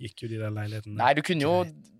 gikk 0.02 0.24
jo 0.24 0.28
de 0.30 0.38
der 0.40 0.52
leilighetene 0.54 0.96
Nei, 0.98 1.10
du 1.16 1.20
kunne 1.24 1.44
jo, 1.44 1.52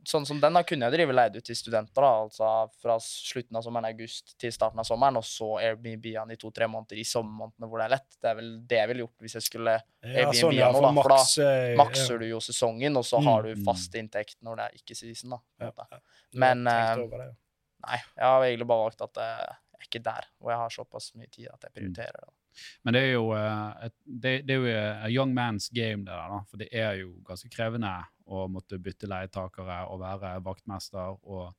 sånn 0.09 0.27
som 0.27 0.41
den 0.43 0.57
da, 0.57 0.63
kunne 0.67 0.89
jeg 0.89 0.95
drive 0.97 1.15
leid 1.15 1.37
ut 1.37 1.47
til 1.47 1.59
studenter, 1.59 2.05
da, 2.05 2.11
altså 2.25 2.51
fra 2.83 2.97
slutten 3.05 3.59
av 3.59 3.67
sommeren, 3.67 3.89
august, 3.93 4.35
til 4.41 4.55
starten 4.55 4.83
av 4.83 4.89
sommeren, 4.89 5.21
og 5.21 5.27
så 5.29 5.49
Airbnb-ene 5.61 6.37
i 6.37 6.41
to-tre 6.41 6.69
måneder 6.71 7.01
i 7.01 7.07
sommermånedene 7.09 7.71
hvor 7.71 7.83
det 7.83 7.89
er 7.89 7.95
lett. 7.97 8.19
Det 8.19 8.31
er 8.33 8.39
vel 8.41 8.51
det 8.71 8.81
jeg 8.81 8.93
ville 8.93 9.07
gjort 9.07 9.27
hvis 9.27 9.39
jeg 9.39 9.49
skulle 9.49 9.77
Ja, 9.79 10.29
sånn, 10.35 10.57
ja, 10.57 10.71
nå, 10.75 10.83
da, 10.83 10.93
for 10.99 11.15
da 11.15 11.21
maks, 11.21 11.37
eh, 11.45 11.73
Makser 11.79 12.23
du 12.23 12.29
jo 12.31 12.43
sesongen, 12.43 12.99
og 12.99 13.07
så 13.09 13.23
Mm, 13.23 13.29
har 13.31 13.43
du 13.47 13.55
mm. 13.55 13.65
fast 13.69 13.95
inntekt 13.95 14.39
når 14.43 14.59
det 14.59 14.65
er 14.65 14.81
ikke 14.81 14.99
season, 14.99 15.37
da. 15.37 16.01
Men, 16.33 16.67
eh, 16.67 16.97
det. 17.13 17.33
Nei, 17.83 17.99
jeg 17.99 18.25
har 18.25 18.45
egentlig 18.47 18.67
bare 18.71 18.87
valgt 18.87 19.05
at 19.05 19.21
jeg 19.23 19.51
er 19.51 19.87
ikke 19.87 20.03
der, 20.03 20.29
og 20.41 20.51
jeg 20.53 20.59
har 20.63 20.75
såpass 20.75 21.13
mye 21.19 21.31
tid 21.31 21.51
at 21.53 21.67
jeg 21.67 21.75
prioriterer 21.77 22.19
det. 22.25 22.33
Men 22.85 22.97
det 22.97 23.03
er 23.07 23.15
jo, 23.15 23.31
eh, 23.37 23.87
et, 23.89 23.95
det, 24.05 24.35
det 24.49 24.57
er 24.57 24.61
jo 24.61 24.75
a 25.07 25.11
young 25.13 25.33
man's 25.37 25.69
game, 25.75 26.05
det 26.07 26.13
der. 26.13 26.35
da, 26.35 26.43
For 26.51 26.61
det 26.61 26.69
er 26.73 27.01
jo 27.03 27.15
ganske 27.27 27.51
krevende 27.53 27.95
å 28.27 28.47
måtte 28.51 28.81
bytte 28.83 29.11
leietakere 29.11 29.83
og 29.93 30.03
være 30.03 30.37
vaktmester. 30.45 31.17
Og, 31.23 31.51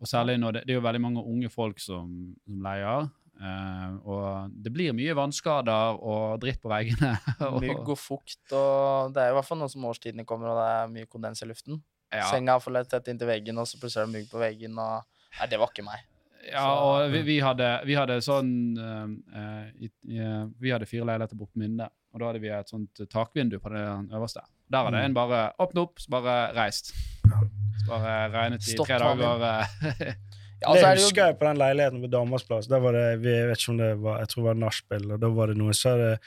og 0.00 0.08
særlig 0.10 0.38
når 0.40 0.58
det, 0.58 0.66
det 0.66 0.74
er 0.74 0.80
jo 0.80 0.86
veldig 0.88 1.04
mange 1.06 1.24
unge 1.24 1.50
folk 1.52 1.82
som, 1.82 2.12
som 2.44 2.62
leier. 2.64 3.08
Uh, 3.40 3.94
og 4.04 4.56
det 4.60 4.68
blir 4.74 4.92
mye 4.92 5.14
vannskader 5.16 5.96
og 5.96 6.42
dritt 6.42 6.60
på 6.60 6.68
veggene. 6.68 7.14
Mygg 7.62 7.86
og 7.86 7.96
fukt, 7.96 8.42
og 8.52 9.14
det 9.16 9.22
er 9.22 9.32
i 9.32 9.38
hvert 9.38 9.48
fall 9.48 9.62
nå 9.62 9.70
som 9.72 9.86
årstidene 9.88 10.26
kommer, 10.28 10.52
og 10.52 10.60
det 10.60 10.66
er 10.74 10.92
mye 10.92 11.08
kondens 11.08 11.40
i 11.40 11.48
luften. 11.48 11.80
ja, 12.12 12.26
Senga 12.28 12.58
er 12.58 12.64
for 12.64 12.76
lett 12.76 12.90
tett 12.92 13.08
inntil 13.08 13.30
veggen, 13.30 13.56
og 13.62 13.70
så 13.70 13.80
plutselig 13.80 14.04
er 14.04 14.10
det 14.10 14.18
mygg 14.18 14.28
på 14.28 14.42
veggen, 14.42 14.76
og 14.76 15.08
Nei, 15.38 15.46
det 15.46 15.60
var 15.62 15.70
ikke 15.70 15.86
meg. 15.86 16.09
Ja, 16.48 16.64
og 16.80 17.10
vi, 17.12 17.20
vi, 17.26 17.38
hadde, 17.44 17.68
vi 17.86 17.94
hadde 17.98 18.16
sånn 18.24 18.50
eh, 18.80 19.06
eh, 19.40 19.66
i, 19.84 19.90
uh, 20.20 20.46
Vi 20.60 20.70
hadde 20.72 20.86
fire 20.88 21.04
leiligheter 21.08 21.36
borte 21.36 21.52
på 21.56 21.62
Minde, 21.64 21.88
og 22.14 22.20
da 22.22 22.30
hadde 22.30 22.40
vi 22.42 22.48
et 22.54 22.70
sånt 22.72 23.02
takvindu 23.12 23.58
på 23.60 23.72
det 23.74 23.82
øverste. 24.14 24.42
Der 24.70 24.84
hadde 24.86 24.98
Mm. 25.02 25.04
en 25.10 25.14
bare 25.14 25.40
åpnet 25.58 25.82
opp, 25.82 25.98
så 26.00 26.10
bare 26.10 26.36
reist. 26.56 26.92
Så 27.24 27.86
bare 27.88 28.30
regnet 28.32 28.66
i 28.68 28.76
tre 28.76 28.98
dager. 28.98 29.42
eh, 29.42 30.14
Ja, 30.60 30.68
altså, 30.68 30.82
det 30.84 30.88
er 30.90 30.98
husker 31.00 31.24
jeg 31.26 31.38
på 31.40 31.46
den 31.48 31.56
leiligheten 31.56 32.02
på 32.02 32.10
Danmarks 32.12 32.44
plass. 32.44 32.66
Der 32.68 32.80
var 32.84 32.92
det, 32.92 33.04
jeg 33.24 33.48
vet 33.48 33.58
ikke 33.62 33.70
om 33.72 33.78
det 33.78 33.90
var, 34.02 34.18
jeg 34.20 34.28
tror 34.28 34.42
det 34.42 34.48
var 34.50 34.58
nachspiel, 34.60 35.06
og 35.14 35.20
da 35.22 35.28
var 35.32 35.46
det 35.48 35.56
noen 35.56 35.72
som 35.74 35.94
hadde 35.94 36.18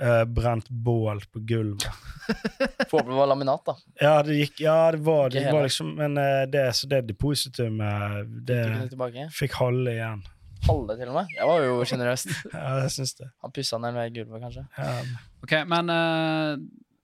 eh, 0.00 0.24
brent 0.24 0.68
bål 0.68 1.20
på 1.32 1.42
gulvet. 1.48 1.88
Får 2.90 2.98
håpe 2.98 3.10
det 3.10 3.18
var 3.18 3.30
laminat, 3.30 3.62
da. 3.66 3.76
Ja, 4.00 4.14
det 4.22 4.38
gikk, 4.38 4.60
ja, 4.60 4.90
det 4.92 4.98
var, 5.06 5.30
det 5.30 5.46
var 5.52 5.62
liksom 5.64 5.94
Men 5.96 6.18
eh, 6.20 6.42
det, 6.50 6.64
så 6.76 6.88
det 6.90 7.02
depositumet, 7.08 8.26
Fikk 8.26 8.44
det 8.50 8.58
ikke 8.98 9.28
fikk 9.38 9.56
halve 9.62 9.94
igjen. 9.94 10.26
Halve, 10.66 10.96
til 10.98 11.08
og 11.12 11.14
med. 11.20 11.32
Det 11.38 11.46
var 11.46 11.64
jo 11.64 11.78
sjenerøst. 11.86 12.32
Ja, 12.52 12.66
jeg 12.82 12.90
syns 12.96 13.14
det. 13.20 13.30
Han 13.44 13.54
pussa 13.54 13.78
ned 13.78 13.94
med 13.94 14.14
gulvet, 14.16 14.42
kanskje. 14.42 14.66
Ja. 14.76 14.94
Ok, 15.44 15.54
men 15.70 15.92
eh, 15.94 16.52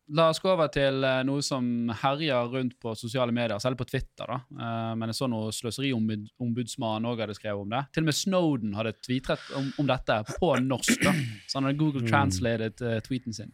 la 0.09 0.29
oss 0.29 0.38
gå 0.43 0.51
over 0.53 0.69
til 0.69 1.05
eh, 1.05 1.23
noe 1.25 1.40
som 1.43 1.64
herjer 2.03 2.51
rundt 2.53 2.75
på 2.83 2.93
sosiale 2.99 3.33
medier, 3.33 3.57
særlig 3.62 3.79
på 3.81 3.87
Twitter. 3.88 4.27
da. 4.29 4.37
Eh, 4.53 4.95
men 5.01 5.09
jeg 5.09 5.17
så 5.17 5.29
noe 5.31 5.53
Sløseriombudsmannen 5.57 7.09
òg 7.09 7.23
hadde 7.25 7.37
skrevet 7.38 7.62
om 7.64 7.71
det. 7.73 7.81
Til 7.95 8.05
og 8.05 8.09
med 8.11 8.19
Snowden 8.19 8.75
hadde 8.77 8.93
tweetret 9.05 9.47
om, 9.57 9.71
om 9.81 9.87
dette 9.88 10.19
på 10.38 10.51
norsk. 10.61 11.01
da. 11.05 11.12
Så 11.49 11.59
han 11.59 11.69
hadde 11.71 11.79
Google 11.81 12.03
Mm. 12.05 12.11
translated 12.11 12.83
eh, 12.83 13.01
tweeten 13.01 13.33
sin. 13.33 13.53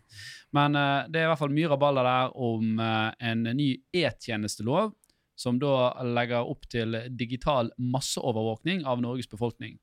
Men 0.52 0.72
det 0.72 1.20
er 1.20 1.28
i 1.28 1.30
hvert 1.30 1.38
fall 1.38 1.52
mye 1.54 1.68
rabalder 1.70 2.02
der 2.08 2.32
om 2.34 2.80
en 2.80 3.42
ny 3.54 3.68
e-tjenestelov, 3.94 4.96
som 5.38 5.58
da 5.62 5.92
legger 6.02 6.42
opp 6.50 6.66
til 6.68 6.96
digital 7.16 7.70
masseovervåkning 7.78 8.82
av 8.84 8.98
Norges 9.00 9.28
befolkning. 9.30 9.78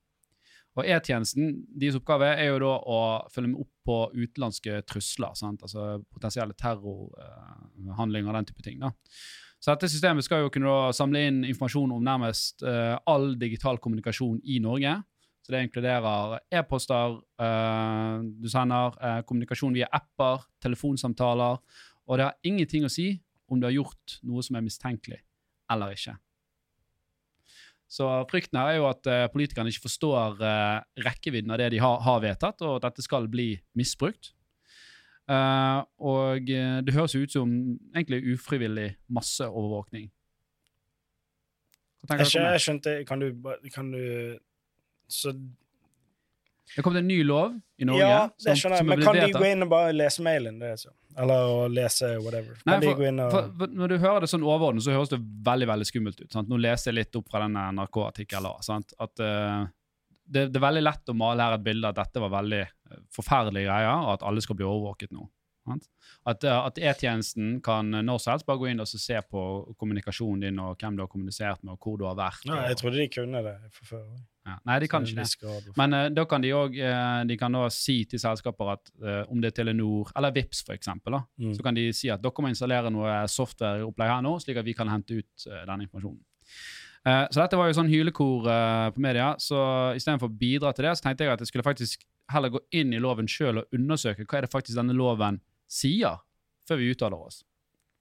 Og 0.78 0.86
E-tjenesten 0.86 1.56
deres 1.74 1.98
oppgave 1.98 2.28
er 2.38 2.52
jo 2.52 2.62
da 2.62 2.72
å 2.78 3.00
følge 3.34 3.50
med 3.50 3.64
opp 3.64 3.72
på 3.88 3.98
utenlandske 4.14 4.82
trusler. 4.86 5.34
Sant? 5.38 5.64
Altså 5.66 5.98
potensielle 6.14 6.54
terrorhandlinger 6.58 8.30
og 8.30 8.38
den 8.38 8.48
type 8.50 8.64
ting. 8.64 8.78
da. 8.84 8.92
Så 9.58 9.72
dette 9.72 9.90
systemet 9.90 10.26
skal 10.26 10.44
jo 10.44 10.52
kunne 10.54 10.92
samle 10.94 11.24
inn 11.26 11.40
informasjon 11.48 11.96
om 11.96 12.04
nærmest 12.04 12.62
uh, 12.62 12.94
all 13.10 13.32
digital 13.40 13.80
kommunikasjon 13.82 14.38
i 14.46 14.60
Norge. 14.62 14.92
Så 15.42 15.54
det 15.54 15.64
inkluderer 15.66 16.36
e-poster 16.54 17.16
uh, 17.18 18.20
du 18.22 18.46
sender, 18.52 18.94
uh, 19.02 19.20
kommunikasjon 19.26 19.74
via 19.74 19.88
apper, 19.90 20.46
telefonsamtaler. 20.62 21.58
Og 22.06 22.20
det 22.20 22.28
har 22.28 22.38
ingenting 22.46 22.86
å 22.86 22.92
si 22.92 23.10
om 23.48 23.58
du 23.58 23.66
har 23.66 23.74
gjort 23.74 24.20
noe 24.28 24.44
som 24.46 24.60
er 24.60 24.66
mistenkelig 24.66 25.22
eller 25.72 25.96
ikke. 25.96 26.14
Så 27.88 28.06
frykten 28.28 28.58
her 28.60 28.74
er 28.74 28.80
jo 28.82 28.88
at 28.90 29.08
eh, 29.08 29.26
politikerne 29.32 29.72
ikke 29.72 29.86
forstår 29.86 30.42
eh, 30.44 30.80
rekkevidden 31.06 31.54
av 31.54 31.60
det 31.62 31.70
de 31.72 31.80
har, 31.80 32.02
har 32.04 32.20
vedtatt, 32.24 32.60
og 32.60 32.76
at 32.76 32.90
dette 32.90 33.04
skal 33.06 33.30
bli 33.32 33.54
misbrukt. 33.78 34.34
Uh, 35.28 35.84
og 36.00 36.46
det 36.48 36.92
høres 36.96 37.12
jo 37.12 37.20
ut 37.20 37.34
som 37.34 37.50
egentlig 37.92 38.22
ufrivillig 38.32 38.94
masseovervåkning. 39.12 40.06
Hva 42.00 42.08
tenker 42.08 42.24
Jeg, 42.24 42.28
om 42.28 42.32
skjønte, 42.32 42.46
det? 42.46 42.52
jeg 42.54 42.64
skjønte 42.64 42.92
Kan 43.08 43.20
du, 43.20 43.26
kan 43.74 43.88
du 43.92 44.02
Så 45.10 45.32
Det 45.34 46.78
er 46.78 46.86
kommet 46.86 47.02
en 47.02 47.08
ny 47.10 47.18
lov 47.26 47.58
i 47.76 47.88
Norge. 47.88 48.06
Ja, 48.06 48.22
det 48.44 48.54
skjønner 48.60 48.80
jeg. 48.80 48.88
Men 48.88 49.02
kan 49.02 49.18
de 49.18 49.28
gå 49.34 49.44
inn 49.50 49.66
og 49.66 49.70
bare 49.72 49.92
lese 49.96 50.24
mailen? 50.24 50.60
Det, 50.62 50.72
er 50.76 50.80
så? 50.80 50.94
Eller 51.18 51.48
å 51.50 51.62
lese 51.72 52.12
whatever? 52.22 52.58
Nei, 52.68 52.76
for, 52.84 53.00
og 53.02 53.32
For, 53.32 53.48
for 53.58 53.72
når 53.80 53.92
du 53.92 53.96
hører 53.98 54.24
det 54.24 54.30
sånn 54.30 54.46
overordnet, 54.46 54.84
så 54.86 54.94
høres 54.94 55.10
det 55.10 55.18
veldig 55.48 55.68
veldig 55.72 55.88
skummelt 55.88 56.20
ut. 56.22 56.30
Sant? 56.34 56.50
Nå 56.50 56.60
leser 56.62 56.92
jeg 56.92 56.98
litt 57.00 57.18
opp 57.18 57.32
fra 57.32 57.42
denne 57.44 57.64
NRK-artikkelen. 57.74 58.84
At 59.02 59.24
uh, 59.24 59.64
det, 60.28 60.44
det 60.52 60.60
er 60.60 60.66
veldig 60.68 60.84
lett 60.84 61.10
å 61.10 61.16
male 61.18 61.48
her 61.48 61.58
et 61.58 61.66
bilde 61.66 61.90
at 61.90 61.98
dette 61.98 62.22
var 62.22 62.34
veldig 62.36 62.62
eh, 62.62 63.02
forferdelige 63.14 63.66
greier, 63.66 64.04
og 64.04 64.14
at 64.18 64.24
alle 64.28 64.44
skal 64.44 64.58
bli 64.60 64.68
overvåket 64.68 65.14
nå. 65.16 65.26
Sant? 65.68 65.90
At, 66.28 66.46
uh, 66.46 66.62
at 66.68 66.78
E-tjenesten 66.80 67.58
kan 67.64 67.90
når 67.90 68.22
som 68.22 68.36
helst 68.36 68.46
bare 68.48 68.62
gå 68.62 68.70
inn 68.70 68.84
og 68.84 68.88
se 68.88 69.18
på 69.26 69.44
kommunikasjonen 69.80 70.46
din 70.46 70.62
og 70.62 70.78
hvem 70.78 70.96
du 70.96 71.04
har 71.04 71.10
kommunisert 71.10 71.64
med, 71.64 71.74
og 71.74 71.82
hvor 71.82 71.98
du 72.00 72.06
har 72.08 72.18
vært. 72.18 72.46
Nei, 72.48 72.62
jeg 72.70 72.80
trodde 72.82 73.02
de 73.02 73.10
kunne 73.18 73.42
det 73.48 73.58
fra 73.74 73.90
før. 73.96 74.04
Ja. 74.48 74.56
Nei, 74.66 74.78
de 74.82 74.88
kan 74.90 75.04
ikke 75.04 75.26
det. 75.28 75.74
Men 75.78 75.94
uh, 75.94 76.06
da 76.16 76.24
kan 76.30 76.42
de 76.44 76.50
òg 76.56 76.74
uh, 76.80 77.68
si 77.74 77.98
til 78.08 78.20
selskaper 78.22 78.72
at 78.74 78.90
uh, 79.04 79.22
om 79.30 79.40
det 79.44 79.52
er 79.52 79.56
Telenor 79.60 80.10
eller 80.16 80.32
Vips 80.34 80.64
for 80.64 80.74
eksempel, 80.74 81.18
da, 81.18 81.22
Mm. 81.38 81.54
så 81.54 81.62
kan 81.62 81.74
de 81.76 81.86
si 81.92 82.08
at 82.10 82.22
dere 82.24 82.42
må 82.42 82.48
installere 82.50 82.90
noe 82.90 83.14
softwareopplegg 83.30 84.10
her 84.10 84.22
nå, 84.24 84.34
slik 84.42 84.56
at 84.58 84.66
vi 84.66 84.74
kan 84.74 84.88
hente 84.90 85.20
ut 85.20 85.46
eh, 85.46 85.64
den 85.68 85.84
informasjonen. 85.84 86.20
Eh, 87.06 87.26
så 87.30 87.42
dette 87.44 87.56
var 87.60 87.68
jo 87.70 87.76
sånn 87.78 87.90
hylekor 87.92 88.48
eh, 88.50 88.88
på 88.96 89.00
media, 89.04 89.28
så 89.38 89.60
istedenfor 89.96 90.28
å 90.32 90.38
bidra 90.40 90.72
til 90.74 90.88
det, 90.88 90.96
så 90.98 91.04
tenkte 91.06 91.24
jeg 91.28 91.32
at 91.36 91.44
jeg 91.44 91.50
skulle 91.52 91.66
faktisk 91.66 92.02
heller 92.32 92.50
gå 92.52 92.60
inn 92.76 92.92
i 92.92 92.98
loven 93.00 93.28
sjøl 93.30 93.62
og 93.62 93.76
undersøke 93.76 94.26
hva 94.26 94.40
er 94.40 94.46
det 94.48 94.50
faktisk 94.52 94.76
denne 94.80 94.96
loven 94.98 95.38
sier, 95.70 96.18
før 96.68 96.80
vi 96.82 96.90
uttaler 96.92 97.22
oss. 97.28 97.42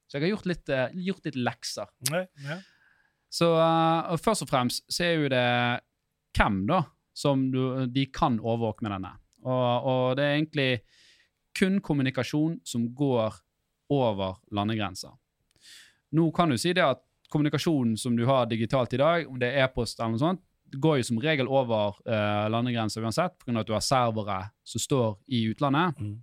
Så 0.07 0.17
jeg 0.17 0.25
har 0.25 0.33
gjort 0.37 0.49
litt, 0.49 0.69
eh, 0.73 0.89
gjort 1.11 1.25
litt 1.29 1.37
lekser. 1.39 1.87
Nei, 2.11 2.25
ja. 2.47 2.57
Så 3.29 3.51
eh, 3.59 4.17
først 4.23 4.45
og 4.47 4.49
fremst 4.49 4.85
så 4.91 5.03
er 5.05 5.13
jo 5.21 5.29
det 5.31 5.45
hvem 6.35 6.63
da 6.69 6.83
som 7.17 7.47
du, 7.51 7.85
de 7.89 8.05
kan 8.13 8.39
overvåke 8.39 8.85
med 8.85 8.93
denne. 8.97 9.13
Og, 9.47 9.87
og 9.89 10.17
det 10.19 10.25
er 10.25 10.35
egentlig 10.35 10.71
kun 11.57 11.79
kommunikasjon 11.81 12.59
som 12.67 12.83
går 12.95 13.39
over 13.93 14.37
landegrenser. 14.53 15.15
Nå 16.17 16.29
kan 16.35 16.51
du 16.51 16.57
si 16.61 16.73
det 16.77 16.85
at 16.85 17.01
kommunikasjonen 17.31 17.97
som 17.99 18.15
du 18.15 18.25
har 18.27 18.45
digitalt 18.45 18.93
i 18.93 19.01
dag, 19.01 19.25
om 19.27 19.39
det 19.39 19.49
er 19.49 19.65
e-post 19.65 19.99
eller 19.99 20.15
noe 20.15 20.21
sånt, 20.21 20.43
går 20.67 20.99
jo 20.99 21.07
som 21.07 21.19
regel 21.23 21.47
over 21.47 21.97
eh, 22.07 22.45
landegrenser 22.51 23.03
uansett, 23.03 23.37
pga. 23.39 23.59
at 23.61 23.67
du 23.67 23.73
har 23.75 23.83
servere 23.83 24.39
som 24.67 24.83
står 24.83 25.17
i 25.31 25.45
utlandet. 25.51 25.99
Mm. 25.99 26.17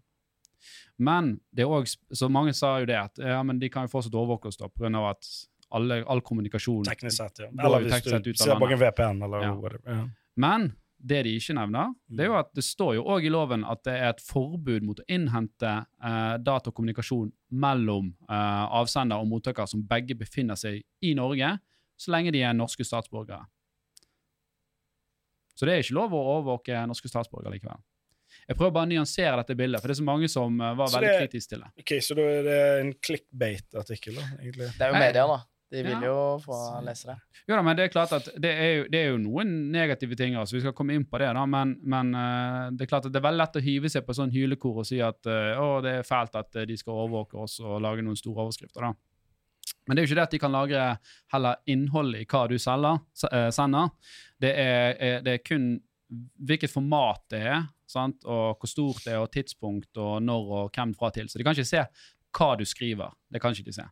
Men 0.96 1.30
det 1.50 1.64
er 1.64 1.72
også, 1.72 1.98
så 2.12 2.28
mange 2.32 2.54
sa 2.56 2.76
jo 2.80 2.88
det 2.88 2.98
at 3.00 3.18
ja, 3.18 3.40
men 3.42 3.58
de 3.60 3.70
kan 3.72 3.88
jo 3.88 3.92
fortsatt 3.96 4.14
overvåke 4.14 4.52
oss 4.52 4.60
da, 4.60 4.68
pga. 4.68 4.92
at 5.10 5.30
alle, 5.72 6.02
all 6.06 6.20
kommunikasjon 6.20 6.84
Teknisk 6.84 7.16
sett, 7.16 7.38
ja. 7.38 7.46
Eller 7.64 7.80
hvis 7.80 8.22
du 8.22 8.32
ser 8.34 8.58
bak 8.60 8.70
en 8.70 8.78
VPN, 8.78 9.22
eller 9.22 9.42
Ja. 9.42 9.52
whatever. 9.54 9.80
Ja. 9.86 10.08
Men 10.36 10.76
det 11.04 11.22
de 11.24 11.34
ikke 11.36 11.54
nevner, 11.54 11.94
det 12.08 12.20
er 12.20 12.26
jo 12.28 12.32
Mm. 12.32 12.40
at 12.40 12.54
det 12.54 12.64
står 12.64 12.94
jo 12.94 13.04
òg 13.04 13.24
i 13.26 13.28
loven 13.30 13.64
at 13.64 13.82
det 13.84 13.92
er 13.94 14.08
et 14.10 14.20
forbud 14.20 14.82
mot 14.82 14.98
å 14.98 15.04
innhente 15.08 15.86
eh, 16.02 16.36
data 16.38 16.70
og 16.70 16.74
kommunikasjon 16.74 17.30
mellom 17.52 18.14
eh, 18.28 18.64
avsender 18.80 19.16
og 19.20 19.28
mottaker 19.28 19.66
som 19.68 19.82
begge 19.82 20.14
befinner 20.16 20.54
seg 20.56 20.82
i 21.02 21.12
Norge, 21.14 21.58
så 21.98 22.10
lenge 22.10 22.32
de 22.32 22.40
er 22.42 22.52
norske 22.54 22.84
statsborgere. 22.84 23.44
Så 25.54 25.66
det 25.66 25.74
er 25.76 25.82
ikke 25.84 25.94
lov 25.94 26.14
å 26.16 26.22
overvåke 26.40 26.80
norske 26.88 27.08
statsborgere 27.10 27.52
likevel. 27.54 27.78
Jeg 28.48 28.56
prøver 28.58 28.72
bare 28.74 28.88
å 28.88 28.90
nyansere 28.90 29.36
dette 29.38 29.54
bildet, 29.56 29.80
for 29.80 29.88
det 29.88 29.94
er 29.94 30.00
så 30.02 30.06
mange 30.08 30.28
som 30.28 30.60
eh, 30.60 30.74
var 30.74 30.88
Så 30.90 30.98
veldig 30.98 31.10
det- 31.12 31.20
kritiske 31.30 31.48
til 31.52 31.60
det. 31.60 31.68
Ok, 31.78 31.92
så 32.02 32.16
da 32.16 32.22
er 32.22 32.42
det 32.42 32.58
en 32.80 32.92
clickbait-artikkel, 32.94 34.14
da, 34.16 34.24
egentlig. 34.42 34.70
Det 34.78 34.80
er 34.82 34.88
jo 34.92 34.98
media, 34.98 35.26
da. 35.30 35.38
De 35.74 35.82
vil 35.82 35.96
Ja. 35.96 36.00
jo 36.06 36.18
få 36.44 36.56
lese 36.86 37.08
det. 37.10 37.16
Jo 37.48 37.56
da, 37.58 37.62
men 37.66 37.76
det 37.76 37.84
er 37.88 37.92
klart 37.92 38.12
at 38.14 38.28
det 38.40 38.50
er 38.54 38.68
jo, 38.76 38.84
det 38.92 39.00
er 39.00 39.08
jo 39.10 39.16
noen 39.20 39.50
negative 39.74 40.16
ting, 40.16 40.36
altså. 40.38 40.54
vi 40.56 40.60
skal 40.62 40.72
komme 40.76 40.94
inn 40.94 41.04
på 41.04 41.18
det, 41.20 41.32
da, 41.34 41.42
men, 41.50 41.74
men 41.82 42.12
eh, 42.14 42.68
det 42.76 42.86
er 42.86 42.90
klart 42.92 43.08
at 43.08 43.12
det 43.12 43.18
er 43.20 43.26
veldig 43.26 43.42
lett 43.42 43.58
å 43.58 43.64
hyve 43.64 43.90
seg 43.90 44.06
på 44.06 44.14
sånn 44.16 44.32
hylekor 44.32 44.78
og 44.84 44.86
si 44.88 45.00
at 45.04 45.26
eh, 45.26 45.58
å, 45.60 45.80
det 45.84 45.96
er 45.98 46.06
fælt 46.06 46.38
at 46.38 46.56
eh, 46.62 46.68
de 46.70 46.76
skal 46.78 46.94
overvåke 47.02 47.36
oss 47.42 47.58
og 47.64 47.82
lage 47.84 48.04
noen 48.06 48.16
store 48.16 48.46
overskrifter. 48.46 48.86
da. 48.86 48.94
Men 49.88 49.96
det 49.96 50.00
er 50.02 50.06
jo 50.06 50.10
ikke 50.12 50.20
det 50.20 50.28
at 50.28 50.36
de 50.36 50.40
kan 50.46 50.54
lagre 50.54 50.84
heller 51.34 51.58
innholdet 51.74 52.22
i 52.22 52.28
hva 52.30 52.44
du 52.48 52.54
selger, 52.60 53.02
sender. 53.52 53.90
Det 54.40 54.52
er, 54.56 55.20
det 55.26 55.34
er 55.34 55.42
kun 55.44 55.66
hvilket 56.46 56.70
format 56.72 57.20
det 57.32 57.42
er, 57.50 57.66
sant? 57.90 58.22
og 58.24 58.60
hvor 58.62 58.70
stort 58.70 59.02
det 59.04 59.12
er, 59.16 59.20
og 59.24 59.32
tidspunkt, 59.34 59.90
og 60.00 60.22
når 60.22 60.50
og 60.60 60.70
hvem 60.78 60.94
fra 60.96 61.10
til. 61.12 61.28
Så 61.28 61.36
de 61.40 61.44
kan 61.44 61.56
ikke 61.56 61.68
se 61.68 61.82
hva 62.38 62.48
du 62.60 62.64
skriver. 62.68 63.12
Det 63.32 63.40
kan 63.42 63.52
ikke 63.52 63.68
de 63.68 63.76
se. 63.76 63.84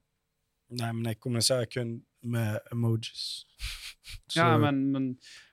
Nei, 0.79 0.91
men 0.93 1.05
jeg 1.13 1.19
kommuniserer 1.21 1.67
kun 1.73 2.01
med 2.23 2.59
emojis. 2.73 3.45
Så- 4.33 4.39
Ja, 4.41 4.57
men, 4.59 4.79
men 4.93 5.05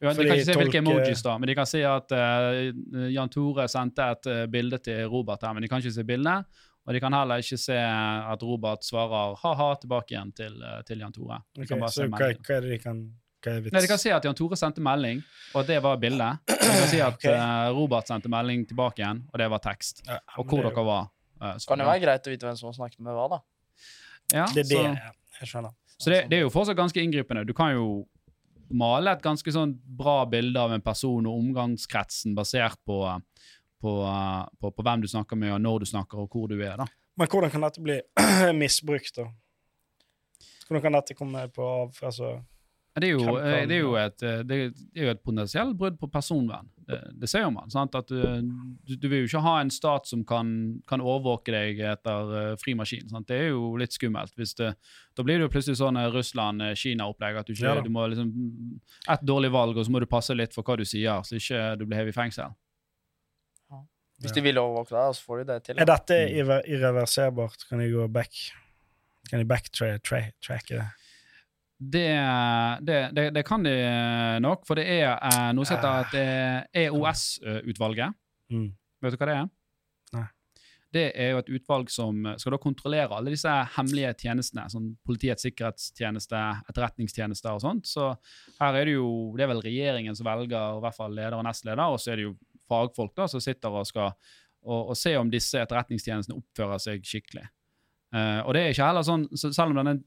ja, 0.01 0.13
De 0.13 0.23
kan 0.25 0.35
ikke 0.37 0.45
se 0.47 0.55
hvilke 0.57 0.79
emojis, 0.81 1.21
da, 1.23 1.37
men 1.37 1.47
de 1.51 1.55
kan 1.55 1.67
si 1.69 1.81
at 1.85 2.11
uh, 2.15 3.09
Jan 3.11 3.29
Tore 3.29 3.65
sendte 3.71 4.05
et 4.15 4.29
uh, 4.31 4.45
bilde 4.51 4.79
til 4.83 5.05
Robert 5.11 5.43
her, 5.43 5.53
men 5.53 5.63
de 5.63 5.69
kan 5.71 5.79
ikke 5.83 5.91
se 5.95 6.03
bildet. 6.07 6.45
Og 6.87 6.95
de 6.95 6.99
kan 7.03 7.13
heller 7.13 7.43
ikke 7.43 7.57
se 7.59 7.75
at 7.77 8.41
Robert 8.43 8.85
svarer 8.87 9.35
ha-ha 9.43 9.67
tilbake 9.81 10.15
igjen 10.15 10.31
til, 10.33 10.55
eh, 10.63 10.79
til 10.87 11.03
Jan 11.03 11.11
Tore. 11.13 11.37
De 11.53 11.61
Ok, 11.61 11.67
kan 11.69 11.81
bare 11.83 11.91
så 11.93 12.07
hva, 12.07 12.29
hva 12.33 12.55
er 12.55 12.63
det 12.65 12.71
de 12.71 12.77
kan 12.81 13.01
Hva 13.43 13.51
er 13.51 13.59
vits? 13.61 13.73
Nei, 13.75 13.81
De 13.83 13.89
kan 13.91 13.99
si 14.01 14.09
at 14.15 14.25
Jan 14.25 14.33
Tore 14.39 14.57
sendte 14.57 14.81
melding, 14.81 15.19
og 15.53 15.59
at 15.61 15.67
det 15.69 15.77
var 15.85 15.99
bildet. 16.01 16.39
De 16.49 16.55
kan 16.65 16.87
si 16.89 17.01
at 17.03 17.13
okay. 17.19 17.35
Robert 17.77 18.09
sendte 18.09 18.31
melding 18.31 18.65
tilbake 18.71 19.03
igjen, 19.03 19.21
og 19.29 19.37
det 19.43 19.49
var 19.53 19.61
tekst. 19.67 20.01
Ja, 20.07 20.17
Og 20.39 20.47
hvor 20.49 20.63
det 20.63 20.71
er 20.71 20.75
dere 20.79 20.85
var. 20.89 21.05
så- 21.59 21.67
Kan 21.69 21.83
det 21.83 21.87
være 21.91 22.01
greit 22.07 22.25
å 22.25 22.33
vite 22.33 22.47
hvem 22.49 22.57
som 22.63 22.71
har 22.71 22.77
snakket 22.79 22.99
med 23.05 23.13
hva, 23.19 23.27
da? 23.35 23.39
Ja, 24.33 24.45
Det 24.53 24.65
er 24.65 24.69
det, 24.69 24.77
så. 24.77 25.15
Jeg 25.39 25.51
skjønner. 25.51 25.75
så 25.97 26.13
det, 26.13 26.23
det 26.31 26.37
er 26.39 26.45
jo 26.45 26.53
fortsatt 26.53 26.77
ganske 26.77 27.01
inngripende. 27.01 27.45
Du 27.47 27.53
kan 27.57 27.73
jo 27.73 27.89
male 28.69 29.15
et 29.15 29.23
ganske 29.23 29.51
sånn 29.53 29.73
bra 29.97 30.21
bilde 30.29 30.61
av 30.61 30.73
en 30.75 30.83
person 30.85 31.25
og 31.25 31.39
omgangskretsen 31.39 32.35
basert 32.37 32.77
på, 32.85 33.01
på, 33.81 33.93
på, 34.61 34.71
på 34.71 34.85
hvem 34.85 35.01
du 35.01 35.09
snakker 35.09 35.39
med, 35.39 35.55
og 35.55 35.61
når 35.63 35.83
du 35.83 35.89
snakker, 35.89 36.21
og 36.21 36.29
hvor 36.29 36.49
du 36.51 36.59
er. 36.59 36.77
da. 36.77 36.85
Men 37.19 37.27
hvordan 37.31 37.51
kan 37.51 37.65
dette 37.65 37.83
bli 37.83 37.97
misbrukt, 38.61 39.15
da? 39.17 39.25
Hvordan 40.67 40.85
kan 40.85 40.99
dette 40.99 41.17
komme 41.17 41.47
på 41.49 41.65
av... 41.89 42.21
Det 42.99 43.09
er 43.09 43.15
jo, 43.15 43.37
eh, 43.37 43.63
det 43.69 43.75
er 43.77 43.81
jo 43.81 43.95
et, 43.99 44.23
eh, 44.23 44.41
det 44.43 44.57
er 44.97 45.09
et 45.13 45.23
potensielt 45.23 45.77
brudd 45.79 45.97
på 45.99 46.09
personvern. 46.11 46.67
Det, 46.89 46.97
det 47.21 47.29
ser 47.29 47.45
man. 47.53 47.69
sant? 47.69 47.93
At 47.95 48.09
du, 48.09 48.21
du, 48.87 48.95
du 48.97 49.07
vil 49.11 49.21
jo 49.21 49.27
ikke 49.29 49.43
ha 49.45 49.59
en 49.61 49.69
stat 49.69 50.07
som 50.09 50.23
kan, 50.25 50.49
kan 50.89 51.03
overvåke 51.03 51.53
deg 51.53 51.81
etter 51.91 52.31
eh, 52.39 52.53
fri 52.61 52.73
maskin. 52.77 53.05
sant? 53.11 53.27
Det 53.29 53.37
er 53.37 53.51
jo 53.51 53.75
litt 53.77 53.93
skummelt. 53.93 54.33
hvis 54.39 54.55
det, 54.57 54.71
Da 55.17 55.25
blir 55.25 55.37
det 55.37 55.47
jo 55.47 55.51
plutselig 55.53 55.77
sånn 55.81 55.99
eh, 56.01 56.09
Russland-Kina-opplegg. 56.15 57.37
at 57.43 57.45
du 57.49 57.53
ikke, 57.53 57.75
Ja 57.75 57.83
du 57.85 57.91
må 57.93 58.07
liksom 58.09 58.31
Et 59.07 59.21
dårlig 59.21 59.51
valg, 59.53 59.77
og 59.77 59.85
så 59.85 59.93
må 59.93 60.01
du 60.01 60.09
passe 60.09 60.33
litt 60.33 60.55
for 60.55 60.65
hva 60.65 60.79
du 60.79 60.85
sier, 60.85 61.21
så 61.23 61.37
ikke 61.37 61.77
du 61.77 61.85
blir 61.85 62.01
hevet 62.01 62.15
i 62.15 62.19
fengsel. 62.19 62.55
Hvis 64.19 64.33
de 64.35 64.41
vil 64.43 64.57
overvåke 64.59 64.91
deg, 64.91 65.13
så 65.15 65.23
får 65.23 65.37
de 65.39 65.43
det 65.47 65.59
til. 65.63 65.77
er 65.79 65.87
dette 65.87 66.15
irreverserbart? 66.67 67.69
Kan 67.69 67.79
de 67.79 67.91
gå 67.93 68.07
back 68.11 68.33
Kan 69.29 69.39
de 69.39 69.45
backtracke 69.45 70.73
det? 70.73 70.87
Det, 71.79 72.07
det, 72.83 72.97
det, 73.15 73.29
det 73.31 73.43
kan 73.47 73.63
de 73.63 73.71
nok, 74.43 74.65
for 74.67 74.75
det 74.75 74.83
er 74.99 75.13
eh, 75.15 75.51
noe 75.55 75.67
som 75.67 75.77
heter 75.77 76.09
et 76.19 76.83
EOS-utvalget. 76.83 78.17
Mm. 78.51 78.67
Vet 78.99 79.15
du 79.15 79.21
hva 79.21 79.29
det 79.29 79.37
er? 79.37 79.47
Nei. 80.17 80.25
Det 80.89 81.05
er 81.21 81.31
jo 81.31 81.39
et 81.39 81.51
utvalg 81.53 81.91
som 81.93 82.25
skal 82.41 82.55
da 82.55 82.59
kontrollere 82.59 83.15
alle 83.15 83.31
disse 83.31 83.53
hemmelige 83.77 84.11
tjenestene, 84.25 84.65
sånn 84.73 84.89
Politiets 85.07 85.45
sikkerhetstjeneste, 85.45 86.41
etterretningstjenester 86.71 87.53
og 87.53 87.63
sånt. 87.63 87.87
Så 87.87 88.09
her 88.59 88.81
er 88.81 88.89
det 88.89 88.97
jo 88.97 89.09
Det 89.37 89.45
er 89.45 89.53
vel 89.53 89.63
regjeringen 89.63 90.17
som 90.17 90.27
velger 90.27 90.79
i 90.79 90.83
hvert 90.83 90.97
fall 90.97 91.15
leder 91.15 91.37
og 91.37 91.45
nestleder, 91.47 91.85
og 91.85 92.01
så 92.01 92.11
er 92.11 92.19
det 92.19 92.27
jo 92.27 92.35
fagfolk 92.69 93.15
da 93.17 93.29
som 93.29 93.41
sitter 93.41 93.71
og 93.71 93.87
skal 93.87 94.11
og, 94.59 94.91
og 94.91 94.97
se 94.97 95.13
om 95.15 95.29
disse 95.31 95.61
etterretningstjenestene 95.61 96.35
oppfører 96.35 96.81
seg 96.83 97.05
skikkelig. 97.07 97.45
Eh, 98.13 98.39
og 98.41 98.53
det 98.55 98.61
er 98.63 98.71
ikke 98.73 98.87
heller 98.89 99.05
sånn, 99.05 99.27
så 99.37 99.51
Selv 99.53 99.69
om 99.69 99.75
denne 99.77 99.99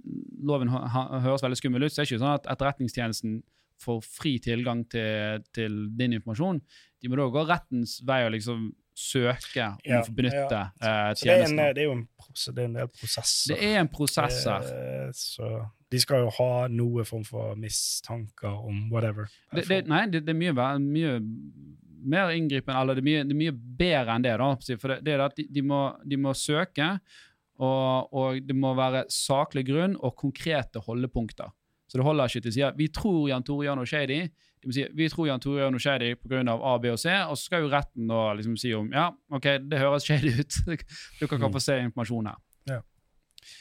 loven 0.42 0.68
hø- 0.72 0.86
hø- 0.90 1.20
høres 1.28 1.42
veldig 1.44 1.58
skummel 1.60 1.84
ut, 1.86 1.92
så 1.94 2.00
er 2.02 2.04
det 2.04 2.10
ikke 2.16 2.22
sånn 2.24 2.34
at 2.34 2.48
etterretningstjenesten 2.50 3.42
får 3.82 4.00
fri 4.06 4.36
tilgang 4.42 4.84
til, 4.90 5.42
til 5.54 5.76
din 5.98 6.12
informasjon. 6.18 6.60
De 7.02 7.08
må 7.10 7.16
da 7.18 7.28
gå 7.34 7.42
rettens 7.48 8.00
vei 8.06 8.20
og 8.26 8.32
liksom 8.34 8.68
søke 8.94 9.64
om 9.72 9.78
Ja, 9.88 10.00
å 10.02 10.12
benytte 10.14 10.52
ja. 10.52 10.64
uh, 10.82 11.14
tjenesten. 11.16 11.56
det 11.56 11.64
er, 11.64 11.70
en, 11.70 11.74
det 11.74 11.82
er 11.82 11.86
jo 11.88 11.94
en, 11.96 12.02
prosess, 12.20 12.50
det 12.54 12.62
er 12.62 12.68
en 12.68 12.74
del 12.76 12.90
prosesser. 12.92 13.54
Det 13.54 13.70
er 13.70 13.78
en 13.80 13.88
prosess 13.88 14.42
her. 14.50 14.66
Eh, 14.68 15.08
Så 15.16 15.48
de 15.90 15.98
skal 16.02 16.22
jo 16.26 16.30
ha 16.38 16.50
noe 16.68 17.04
form 17.08 17.24
for 17.24 17.54
mistanker 17.58 18.52
om 18.52 18.84
whatever. 18.92 19.30
Det, 19.54 19.64
det, 19.70 19.80
nei, 19.90 20.04
det, 20.12 20.22
det 20.26 20.34
er 20.34 20.38
mye, 20.42 20.68
mye 20.84 21.14
mer 22.12 22.32
inngripende, 22.36 22.78
eller 22.82 22.98
det 22.98 23.02
er 23.02 23.08
mye, 23.08 23.24
det 23.28 23.34
er 23.36 23.40
mye 23.40 23.56
bedre 23.82 24.14
enn 24.18 24.24
det. 24.26 24.36
da, 24.40 24.76
For 24.78 24.92
det, 24.94 25.00
det 25.06 25.12
er 25.16 25.24
at 25.26 25.36
de, 25.38 25.46
de, 25.58 25.62
må, 25.62 25.82
de 26.04 26.16
må 26.18 26.32
søke, 26.38 26.88
og, 27.58 28.12
og 28.14 28.40
det 28.46 28.56
må 28.56 28.74
være 28.74 29.04
saklig 29.12 29.66
grunn 29.68 29.96
og 30.00 30.14
konkrete 30.16 30.80
holdepunkter. 30.86 31.50
Så 31.88 31.98
det 31.98 32.04
holder 32.06 32.24
ikke 32.30 32.40
til 32.46 32.50
å 32.50 32.54
si 32.54 32.62
at 32.64 32.76
vi 32.78 32.86
tror 32.88 33.28
Jan 33.28 33.42
Tore 33.44 33.66
gjør 33.66 33.76
noe 33.76 33.86
shady. 33.90 34.20
De 34.62 34.68
må 34.70 34.72
si 34.72 34.84
vi 34.96 35.08
tror 35.12 35.26
Jan 35.28 35.40
Tore 35.44 35.60
gjør 35.60 35.72
noe 35.74 35.82
shady 35.82 36.14
pga. 36.16 36.40
A, 36.56 36.78
B 36.80 36.86
og 36.94 36.98
C, 36.98 37.10
og 37.28 37.36
så 37.36 37.44
skal 37.50 37.66
jo 37.66 37.68
retten 37.72 38.06
da 38.08 38.22
liksom 38.38 38.56
si 38.56 38.72
om 38.74 38.88
ja, 38.94 39.10
ok, 39.30 39.48
det 39.68 39.78
høres 39.82 40.06
shady 40.08 40.32
ut. 40.40 40.56
Dere 41.20 41.28
kan 41.28 41.42
Mm. 41.42 41.52
få 41.52 41.60
se 41.60 41.76
informasjon 41.84 42.26
her. 42.30 42.38
Ja. 42.70 42.80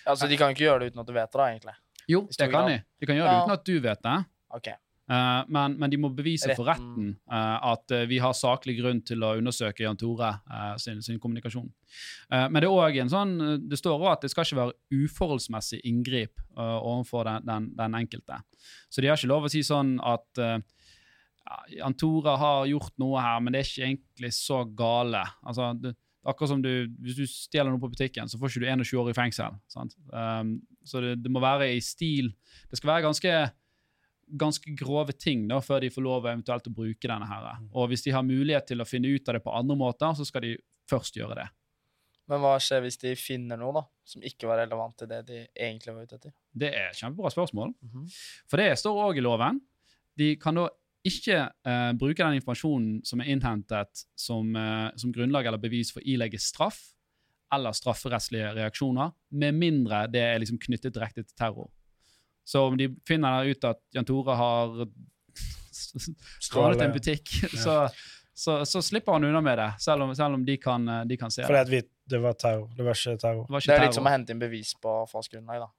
Altså, 0.08 0.28
de 0.32 0.38
kan 0.38 0.54
ikke 0.54 0.64
gjøre 0.70 0.80
det 0.86 0.92
uten 0.94 1.02
at 1.04 1.08
du 1.08 1.14
vet 1.14 1.32
det, 1.32 1.40
da, 1.42 1.50
egentlig. 1.52 1.76
Jo, 2.08 2.22
det 2.38 2.48
kan 2.52 2.68
de. 2.72 2.78
De 3.02 3.06
kan 3.10 3.16
gjøre 3.20 3.28
det 3.28 3.36
Ja. 3.36 3.44
uten 3.44 3.54
at 3.58 3.66
du 3.66 3.80
vet 3.82 4.02
det. 4.08 4.18
Ok. 4.56 4.68
Eh, 5.12 5.44
men, 5.52 5.76
men 5.80 5.92
de 5.92 6.00
må 6.00 6.12
bevise 6.16 6.54
for 6.56 6.70
Retten. 6.70 6.92
retten 6.92 7.08
eh, 7.34 7.72
at 7.72 7.94
uh, 7.96 8.04
vi 8.08 8.20
har 8.24 8.36
saklig 8.38 8.78
grunn 8.80 9.02
til 9.04 9.24
å 9.26 9.34
undersøke 9.40 9.84
Jan 9.84 10.00
Tore 10.00 10.32
sin, 10.80 11.02
sin 11.04 11.20
kommunikasjon. 11.20 11.68
Men 12.32 12.62
det 12.64 12.70
sånn, 13.12 13.34
det 13.68 13.80
står 13.80 13.98
òg 14.00 14.12
at 14.14 14.22
det 14.24 14.30
skal 14.32 14.46
ikke 14.46 14.60
være 14.62 15.02
uforholdsmessig 15.04 15.82
inngrip 15.90 16.40
overfor 16.56 17.28
den, 17.28 17.44
den, 17.48 17.66
den 17.76 17.98
enkelte. 18.00 18.38
Så 18.88 19.04
de 19.04 19.10
har 19.12 19.20
ikke 19.20 19.32
lov 19.32 19.48
å 19.48 19.52
si 19.52 19.64
sånn 19.68 19.98
at 20.00 20.40
Jan 21.76 21.98
Tore 22.00 22.38
har 22.40 22.70
gjort 22.70 22.96
noe 23.02 23.24
her, 23.24 23.42
men 23.44 23.54
det 23.54 23.62
er 23.62 23.68
ikke 23.68 23.90
egentlig 23.90 24.32
så 24.38 24.62
gale. 24.78 25.26
Altså, 25.44 25.74
det, 25.82 25.94
akkurat 26.24 26.54
som 26.54 26.64
du, 26.64 26.72
Hvis 27.02 27.18
du 27.20 27.26
stjeler 27.28 27.74
noe 27.74 27.82
på 27.82 27.92
butikken, 27.92 28.30
så 28.32 28.40
får 28.40 28.54
ikke 28.54 28.64
du 28.64 28.70
21 28.86 29.02
år 29.02 29.12
i 29.12 29.18
fengsel. 29.18 29.58
Sant? 29.72 29.98
Um, 30.14 30.60
så 30.88 31.04
det, 31.04 31.18
det 31.26 31.32
må 31.34 31.42
være 31.44 31.68
i 31.76 31.82
stil 31.84 32.32
Det 32.70 32.80
skal 32.80 32.96
være 32.96 33.06
ganske 33.06 33.34
ganske 34.38 34.74
grove 34.78 35.16
ting 35.18 35.48
da, 35.50 35.60
før 35.64 35.82
de 35.84 35.92
får 35.94 36.06
lov 36.06 36.28
eventuelt 36.28 36.68
å 36.68 36.74
bruke 36.76 37.08
denne. 37.08 37.28
her. 37.28 37.64
Og 37.74 37.90
hvis 37.92 38.06
de 38.06 38.14
har 38.16 38.24
mulighet 38.24 38.68
til 38.72 38.82
å 38.82 38.88
finne 38.88 39.12
ut 39.12 39.28
av 39.28 39.38
det 39.38 39.44
på 39.44 39.56
andre 39.56 39.78
måter, 39.78 40.14
så 40.18 40.28
skal 40.28 40.46
de 40.46 40.56
først 40.90 41.18
gjøre 41.20 41.40
det. 41.42 41.48
Men 42.32 42.40
hva 42.44 42.54
skjer 42.64 42.84
hvis 42.86 43.00
de 43.02 43.16
finner 43.20 43.60
noe 43.60 43.74
da, 43.76 43.82
som 44.08 44.24
ikke 44.24 44.48
var 44.48 44.62
relevant 44.62 44.96
til 45.00 45.10
det 45.12 45.24
de 45.28 45.40
egentlig 45.52 45.96
var 45.96 46.06
ute 46.06 46.20
etter? 46.20 46.36
Det 46.54 46.70
er 46.70 46.92
et 46.92 47.00
kjempebra 47.00 47.32
spørsmål. 47.34 47.74
Mhm. 47.82 48.06
For 48.48 48.62
det 48.62 48.78
står 48.80 49.02
òg 49.08 49.20
i 49.20 49.26
loven. 49.26 49.60
De 50.18 50.36
kan 50.40 50.56
da 50.56 50.70
ikke 51.08 51.38
eh, 51.50 51.92
bruke 51.98 52.22
den 52.22 52.38
informasjonen 52.38 53.02
som 53.08 53.22
er 53.22 53.32
innhentet 53.34 54.04
som, 54.16 54.56
eh, 54.56 54.90
som 54.96 55.12
grunnlag 55.12 55.50
eller 55.50 55.62
bevis 55.62 55.92
for 55.92 56.04
å 56.04 56.08
ilegge 56.08 56.40
straff 56.40 56.92
eller 57.52 57.76
strafferettslige 57.76 58.54
reaksjoner, 58.56 59.12
med 59.36 59.58
mindre 59.58 60.06
det 60.12 60.22
er 60.24 60.40
liksom 60.40 60.60
knyttet 60.62 60.96
direkte 60.96 61.26
til 61.26 61.36
terror. 61.36 61.68
Så 62.44 62.66
om 62.68 62.78
de 62.78 62.90
finner 63.08 63.46
ut 63.52 63.64
at 63.70 63.80
Jan 63.94 64.06
Tore 64.06 64.36
har 64.36 64.88
stjålet 66.40 66.82
en 66.82 66.92
butikk, 66.96 67.30
så, 67.64 67.90
så, 68.34 68.66
så 68.66 68.82
slipper 68.82 69.12
han 69.18 69.24
unna 69.28 69.42
med 69.42 69.58
det, 69.60 69.70
selv 69.80 70.04
om, 70.08 70.16
selv 70.16 70.34
om 70.40 70.46
de, 70.46 70.58
kan, 70.58 70.88
eh, 70.88 71.04
de 71.10 71.18
kan 71.18 71.32
se 71.32 71.44
Fordi 71.46 71.58
det. 71.60 71.66
Fordi 71.66 71.82
det 72.12 72.20
var 72.20 72.34
terror. 72.34 72.70
Det 72.76 72.84
var 72.84 72.98
ikke 72.98 73.18
terror. 73.22 73.46
Det 73.46 73.54
var 73.54 73.60
Det 73.60 73.68
ikke 73.68 73.78
er 73.78 73.86
litt 73.86 73.96
som 74.00 74.08
å 74.10 74.12
hente 74.12 74.34
inn 74.34 74.42
bevis 74.42 74.74
på 74.84 74.96
fars 75.12 75.30
grunnlag, 75.32 75.62
da. 75.64 75.70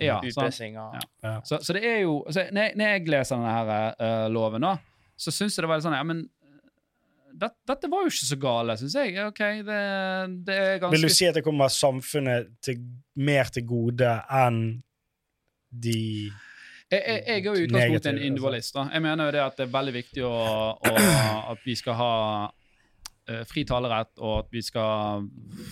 Ja. 0.00 0.20
Utpressing 0.24 0.78
og 0.80 0.94
Ja. 0.96 1.00
Ja. 1.22 1.32
Så, 1.44 1.58
så 1.62 1.74
det 1.76 1.82
er 1.84 1.98
jo 2.04 2.22
altså, 2.26 2.46
når, 2.50 2.62
jeg- 2.68 2.76
når 2.80 2.92
jeg 2.94 3.08
leser 3.12 3.36
denne 3.36 3.56
her, 3.56 3.98
uh, 4.00 4.28
loven, 4.32 4.64
da, 4.64 4.76
så 5.20 5.34
syns 5.34 5.56
jeg 5.58 5.62
det 5.66 5.68
var 5.68 5.76
litt 5.80 5.84
sånn 5.84 5.98
Ja, 5.98 6.06
men 6.08 6.22
det, 7.42 7.48
dette 7.68 7.88
var 7.92 8.04
jo 8.06 8.10
ikke 8.12 8.28
så 8.28 8.36
gale, 8.40 8.74
syns 8.80 8.94
jeg. 8.96 9.14
OK, 9.26 9.38
det, 9.68 9.82
det 10.48 10.56
er 10.56 10.78
ganske 10.82 10.96
Vil 10.96 11.06
du 11.08 11.12
si 11.12 11.26
at 11.28 11.36
det 11.38 11.44
kommer 11.46 11.68
samfunnet 11.72 12.50
til, 12.64 12.80
mer 13.16 13.48
til 13.52 13.64
gode 13.68 14.10
enn 14.28 14.58
de 15.72 16.30
Jeg, 16.92 17.02
jeg, 17.06 17.22
er 17.26 17.44
jo 17.44 17.54
i 17.56 17.64
utgangspunktet 17.64 18.08
en 18.10 18.18
altså. 18.18 18.26
individualist. 18.26 18.74
da. 18.74 18.88
Jeg 18.92 19.02
mener 19.02 19.24
jo 19.24 19.32
det 19.32 19.40
at 19.40 19.54
det 19.56 19.64
er 19.64 19.76
veldig 19.76 19.94
viktig 19.94 20.24
å, 20.28 20.34
å, 20.76 20.90
at 21.54 21.62
vi 21.64 21.76
skal 21.78 21.96
ha 21.96 22.14
uh, 22.50 23.44
fri 23.48 23.64
talerett, 23.68 24.12
og 24.20 24.42
at 24.42 24.50
vi 24.52 24.60
skal 24.64 25.24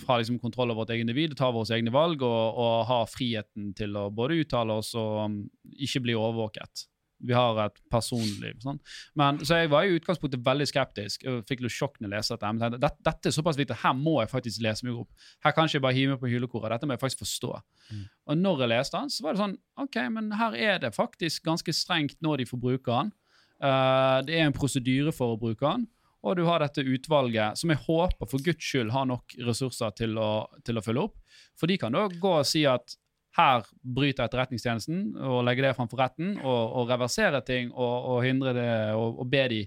ha 0.07 0.17
liksom, 0.17 0.39
kontroll 0.41 0.73
over 0.73 0.81
vårt 0.81 0.95
eget 0.95 1.05
individ, 1.05 1.35
ta 1.37 1.51
våre 1.53 1.77
egne 1.77 1.93
valg 1.93 2.25
og, 2.25 2.61
og 2.65 2.87
ha 2.89 3.03
friheten 3.05 3.69
til 3.77 3.93
å 4.01 4.07
både 4.09 4.41
uttale 4.41 4.79
oss 4.81 4.95
og 4.97 5.19
um, 5.27 5.37
ikke 5.77 6.01
bli 6.07 6.17
overvåket. 6.17 6.87
Vi 7.27 7.35
har 7.35 7.59
et 7.65 7.77
personliv. 7.91 8.57
Sånn. 8.63 8.79
Men, 9.19 9.39
så 9.45 9.61
jeg 9.61 9.71
var 9.71 9.85
i 9.85 9.95
utgangspunktet 9.97 10.41
veldig 10.45 10.67
skeptisk. 10.69 11.25
Jeg 11.27 11.45
fikk 11.49 11.63
litt 11.65 11.75
sjokk 11.75 11.99
når 11.99 12.07
jeg 12.07 12.13
leste 12.15 12.35
dette. 12.35 12.51
Men 12.51 12.63
tenkte, 12.63 12.81
dette, 12.81 13.05
dette 13.07 13.31
er 13.31 13.35
såpass 13.35 13.59
viktig, 13.59 13.79
her 13.83 13.95
må 13.97 14.17
jeg 14.21 14.31
faktisk 14.33 14.65
lese 14.65 14.87
meg 14.87 14.99
opp. 15.03 15.27
Her 15.45 15.55
kan 15.55 15.69
ikke 15.69 15.79
jeg 15.79 15.85
bare 15.85 15.97
hive 15.97 16.15
meg 16.15 16.21
på 16.23 16.31
hylekoret. 16.31 16.73
Dette 16.75 16.89
må 16.89 16.97
jeg 16.97 17.03
faktisk 17.03 17.23
forstå. 17.25 17.53
Mm. 17.91 18.03
Og 18.27 18.41
når 18.41 18.65
jeg 18.65 18.73
leste 18.73 18.99
den, 18.99 19.13
så 19.13 19.25
var 19.25 19.35
det 19.35 19.43
sånn 19.43 19.57
OK, 19.85 19.97
men 20.17 20.29
her 20.39 20.57
er 20.57 20.83
det 20.83 20.93
faktisk 20.97 21.47
ganske 21.47 21.75
strengt 21.75 22.19
når 22.25 22.41
de 22.41 22.51
får 22.51 22.63
bruke 22.65 22.91
den. 22.91 23.15
Uh, 23.61 24.19
det 24.25 24.39
er 24.39 24.47
en 24.47 24.57
prosedyre 24.57 25.13
for 25.13 25.35
å 25.35 25.41
bruke 25.41 25.65
den. 25.65 25.85
Og 26.21 26.37
du 26.37 26.43
har 26.45 26.61
dette 26.61 26.85
utvalget, 26.85 27.57
som 27.57 27.71
jeg 27.73 27.81
håper 27.87 28.29
for 28.29 28.43
guds 28.45 28.65
skyld 28.65 28.91
har 28.93 29.07
nok 29.09 29.33
ressurser 29.41 29.93
til 29.97 30.19
å, 30.21 30.45
til 30.65 30.77
å 30.77 30.83
følge 30.85 31.05
opp. 31.07 31.15
For 31.57 31.69
de 31.69 31.79
kan 31.81 31.95
da 31.95 32.05
gå 32.09 32.33
og 32.37 32.47
si 32.47 32.61
at 32.69 32.93
her 33.37 33.63
bryter 33.81 34.25
Etterretningstjenesten, 34.27 35.13
og 35.23 35.45
legger 35.47 35.69
det 35.69 35.75
framfor 35.77 36.01
retten, 36.01 36.33
og, 36.41 36.73
og 36.81 36.89
reversere 36.91 37.39
ting 37.47 37.69
og, 37.71 38.09
og 38.11 38.25
hindre 38.25 38.51
det, 38.57 38.69
og, 38.97 39.21
og 39.23 39.29
be 39.31 39.45
de 39.53 39.61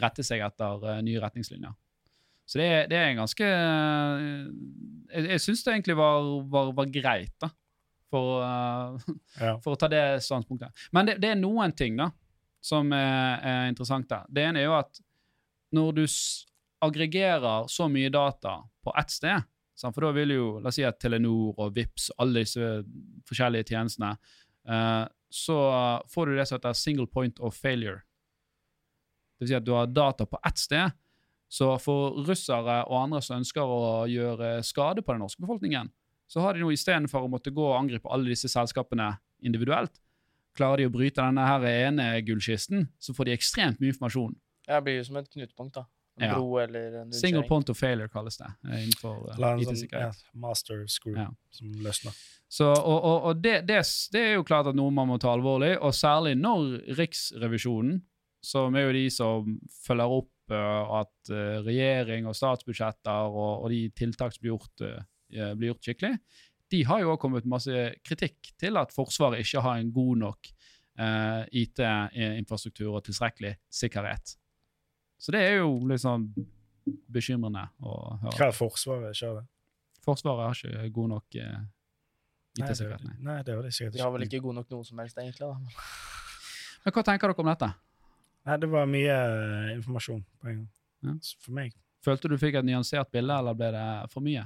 rette 0.00 0.22
seg 0.24 0.44
etter 0.46 0.84
uh, 0.86 1.00
nye 1.04 1.20
retningslinjer. 1.22 1.74
Så 2.46 2.60
det 2.60 2.68
det 2.92 2.96
er 3.00 3.06
en 3.10 3.22
ganske 3.22 3.46
eh, 3.48 4.40
Jeg, 5.14 5.28
jeg 5.30 5.40
syns 5.40 5.62
det 5.64 5.72
egentlig 5.72 5.94
var, 5.96 6.26
var, 6.52 6.72
var 6.76 6.90
greit, 6.92 7.32
da. 7.40 7.48
For, 8.12 8.42
uh, 8.44 9.14
Ja. 9.40 9.56
for 9.64 9.74
å 9.74 9.80
ta 9.80 9.88
det 9.90 10.02
standpunktet. 10.22 10.70
Men 10.94 11.08
det, 11.08 11.16
det 11.24 11.32
er 11.32 11.40
noen 11.40 11.72
ting 11.74 11.96
da, 11.98 12.10
som 12.64 12.92
er, 12.94 13.40
er 13.42 13.70
interessant 13.72 14.06
der. 14.08 14.28
Det 14.28 14.44
ene 14.44 14.60
er 14.62 14.68
jo 14.68 14.76
at 14.78 15.00
når 15.74 15.96
du 15.96 16.04
aggregerer 16.84 17.66
så 17.72 17.88
mye 17.90 18.12
data 18.12 18.58
på 18.84 18.92
ett 19.00 19.10
sted, 19.10 19.42
for 19.82 20.06
da 20.06 20.12
vil 20.14 20.34
jo, 20.34 20.48
la 20.62 20.70
oss 20.70 20.78
si 20.78 20.84
at 20.86 21.00
Telenor 21.02 21.58
og 21.58 21.74
Vips 21.74 22.10
og 22.14 22.24
alle 22.24 22.44
disse 22.44 22.68
forskjellige 23.28 23.72
tjenestene, 23.72 24.14
eh, 24.68 25.04
så 25.34 25.58
får 26.12 26.30
du 26.30 26.36
det 26.36 26.46
som 26.46 26.60
heter 26.60 26.76
single 26.78 27.08
point 27.10 27.40
of 27.42 27.56
failure. 27.58 28.04
Det 29.34 29.44
vil 29.44 29.50
si 29.50 29.56
at 29.58 29.66
du 29.66 29.72
har 29.74 29.90
data 29.90 30.26
på 30.30 30.38
ett 30.46 30.60
sted, 30.62 30.94
så 31.50 31.74
for 31.82 32.22
russere 32.26 32.80
og 32.86 32.96
andre 33.00 33.20
som 33.22 33.40
ønsker 33.40 33.66
å 33.66 34.06
gjøre 34.10 34.56
skade 34.66 35.02
på 35.02 35.14
den 35.14 35.24
norske 35.24 35.42
befolkningen, 35.42 35.90
så 36.30 36.42
har 36.42 36.54
de 36.54 36.62
nå 36.62 36.70
istedenfor 36.72 37.26
å 37.26 37.30
måtte 37.30 37.52
gå 37.54 37.66
og 37.66 37.76
angripe 37.78 38.10
alle 38.10 38.32
disse 38.32 38.48
selskapene 38.50 39.10
individuelt, 39.44 39.98
klarer 40.56 40.82
de 40.82 40.88
å 40.88 40.94
bryte 40.94 41.22
denne 41.22 41.44
her 41.46 41.66
ene 41.68 42.06
gullkisten, 42.26 42.88
så 42.98 43.14
får 43.14 43.28
de 43.28 43.34
ekstremt 43.34 43.82
mye 43.82 43.92
informasjon. 43.92 44.34
Det 44.64 44.80
blir 44.86 45.00
jo 45.00 45.06
som 45.10 45.18
et 45.20 45.30
knutepunkt, 45.30 45.76
da. 45.76 45.84
En 46.16 46.28
Ja. 46.28 46.34
bro 46.38 46.58
eller 46.62 46.92
en 47.00 47.12
Single 47.12 47.42
point 47.48 47.68
of 47.70 47.78
failure 47.78 48.08
kalles 48.08 48.36
det 48.38 48.46
eh, 48.70 48.84
innenfor 48.84 49.30
eh, 49.32 49.36
sånn 49.36 49.62
IT-sikkerhet. 49.64 50.20
ja, 50.22 50.38
master 50.38 50.84
screw 50.86 51.16
Ja. 51.18 51.28
som 51.50 51.72
løsner. 51.82 52.14
Så, 52.48 52.68
og 52.70 53.00
og, 53.04 53.22
og 53.24 53.40
det, 53.42 53.66
det, 53.66 53.80
det 54.12 54.20
er 54.20 54.34
jo 54.36 54.44
klart 54.46 54.68
at 54.70 54.76
noe 54.78 54.92
man 54.94 55.08
må 55.10 55.18
ta 55.18 55.32
alvorlig, 55.34 55.72
og 55.82 55.90
særlig 55.94 56.36
når 56.38 56.84
Riksrevisjonen, 57.00 58.02
som 58.44 58.76
er 58.76 58.86
jo 58.86 58.92
de 58.94 59.10
som 59.10 59.56
følger 59.86 60.14
opp 60.20 60.30
uh, 60.52 61.00
at 61.00 61.32
uh, 61.32 61.64
regjering 61.66 62.28
og 62.30 62.36
statsbudsjetter 62.38 63.26
og, 63.34 63.64
og 63.64 63.70
de 63.74 63.88
tiltak 63.96 64.36
som 64.36 64.44
blir 64.44 64.52
gjort, 64.54 64.84
blir 65.56 65.72
gjort 65.72 65.82
skikkelig, 65.88 66.18
de 66.70 66.84
har 66.84 67.00
jo 67.00 67.10
også 67.10 67.20
kommet 67.24 67.44
masse 67.50 67.82
kritikk 68.06 68.52
til 68.60 68.76
at 68.78 68.92
Forsvaret 68.94 69.40
ikke 69.42 69.60
har 69.66 69.80
en 69.80 69.90
god 69.92 70.16
nok 70.22 70.50
IT-infrastruktur 71.52 72.94
og 72.94 73.04
tilstrekkelig 73.08 73.56
sikkerhet. 73.72 74.36
Så 75.18 75.34
det 75.34 75.42
er 75.46 75.58
jo 75.62 75.78
litt 75.88 76.02
sånn 76.02 76.28
bekymrende 76.84 77.66
å 77.80 77.94
høre. 78.22 78.34
Hva 78.36 78.48
er 78.50 78.56
Forsvaret? 78.56 79.16
Kjører? 79.16 79.46
Forsvaret 80.04 80.50
har 80.50 80.58
ikke 80.60 80.92
god 80.98 81.12
nok 81.14 81.38
eh, 81.40 81.62
IT-sikkerhet. 82.60 83.06
nei. 83.08 83.16
nei, 83.24 83.38
det 83.46 83.56
var 83.56 83.66
det 83.66 83.72
sikkert 83.74 83.96
De 83.96 84.04
har 84.04 84.12
vel 84.14 84.26
ikke 84.26 84.42
god 84.44 84.60
nok 84.60 84.74
noe 84.74 84.86
som 84.86 85.00
helst, 85.00 85.18
egentlig. 85.18 85.48
da. 85.48 85.84
Men 86.84 86.96
hva 86.96 87.04
tenker 87.06 87.32
dere 87.32 87.44
om 87.44 87.50
dette? 87.50 87.70
Nei, 88.44 88.58
det 88.60 88.68
var 88.74 88.90
mye 88.90 89.16
uh, 89.16 89.70
informasjon 89.72 90.20
på 90.20 90.50
en 90.50 90.60
gang. 90.60 90.70
Ja. 91.04 91.16
For 91.40 91.56
meg. 91.56 91.72
Følte 92.04 92.28
du 92.28 92.36
fikk 92.40 92.58
et 92.60 92.68
nyansert 92.68 93.08
bilde, 93.12 93.38
eller 93.40 93.56
ble 93.56 93.70
det 93.72 93.88
for 94.12 94.24
mye? 94.24 94.44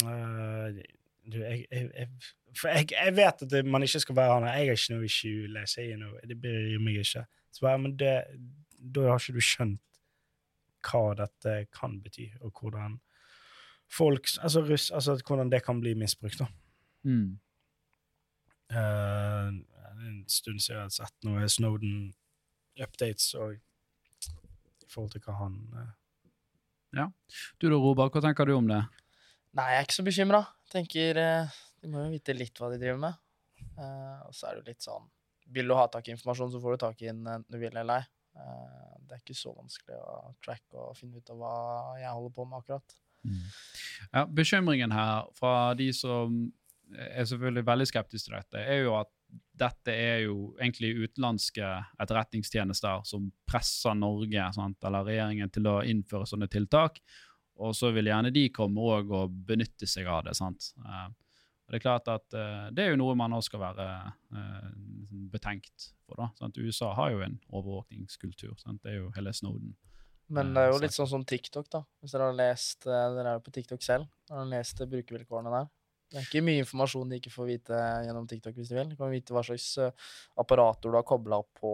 Uh, 0.00 0.80
du, 1.24 1.38
jeg, 1.42 1.66
jeg, 1.68 1.90
jeg, 1.92 2.08
for 2.56 2.72
jeg, 2.72 2.88
jeg 2.96 3.16
vet 3.16 3.44
at 3.44 3.50
det, 3.52 3.62
man 3.68 3.84
ikke 3.84 4.00
skal 4.00 4.16
være 4.16 4.38
han. 4.38 4.48
Jeg 4.48 4.72
har 4.72 4.80
ikke 4.80 4.96
noe 4.96 5.08
i 5.12 5.34
leser 5.58 5.88
jeg 5.90 6.00
noe. 6.00 6.24
Det 6.28 6.38
bryr 6.40 6.80
meg 6.82 7.02
ikke. 7.04 7.26
Så 7.54 7.66
bare, 7.68 7.82
men 7.84 7.98
det, 8.00 8.14
da 8.78 9.10
har 9.10 9.20
ikke 9.20 9.36
du 9.36 9.44
skjønt 9.44 9.93
hva 10.84 11.14
dette 11.18 11.56
kan 11.74 11.98
bety, 12.02 12.30
og 12.42 12.52
hvordan 12.60 12.98
folk 13.90 14.28
Altså, 14.42 14.62
russ, 14.64 14.90
altså 14.90 15.18
hvordan 15.26 15.50
det 15.52 15.62
kan 15.64 15.80
bli 15.80 15.94
misbrukt, 15.94 16.40
da. 16.40 16.48
Mm. 17.04 17.38
Uh, 18.72 19.52
en 20.04 20.24
stund 20.28 20.58
siden 20.60 20.78
jeg 20.78 20.86
har 20.86 20.94
sett 20.94 21.26
noe 21.26 21.48
Snowden-updates 21.48 23.34
og 23.38 23.52
i 23.54 24.88
forhold 24.90 25.12
til 25.12 25.22
hva 25.26 25.36
han 25.42 25.58
Ja. 26.94 27.10
Du 27.60 27.68
da, 27.68 27.76
Robert, 27.76 28.14
hva 28.14 28.22
tenker 28.24 28.48
du 28.48 28.54
om 28.56 28.70
det? 28.70 28.80
Nei, 29.54 29.68
jeg 29.70 29.78
er 29.78 29.86
ikke 29.86 29.98
så 30.00 30.06
bekymra. 30.06 30.40
Tenker 30.72 31.20
uh, 31.20 31.60
De 31.82 31.90
må 31.92 32.06
jo 32.06 32.14
vite 32.14 32.34
litt 32.34 32.58
hva 32.58 32.72
de 32.72 32.80
driver 32.80 33.00
med. 33.08 33.20
Eh, 33.78 34.18
og 34.28 34.34
så 34.34 34.48
er 34.48 34.54
det 34.54 34.62
jo 34.62 34.70
litt 34.70 34.84
sånn 34.84 35.06
Vil 35.54 35.70
du 35.70 35.74
ha 35.74 35.86
tak 35.90 36.06
i 36.06 36.12
informasjon, 36.14 36.52
så 36.52 36.60
får 36.62 36.74
du 36.74 36.82
tak 36.84 37.00
i 37.02 37.08
den 37.10 37.24
enten 37.26 37.50
du 37.50 37.58
vil 37.58 37.74
eller 37.74 38.02
ei. 38.02 38.06
Eh, 38.34 38.92
det 39.04 39.16
er 39.16 39.22
ikke 39.22 39.38
så 39.38 39.54
vanskelig 39.54 39.98
å 40.00 40.34
tracke 40.44 40.80
og 40.80 40.98
finne 40.98 41.20
ut 41.20 41.32
av 41.32 41.40
hva 41.40 41.56
jeg 42.00 42.12
holder 42.12 42.34
på 42.34 42.46
med 42.50 42.62
akkurat. 42.62 43.00
Ja, 44.12 44.26
bekymringen 44.28 44.92
her 44.92 45.30
fra 45.38 45.72
de 45.78 45.88
som 45.96 46.52
er 46.92 47.24
selvfølgelig 47.24 47.66
veldig 47.66 47.86
skeptiske 47.88 48.28
til 48.28 48.36
dette, 48.36 48.60
er 48.60 48.82
jo 48.84 48.96
at 48.98 49.10
dette 49.54 49.94
er 49.94 50.24
jo 50.26 50.52
egentlig 50.58 50.92
utenlandske 50.98 51.68
etterretningstjenester 52.02 53.04
som 53.08 53.30
presser 53.48 53.96
Norge 53.98 54.48
sant? 54.54 54.78
eller 54.84 55.06
regjeringen 55.08 55.50
til 55.54 55.70
å 55.70 55.78
innføre 55.86 56.28
sånne 56.28 56.50
tiltak. 56.50 57.00
Og 57.62 57.74
så 57.78 57.92
vil 57.94 58.10
gjerne 58.10 58.32
de 58.34 58.48
komme 58.54 58.82
og 58.82 59.34
benytte 59.46 59.86
seg 59.90 60.10
av 60.10 60.24
det. 60.26 60.34
sant? 60.38 60.72
Eh, 60.82 61.08
og 61.64 61.72
Det 61.72 61.78
er 61.78 61.84
klart 61.84 62.08
at 62.12 62.36
uh, 62.36 62.68
det 62.74 62.84
er 62.84 62.92
jo 62.92 63.00
noe 63.00 63.14
man 63.16 63.32
også 63.32 63.52
skal 63.52 63.62
være 63.62 63.86
uh, 64.36 64.72
betenkt 65.32 65.92
på. 66.04 66.16
da, 66.18 66.28
sant? 66.38 66.58
USA 66.60 66.92
har 66.98 67.14
jo 67.14 67.22
en 67.24 67.38
overvåkningskultur. 67.48 68.58
sant? 68.60 68.82
Det 68.84 68.92
er 68.92 68.98
jo 69.00 69.12
hele 69.16 69.32
Snowden. 69.32 69.72
Men 70.28 70.50
Eh, 70.50 70.54
det 70.54 70.60
er 70.62 70.70
jo 70.72 70.82
litt 70.82 70.96
sånn 70.96 71.08
som 71.08 71.24
TikTok, 71.24 71.70
da. 71.72 71.82
Hvis 72.00 72.14
dere 72.14 72.28
har 72.30 72.36
lest 72.36 72.86
Dere 72.86 73.24
er 73.28 73.38
jo 73.38 73.42
på 73.44 73.52
TikTok 73.52 73.82
selv. 73.84 74.06
Har 74.30 74.44
dere 74.44 74.58
lest 74.58 74.80
brukervilkårene 74.92 75.52
der? 75.52 75.72
Det 76.12 76.20
er 76.20 76.28
ikke 76.28 76.44
mye 76.46 76.62
informasjon 76.62 77.10
de 77.10 77.18
ikke 77.18 77.32
får 77.32 77.48
vite 77.48 77.78
gjennom 78.06 78.26
TikTok 78.30 78.56
hvis 78.56 78.70
de 78.70 78.76
vil. 78.76 78.90
De 78.92 78.96
kan 78.96 79.10
vite 79.12 79.34
hva 79.34 79.42
slags 79.44 79.66
apparater 80.38 80.92
du 80.92 80.98
har 80.98 81.06
kobla 81.08 81.40
opp 81.42 81.50
på 81.58 81.72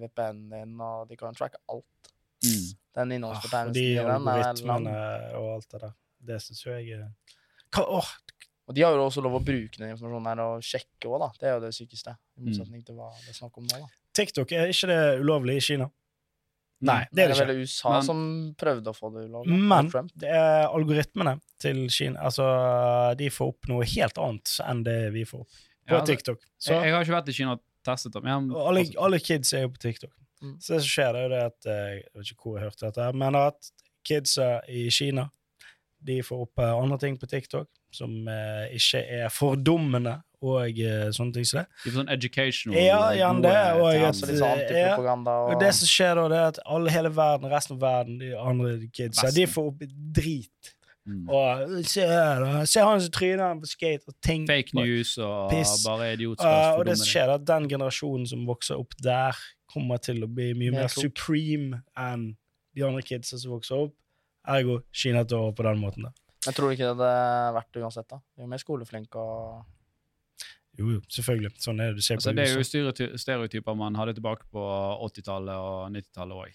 VPN-en 0.00 0.48
din, 0.50 0.72
og 0.82 1.04
de 1.08 1.18
kan 1.20 1.36
tracke 1.36 1.60
alt. 1.70 2.12
Mm. 2.42 2.72
Den 2.92 2.96
Ah, 2.96 3.04
og 3.06 3.16
innholdsfortegnelsen 3.16 3.76
de 3.76 3.84
din, 3.86 3.96
den 3.96 4.28
er 4.32 4.66
lang. 4.66 4.88
og 5.38 5.48
alt 5.54 5.68
det 5.70 5.80
der. 5.84 5.94
Det 6.32 6.40
syns 6.42 6.64
jo 6.64 6.74
jeg 6.74 6.98
er 6.98 7.06
Hva, 7.72 7.86
åh, 8.00 8.10
Og 8.72 8.76
de 8.78 8.84
har 8.86 8.94
jo 8.96 9.04
også 9.04 9.20
lov 9.24 9.34
å 9.36 9.44
bruke 9.44 9.76
den 9.76 9.90
informasjonen 9.92 10.28
her 10.32 10.40
og 10.46 10.62
sjekke 10.64 11.10
òg, 11.10 11.18
da. 11.20 11.28
Det 11.38 11.48
er 11.50 11.58
jo 11.58 11.60
det 11.66 11.74
sykeste. 11.76 12.14
I 12.16 12.40
Mm. 12.40 12.46
motsetning 12.48 12.84
til 12.86 12.94
hva 12.96 13.10
det 13.20 13.28
er 13.28 13.36
snakk 13.36 13.58
om 13.60 13.66
nå, 13.68 13.80
da. 13.82 13.88
TikTok, 14.16 14.52
er 14.56 14.70
ikke 14.72 14.88
det 14.88 15.00
ulovlig 15.20 15.56
i 15.60 15.64
Kina? 15.66 15.90
Nei, 16.82 17.06
det 17.14 17.22
er 17.22 17.28
det 17.28 17.36
ikke. 17.36 17.46
vel 17.46 17.60
USA 17.62 17.90
Men- 17.92 18.02
som 18.02 18.54
prøvde 18.58 18.90
å 18.90 18.96
få 18.96 19.12
det 19.14 19.28
ulovlig. 19.30 19.58
Men 19.68 19.90
det 20.18 20.28
er 20.30 20.66
algoritmene 20.66 21.40
til 21.60 21.88
Kina 21.88 22.18
Altså, 22.24 23.16
de 23.16 23.28
får 23.30 23.48
opp 23.52 23.68
noe 23.68 23.84
helt 23.84 24.18
annet 24.18 24.60
enn 24.66 24.82
det 24.82 25.12
vi 25.12 25.22
får 25.24 25.40
opp 25.44 25.48
på 25.48 25.92
Ja, 25.94 26.00
altså, 26.00 26.16
TikTok. 26.16 26.40
Så 26.58 26.72
jeg, 26.74 26.82
jeg 26.84 26.92
har 26.94 27.04
ikke 27.04 27.22
vært 27.22 27.28
i 27.28 27.32
Kina 27.32 27.52
og 27.52 27.60
testet 27.84 28.12
det. 28.12 28.24
Alle, 28.24 28.84
alle 28.98 29.18
kids 29.20 29.52
er 29.52 29.62
jo 29.62 29.68
på 29.68 29.78
TikTok. 29.78 30.10
Mm. 30.42 30.56
Så 30.58 30.74
det 30.74 30.80
som 30.82 30.88
skjer, 30.90 31.12
det 31.12 31.20
er 31.20 31.28
jo 31.28 31.28
det 31.28 31.44
at 31.44 31.66
eh, 31.66 31.94
Jeg 32.02 32.10
vet 32.16 32.32
ikke 32.32 32.42
hvor 32.42 32.58
jeg 32.58 32.64
hørte 32.70 32.90
dette, 32.90 33.14
men 33.14 33.34
at 33.36 33.70
kidsa 34.04 34.60
i 34.68 34.88
Kina 34.90 35.30
de 36.02 36.20
får 36.22 36.40
opp 36.48 36.58
eh, 36.58 36.72
andre 36.82 36.98
ting 36.98 37.16
på 37.16 37.28
TikTok 37.30 37.68
som 37.92 38.28
eh, 38.28 38.72
ikke 38.78 39.02
er 39.22 39.28
fordummende 39.32 40.18
og 40.42 40.78
eh, 40.80 41.10
sånne 41.14 41.36
ting 41.36 41.44
som 41.46 41.60
det. 41.60 41.66
er 41.86 41.94
sånn 41.94 42.08
educational 42.10 42.78
Ja, 42.80 43.00
gjerne 43.14 43.42
det, 43.44 43.56
og 43.78 43.84
ting. 43.84 44.00
jeg- 44.00 44.06
Altså 44.08 44.26
litt 44.26 44.40
sånn 44.40 44.62
Ja. 44.74 44.96
og 44.98 45.52
Og 45.54 45.60
det 45.60 45.74
som 45.74 45.86
skjer 45.86 46.14
da, 46.16 46.28
det 46.28 46.38
er 46.38 46.46
at 46.48 46.58
alle 46.66 46.90
hele 46.90 47.10
verden, 47.10 47.50
resten 47.50 47.76
av 47.76 47.80
verden, 47.80 48.18
de 48.18 48.32
andre 48.34 48.78
kidsa, 48.90 49.30
de 49.34 49.46
får 49.46 49.66
opp 49.68 49.78
drit. 50.12 50.74
Mm. 51.06 51.28
Og 51.28 51.84
se 51.84 52.00
her, 52.06 52.40
da. 52.40 52.64
Se 52.64 52.80
han 52.80 53.00
som 53.00 53.10
tryner 53.10 53.60
på 53.60 53.66
skate 53.66 54.04
og 54.06 54.14
ting. 54.22 54.46
Fake 54.46 54.72
news 54.74 55.16
og 55.18 55.50
Piss. 55.50 55.84
bare 55.84 56.12
idiotskap. 56.16 56.74
Uh, 56.74 56.78
og 56.78 56.84
det 56.86 56.96
som 56.98 57.06
skjer, 57.06 57.28
er 57.28 57.34
at 57.34 57.44
den 57.44 57.68
generasjonen 57.68 58.26
som 58.28 58.46
vokser 58.46 58.78
opp 58.78 58.94
der, 59.02 59.34
kommer 59.72 59.98
til 59.98 60.22
å 60.22 60.28
bli 60.32 60.52
mye 60.54 60.70
Mer 60.70 60.82
mer 60.82 60.88
supreme 60.88 61.82
enn 61.96 62.36
de 62.76 62.82
andre 62.84 63.02
kidsa 63.02 63.38
som 63.38 63.50
vokser 63.52 63.74
opp. 63.86 63.94
Ergo 64.46 64.82
Kina 64.92 65.24
til 65.24 65.38
over 65.38 65.52
på 65.52 65.62
den 65.64 65.80
måten. 65.80 66.02
da. 66.04 66.10
Jeg 66.42 66.56
tror 66.56 66.72
ikke 66.74 66.88
det 66.88 66.94
hadde 66.96 67.54
vært 67.54 67.70
det 67.74 67.84
uansett, 67.84 68.08
da. 68.10 68.18
Jo 68.40 68.48
mer 68.50 68.62
skoleflink 68.62 69.14
og 69.20 69.62
Jo, 70.80 70.88
jo, 70.96 71.00
selvfølgelig. 71.12 71.52
Sånn 71.60 71.82
er 71.84 71.92
det 71.92 72.00
du 72.00 72.04
ser 72.04 72.16
Altså, 72.16 72.32
på 72.32 72.38
det 72.38 72.48
er 72.48 72.56
jo 72.56 73.18
stereotyper 73.20 73.76
man 73.76 73.98
hadde 74.00 74.16
tilbake 74.16 74.48
på 74.50 74.62
80-tallet 75.10 75.66
og 75.68 75.92
90-tallet 75.92 76.46
òg. 76.46 76.54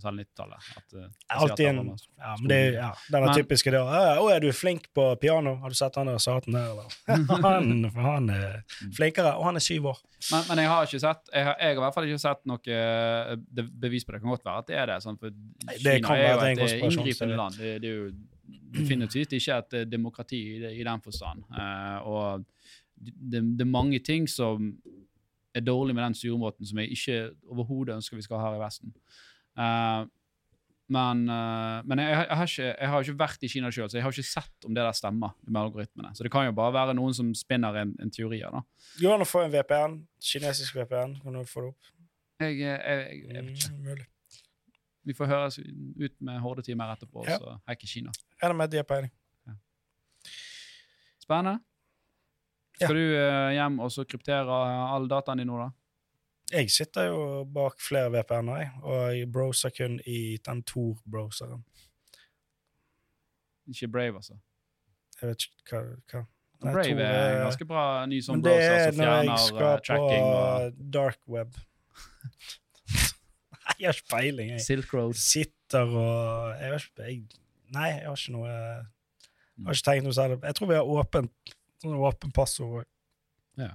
Selv 0.00 0.18
90-tallet. 0.18 0.68
at, 0.76 0.94
eh, 0.96 1.08
Alltid 1.28 1.66
en 1.66 1.76
ja, 1.76 2.36
men 2.40 2.48
det, 2.48 2.74
ja, 2.74 2.94
Den 3.12 3.24
Men- 3.24 3.34
typiske 3.34 3.70
der. 3.70 3.84
«Å, 4.18 4.30
er 4.32 4.40
du 4.40 4.52
flink 4.52 4.88
på 4.94 5.04
piano?' 5.20 5.56
Har 5.60 5.68
du 5.68 5.74
sett 5.74 5.94
han 5.96 6.06
der 6.06 6.18
saten 6.18 6.52
der, 6.52 6.70
eller? 6.70 6.88
han, 7.46 7.84
han 7.94 8.30
er 8.30 8.62
flinkere, 8.96 9.36
og 9.36 9.44
han 9.44 9.56
er 9.56 9.60
syv 9.60 9.86
år. 9.92 10.00
Men, 10.30 10.44
men 10.48 10.58
jeg 10.58 10.68
har 10.72 10.86
ikke 10.86 11.00
sett 11.02 11.32
jeg 11.34 11.44
har, 11.44 11.56
jeg 11.58 11.68
har 11.68 11.76
i 11.76 11.84
hvert 11.84 11.94
fall 11.94 12.08
ikke 12.08 12.22
sett 12.22 12.44
noe 12.46 12.76
eh, 12.78 13.36
det, 13.36 13.66
bevis 13.84 14.04
på 14.04 14.12
det. 14.12 14.20
Det 14.20 14.24
kan 14.24 14.34
godt 14.34 14.48
være 14.48 14.64
at 14.64 14.70
det 14.70 14.78
er 14.78 14.86
det. 14.92 14.98
Sånn, 15.04 15.18
for 15.20 15.30
det 15.32 15.96
Kina 16.00 16.16
er 16.16 16.22
jo 16.22 16.38
det 16.40 16.46
er 16.46 16.52
en 16.52 16.62
et 16.62 16.72
eh, 16.72 16.86
inngripende 16.88 17.38
land. 17.42 17.58
Det, 17.58 17.74
det 17.82 17.90
er 17.90 17.98
jo 17.98 18.10
definitivt 18.72 19.36
ikke 19.36 19.58
et 19.60 19.78
eh, 19.80 19.86
demokrati 19.88 20.40
i, 20.56 20.58
i 20.80 20.86
den 20.86 21.04
forstand. 21.04 21.44
Uh, 21.52 21.98
og 22.08 22.44
det, 22.96 23.42
det 23.42 23.66
er 23.66 23.70
mange 23.70 24.00
ting 24.04 24.28
som 24.30 24.72
er 25.54 25.60
dårlig 25.60 25.94
med 25.94 26.04
den 26.04 26.16
styremåten 26.16 26.66
som 26.66 26.80
jeg 26.80 26.96
ikke 26.96 27.18
overhodet 27.50 27.98
ønsker 27.98 28.16
vi 28.16 28.24
skal 28.24 28.40
ha 28.40 28.50
her 28.50 28.60
i 28.60 28.62
Vesten. 28.62 28.94
Eh, 29.58 30.02
men 30.92 31.22
uh, 31.30 31.80
men 31.88 32.00
jeg, 32.02 32.12
jeg, 32.12 32.36
har 32.36 32.48
ikke, 32.50 32.68
jeg 32.68 32.90
har 32.92 33.04
ikke 33.06 33.18
vært 33.22 33.44
i 33.46 33.48
Kina 33.48 33.70
sjøl, 33.72 33.88
så 33.88 33.96
jeg 33.96 34.04
har 34.04 34.12
ikke 34.12 34.28
sett 34.28 34.66
om 34.68 34.74
det 34.76 34.84
der 34.84 34.96
stemmer. 34.96 35.32
med 35.46 35.60
algoritmene. 35.62 36.10
Så 36.16 36.26
det 36.26 36.32
kan 36.34 36.44
jo 36.44 36.52
bare 36.56 36.74
være 36.74 36.96
noen 36.98 37.16
som 37.16 37.30
spinner 37.38 37.78
en, 37.80 37.94
en 38.02 38.12
teori 38.12 38.42
her. 38.42 38.52
da. 38.52 38.60
Går 38.98 39.06
det 39.06 39.14
an 39.14 39.24
å 39.24 39.28
få 39.28 39.44
en 39.46 39.54
VPN? 39.54 39.98
Kinesisk 40.20 40.76
VPN? 40.76 41.16
Kan 41.22 41.38
du 41.38 41.44
få 41.48 41.64
det 41.64 41.72
opp? 41.72 41.92
Jeg, 42.42 42.58
jeg, 42.60 42.76
jeg, 42.82 43.44
vet 43.46 43.50
ikke. 43.54 43.72
Mm, 43.72 43.82
mulig. 43.88 44.08
Vi 45.02 45.16
får 45.18 45.30
høres 45.32 45.58
ut 45.58 46.16
med 46.22 46.40
hordetimer 46.44 46.92
etterpå, 46.94 47.24
Ja. 47.26 47.38
så 47.40 47.56
hekker 47.70 47.90
Kina. 47.90 48.12
Enig 48.42 48.58
med 48.58 48.68
at 48.68 48.74
de 48.74 48.82
har 48.82 48.88
peiling. 48.88 49.12
Spennende. 51.22 51.62
Ja. 52.80 52.88
Skal 52.88 52.98
du 52.98 53.04
uh, 53.14 53.50
hjem 53.54 53.78
og 53.84 53.92
så 53.94 54.04
kryptere 54.08 54.58
all 54.90 55.06
dataen 55.10 55.42
din 55.42 55.50
nå, 55.50 55.58
da? 55.60 55.70
jeg 56.52 56.70
sitter 56.70 57.08
jo 57.08 57.22
bak 57.48 57.80
flere 57.80 58.10
VPN-er, 58.12 58.76
og 58.82 59.16
jeg 59.16 59.32
broser 59.32 59.72
kun 59.76 59.98
i 60.06 60.36
den 60.46 60.62
Tor-browseren. 60.68 61.64
Ikke 63.68 63.88
Brave, 63.88 64.16
altså? 64.16 64.36
Jeg 65.20 65.28
vet 65.28 65.46
ikke 65.46 65.76
hva, 65.76 65.82
hva. 66.12 66.22
Nei, 66.62 66.72
Brave 66.72 66.94
Tor, 66.94 67.02
er 67.02 67.36
ganske 67.42 67.66
bra 67.66 67.84
ny 68.06 68.18
sånn 68.22 68.38
som 68.38 68.42
broser 68.44 68.82
som 68.84 68.98
fjerner 68.98 68.98
tracking. 68.98 68.98
Det 68.98 69.06
er 69.06 69.26
når 69.26 69.32
jeg 69.32 69.46
skal 69.48 69.96
eh, 69.96 70.02
på 70.02 70.80
og... 70.82 70.82
dark 70.98 71.20
web. 71.36 71.56
Jeg 73.78 73.88
har 73.88 73.96
ikke 73.96 74.10
peiling, 74.10 74.48
jeg. 74.52 74.60
Silk 74.62 74.92
Road. 74.94 75.14
Sitter 75.18 75.86
og 75.86 76.50
Jeg 76.60 76.70
har 76.70 76.82
ikke 76.82 77.06
jeg, 77.06 77.42
Nei, 77.72 77.88
jeg 77.88 78.04
har 78.04 78.18
ikke 78.18 78.34
noe 78.34 78.50
Jeg 78.50 79.64
har 79.66 79.78
ikke 79.78 79.86
tenkt 79.86 80.06
noe 80.06 80.16
særlig 80.16 80.36
Jeg 80.42 80.58
tror 80.58 80.70
vi 80.70 80.76
har 80.76 80.90
åpent 80.98 81.54
sånn 81.82 81.96
åpen 81.98 82.34
passord 82.34 82.82
òg. 82.82 82.88
Ja. 83.58 83.70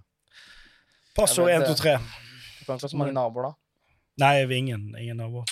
Passord 1.18 1.52
123 1.52 1.96
ikke 2.76 2.90
ha 2.90 2.92
så 2.92 3.00
mange 3.00 3.16
naboer, 3.16 3.48
da. 3.50 3.54
Nei, 4.24 4.34
vi 4.46 4.54
har 4.58 4.60
ingen, 4.60 4.84
ingen 5.00 5.18
naboer. 5.22 5.46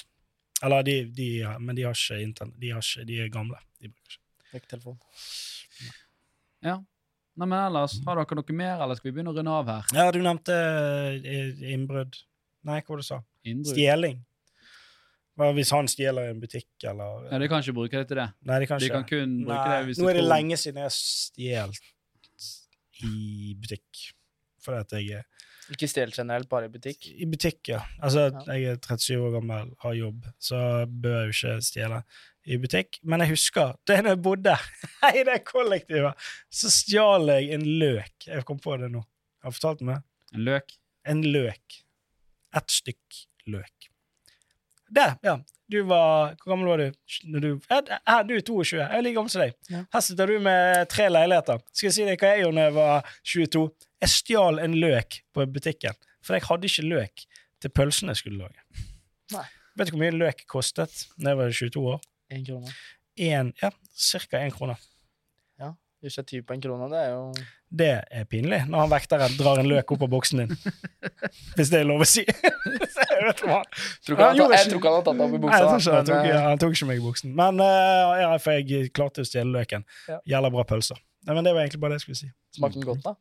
Eller 0.63 0.83
de, 0.83 0.95
de, 1.15 1.29
men 1.61 1.75
de 1.77 1.83
har 1.85 1.95
ikke 1.95 2.19
internett. 2.23 2.59
De, 2.59 2.71
har 2.75 2.83
ikke, 2.83 3.05
de 3.07 3.21
er 3.23 3.31
gamle. 3.31 3.59
De 3.79 3.91
bruker 3.93 4.19
ikke. 4.59 4.69
Telefon. 4.71 4.99
Ja. 6.65 6.77
Nei, 7.35 7.47
men 7.51 7.57
ellers, 7.59 7.97
Har 8.05 8.15
dere 8.21 8.37
noe 8.39 8.55
mer, 8.55 8.79
eller 8.83 8.95
skal 8.95 9.09
vi 9.09 9.15
begynne 9.17 9.33
å 9.33 9.35
runde 9.35 9.51
av 9.51 9.67
her? 9.67 9.89
Ja, 9.97 10.05
du 10.15 10.21
nevnte 10.23 10.55
eh, 10.55 11.65
innbrudd. 11.73 12.15
Nei, 12.65 12.79
hva 12.79 12.93
var 12.93 13.01
det 13.01 13.05
du 13.05 13.09
sa 13.09 13.19
Innbrudd? 13.45 13.75
Stjeling. 13.75 14.21
Hvis 15.35 15.71
han 15.75 15.89
stjeler 15.91 16.29
i 16.29 16.31
en 16.31 16.39
butikk, 16.39 16.69
eller 16.87 17.27
Ja, 17.27 17.39
De 17.43 17.49
kan 17.51 17.59
ikke 17.59 17.75
bruke 17.75 17.99
det 17.99 18.07
til 18.07 18.21
det. 18.21 18.29
Nei, 18.47 18.59
de 18.63 18.69
kan 18.69 18.79
De 18.79 18.87
kan 18.93 19.03
kun 19.03 19.33
bruke 19.43 19.57
Nei, 19.59 19.73
det 19.75 19.89
hvis 19.89 19.99
nå 19.99 20.07
er 20.07 20.15
det 20.15 20.23
tror 20.23 20.31
lenge 20.31 20.57
siden 20.61 20.79
jeg 20.79 20.87
har 20.87 20.95
stjålet 20.95 21.81
i 23.03 23.55
butikk. 23.59 24.05
Fordi 24.63 24.79
at 24.85 24.95
jeg 24.95 25.19
er 25.19 25.25
Ikke 25.73 25.87
stjel 25.89 26.11
generelt, 26.13 26.47
bare 26.49 26.67
i 26.67 26.69
butikk. 26.69 27.07
I 27.09 27.25
butikk, 27.25 27.67
ja. 27.71 27.79
Altså, 28.03 28.27
Ja. 28.33 28.53
jeg 28.53 28.63
er 28.75 28.77
37 28.77 29.17
år 29.25 29.31
gammel, 29.39 29.71
har 29.81 29.93
jobb, 29.97 30.25
så 30.39 30.59
bør 30.85 31.15
jeg 31.23 31.31
jo 31.31 31.35
ikke 31.35 31.65
stjele 31.65 32.03
i 32.45 32.57
butikk. 32.61 32.99
Men 33.03 33.19
jeg 33.25 33.29
husker 33.33 33.73
det 33.87 34.03
da 34.05 34.13
jeg 34.13 34.21
bodde 34.21 34.57
i 35.15 35.23
det 35.25 35.39
kollektivet, 35.49 36.13
så 36.53 36.69
stjal 36.73 37.25
jeg 37.33 37.49
en 37.57 37.65
løk. 37.81 38.27
Jeg 38.27 38.45
kom 38.45 38.59
på 38.61 38.77
det 38.81 38.91
nå. 38.93 39.01
Jeg 39.41 39.49
har 39.49 39.57
fortalt 39.57 39.81
om 39.81 39.93
det. 39.95 39.99
En 40.35 40.45
løk? 40.45 40.77
En 41.05 41.23
løk. 41.25 41.81
Ett 42.55 42.71
stykk 42.71 43.25
løk. 43.47 43.89
Det, 44.95 45.09
ja. 45.25 45.39
Du 45.71 45.79
var 45.89 46.35
Hvor 46.43 46.51
gammel 46.51 46.67
var 46.69 46.77
du? 46.77 46.91
Du, 47.41 47.47
her, 47.71 48.23
du 48.27 48.35
er 48.35 48.41
22. 48.45 48.77
Jeg 48.77 48.85
er 48.85 49.01
like 49.01 49.15
gammel 49.17 49.31
som 49.33 49.41
deg. 49.41 49.55
Ja. 49.71 49.81
Her 49.93 50.03
sitter 50.05 50.29
du 50.29 50.39
med 50.45 50.89
tre 50.93 51.07
leiligheter. 51.09 51.61
Skal 51.73 51.87
jeg 51.89 51.95
si 51.97 52.05
deg 52.05 52.21
hva 52.21 52.33
jeg 52.35 52.43
gjorde 52.45 52.59
da 52.59 52.65
jeg 52.67 52.75
var 52.75 53.13
22? 53.33 53.63
Jeg 54.05 54.13
stjal 54.13 54.61
en 54.61 54.75
løk 54.83 55.19
på 55.33 55.45
butikken, 55.55 55.97
for 56.25 56.37
jeg 56.37 56.45
hadde 56.45 56.69
ikke 56.69 56.85
løk 56.91 57.25
til 57.63 57.73
pølsene 57.73 58.13
jeg 58.13 58.21
skulle 58.21 58.43
lage. 58.45 58.85
Nei. 59.33 59.45
Vet 59.75 59.89
du 59.89 59.95
hvor 59.95 60.03
mye 60.05 60.15
løk 60.15 60.45
kostet 60.51 60.93
da 61.17 61.33
jeg 61.33 61.39
var 61.41 61.55
22 61.61 61.87
år? 61.95 62.03
Én 62.35 62.45
krone. 62.45 62.75
En, 63.25 63.53
ja, 63.61 63.71
Cirka 63.95 64.43
én 64.45 64.53
krone. 64.53 64.77
Seg 66.05 66.43
på 66.45 66.53
en 66.53 66.61
krone, 66.61 66.85
det 66.91 66.99
er 67.01 67.13
jo 67.15 67.21
Det 67.73 67.87
er 68.13 68.25
pinlig 68.29 68.59
når 68.69 68.83
han 68.83 68.89
vekteren 68.91 69.37
drar 69.39 69.57
en 69.61 69.69
løk 69.71 69.89
opp 69.95 70.03
av 70.05 70.09
boksen 70.11 70.41
din. 70.43 70.51
Hvis 71.57 71.71
det 71.73 71.79
er 71.81 71.87
lov 71.89 72.03
å 72.03 72.07
si. 72.09 72.21
Jeg 73.15 73.23
vet 73.25 73.41
hva. 73.47 73.61
tror 74.05 74.17
ikke 74.17 74.27
han, 74.27 74.37
tatt- 74.37 74.53
Jeg 74.53 74.69
tror 74.69 74.79
ikke 74.81 74.91
han 74.91 74.97
har 74.99 75.05
tatt 75.07 75.17
det 75.17 75.25
opp 75.25 75.33
i 75.33 75.39
Nei, 75.39 75.41
buksa. 75.47 75.57
jeg 75.57 75.81
ikke, 75.81 75.95
han, 75.95 76.05
tok, 76.11 76.27
ja, 76.29 76.35
eh, 76.35 76.45
han 76.51 76.61
tok 76.61 76.75
ikke 76.77 76.87
meg 76.91 76.99
i 76.99 77.05
buksen. 77.07 77.33
Men 77.39 77.61
uh, 77.63 78.13
ja, 78.21 78.29
for 78.43 78.59
jeg 78.59 78.91
klarte 78.93 79.23
å 79.25 79.29
stjele 79.29 79.55
løken. 79.55 79.85
Ja. 80.11 80.19
Gjelder 80.35 80.53
bra 80.53 80.65
pølser. 80.69 80.99
Nei, 81.25 81.33
men 81.39 81.47
Det 81.47 81.55
var 81.55 81.63
egentlig 81.65 81.81
bare 81.81 81.95
det 81.95 82.01
jeg 82.03 82.05
skulle 82.05 82.21
si. 82.21 82.29
Smakte 82.59 82.77
den 82.81 82.85
godt, 82.91 83.01
da? 83.07 83.15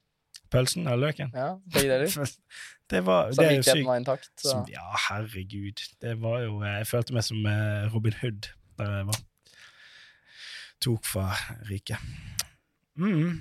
Pølsen 0.53 0.85
eller 0.85 1.07
løken? 1.09 1.33
Ja, 1.35 1.55
begge 1.73 1.95
deler. 2.05 2.35
Det 2.93 3.01
var 3.07 3.31
det 3.33 3.45
er 3.49 3.55
jo 3.57 3.63
sykt. 3.65 3.87
var 3.89 3.97
intakt. 4.03 4.29
Så. 4.37 4.51
Som- 4.51 4.67
Ja, 4.69 4.85
herregud. 5.09 5.81
Det 6.05 6.19
var 6.21 6.43
jo 6.45 6.59
Jeg 6.67 6.85
følte 6.91 7.15
meg 7.17 7.25
som 7.25 7.47
eh, 7.49 7.87
Robin 7.95 8.13
Hood 8.21 8.51
der 8.77 8.91
jeg 8.99 9.07
var. 9.09 9.23
Tok 10.85 11.07
fra 11.09 11.31
riket. 11.71 11.97
Mm. 12.97 13.41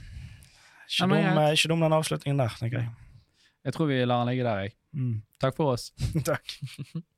Ikke, 0.90 1.08
Nei, 1.08 1.22
dum, 1.24 1.36
greit. 1.38 1.38
eh, 1.48 1.54
ikke 1.58 1.70
dum 1.72 1.84
den 1.86 1.94
avslutningen 2.00 2.40
der, 2.44 2.56
tenker 2.60 2.80
jeg. 2.84 2.90
Jeg 3.64 3.74
tror 3.74 3.88
vi 3.88 4.00
lar 4.06 4.24
den 4.26 4.32
ligge 4.34 4.44
der, 4.48 4.64
jeg. 4.66 4.74
Mm. 4.94 5.22
Takk 5.42 5.56
for 5.56 5.74
oss. 5.74 5.92
Takk. 6.30 6.56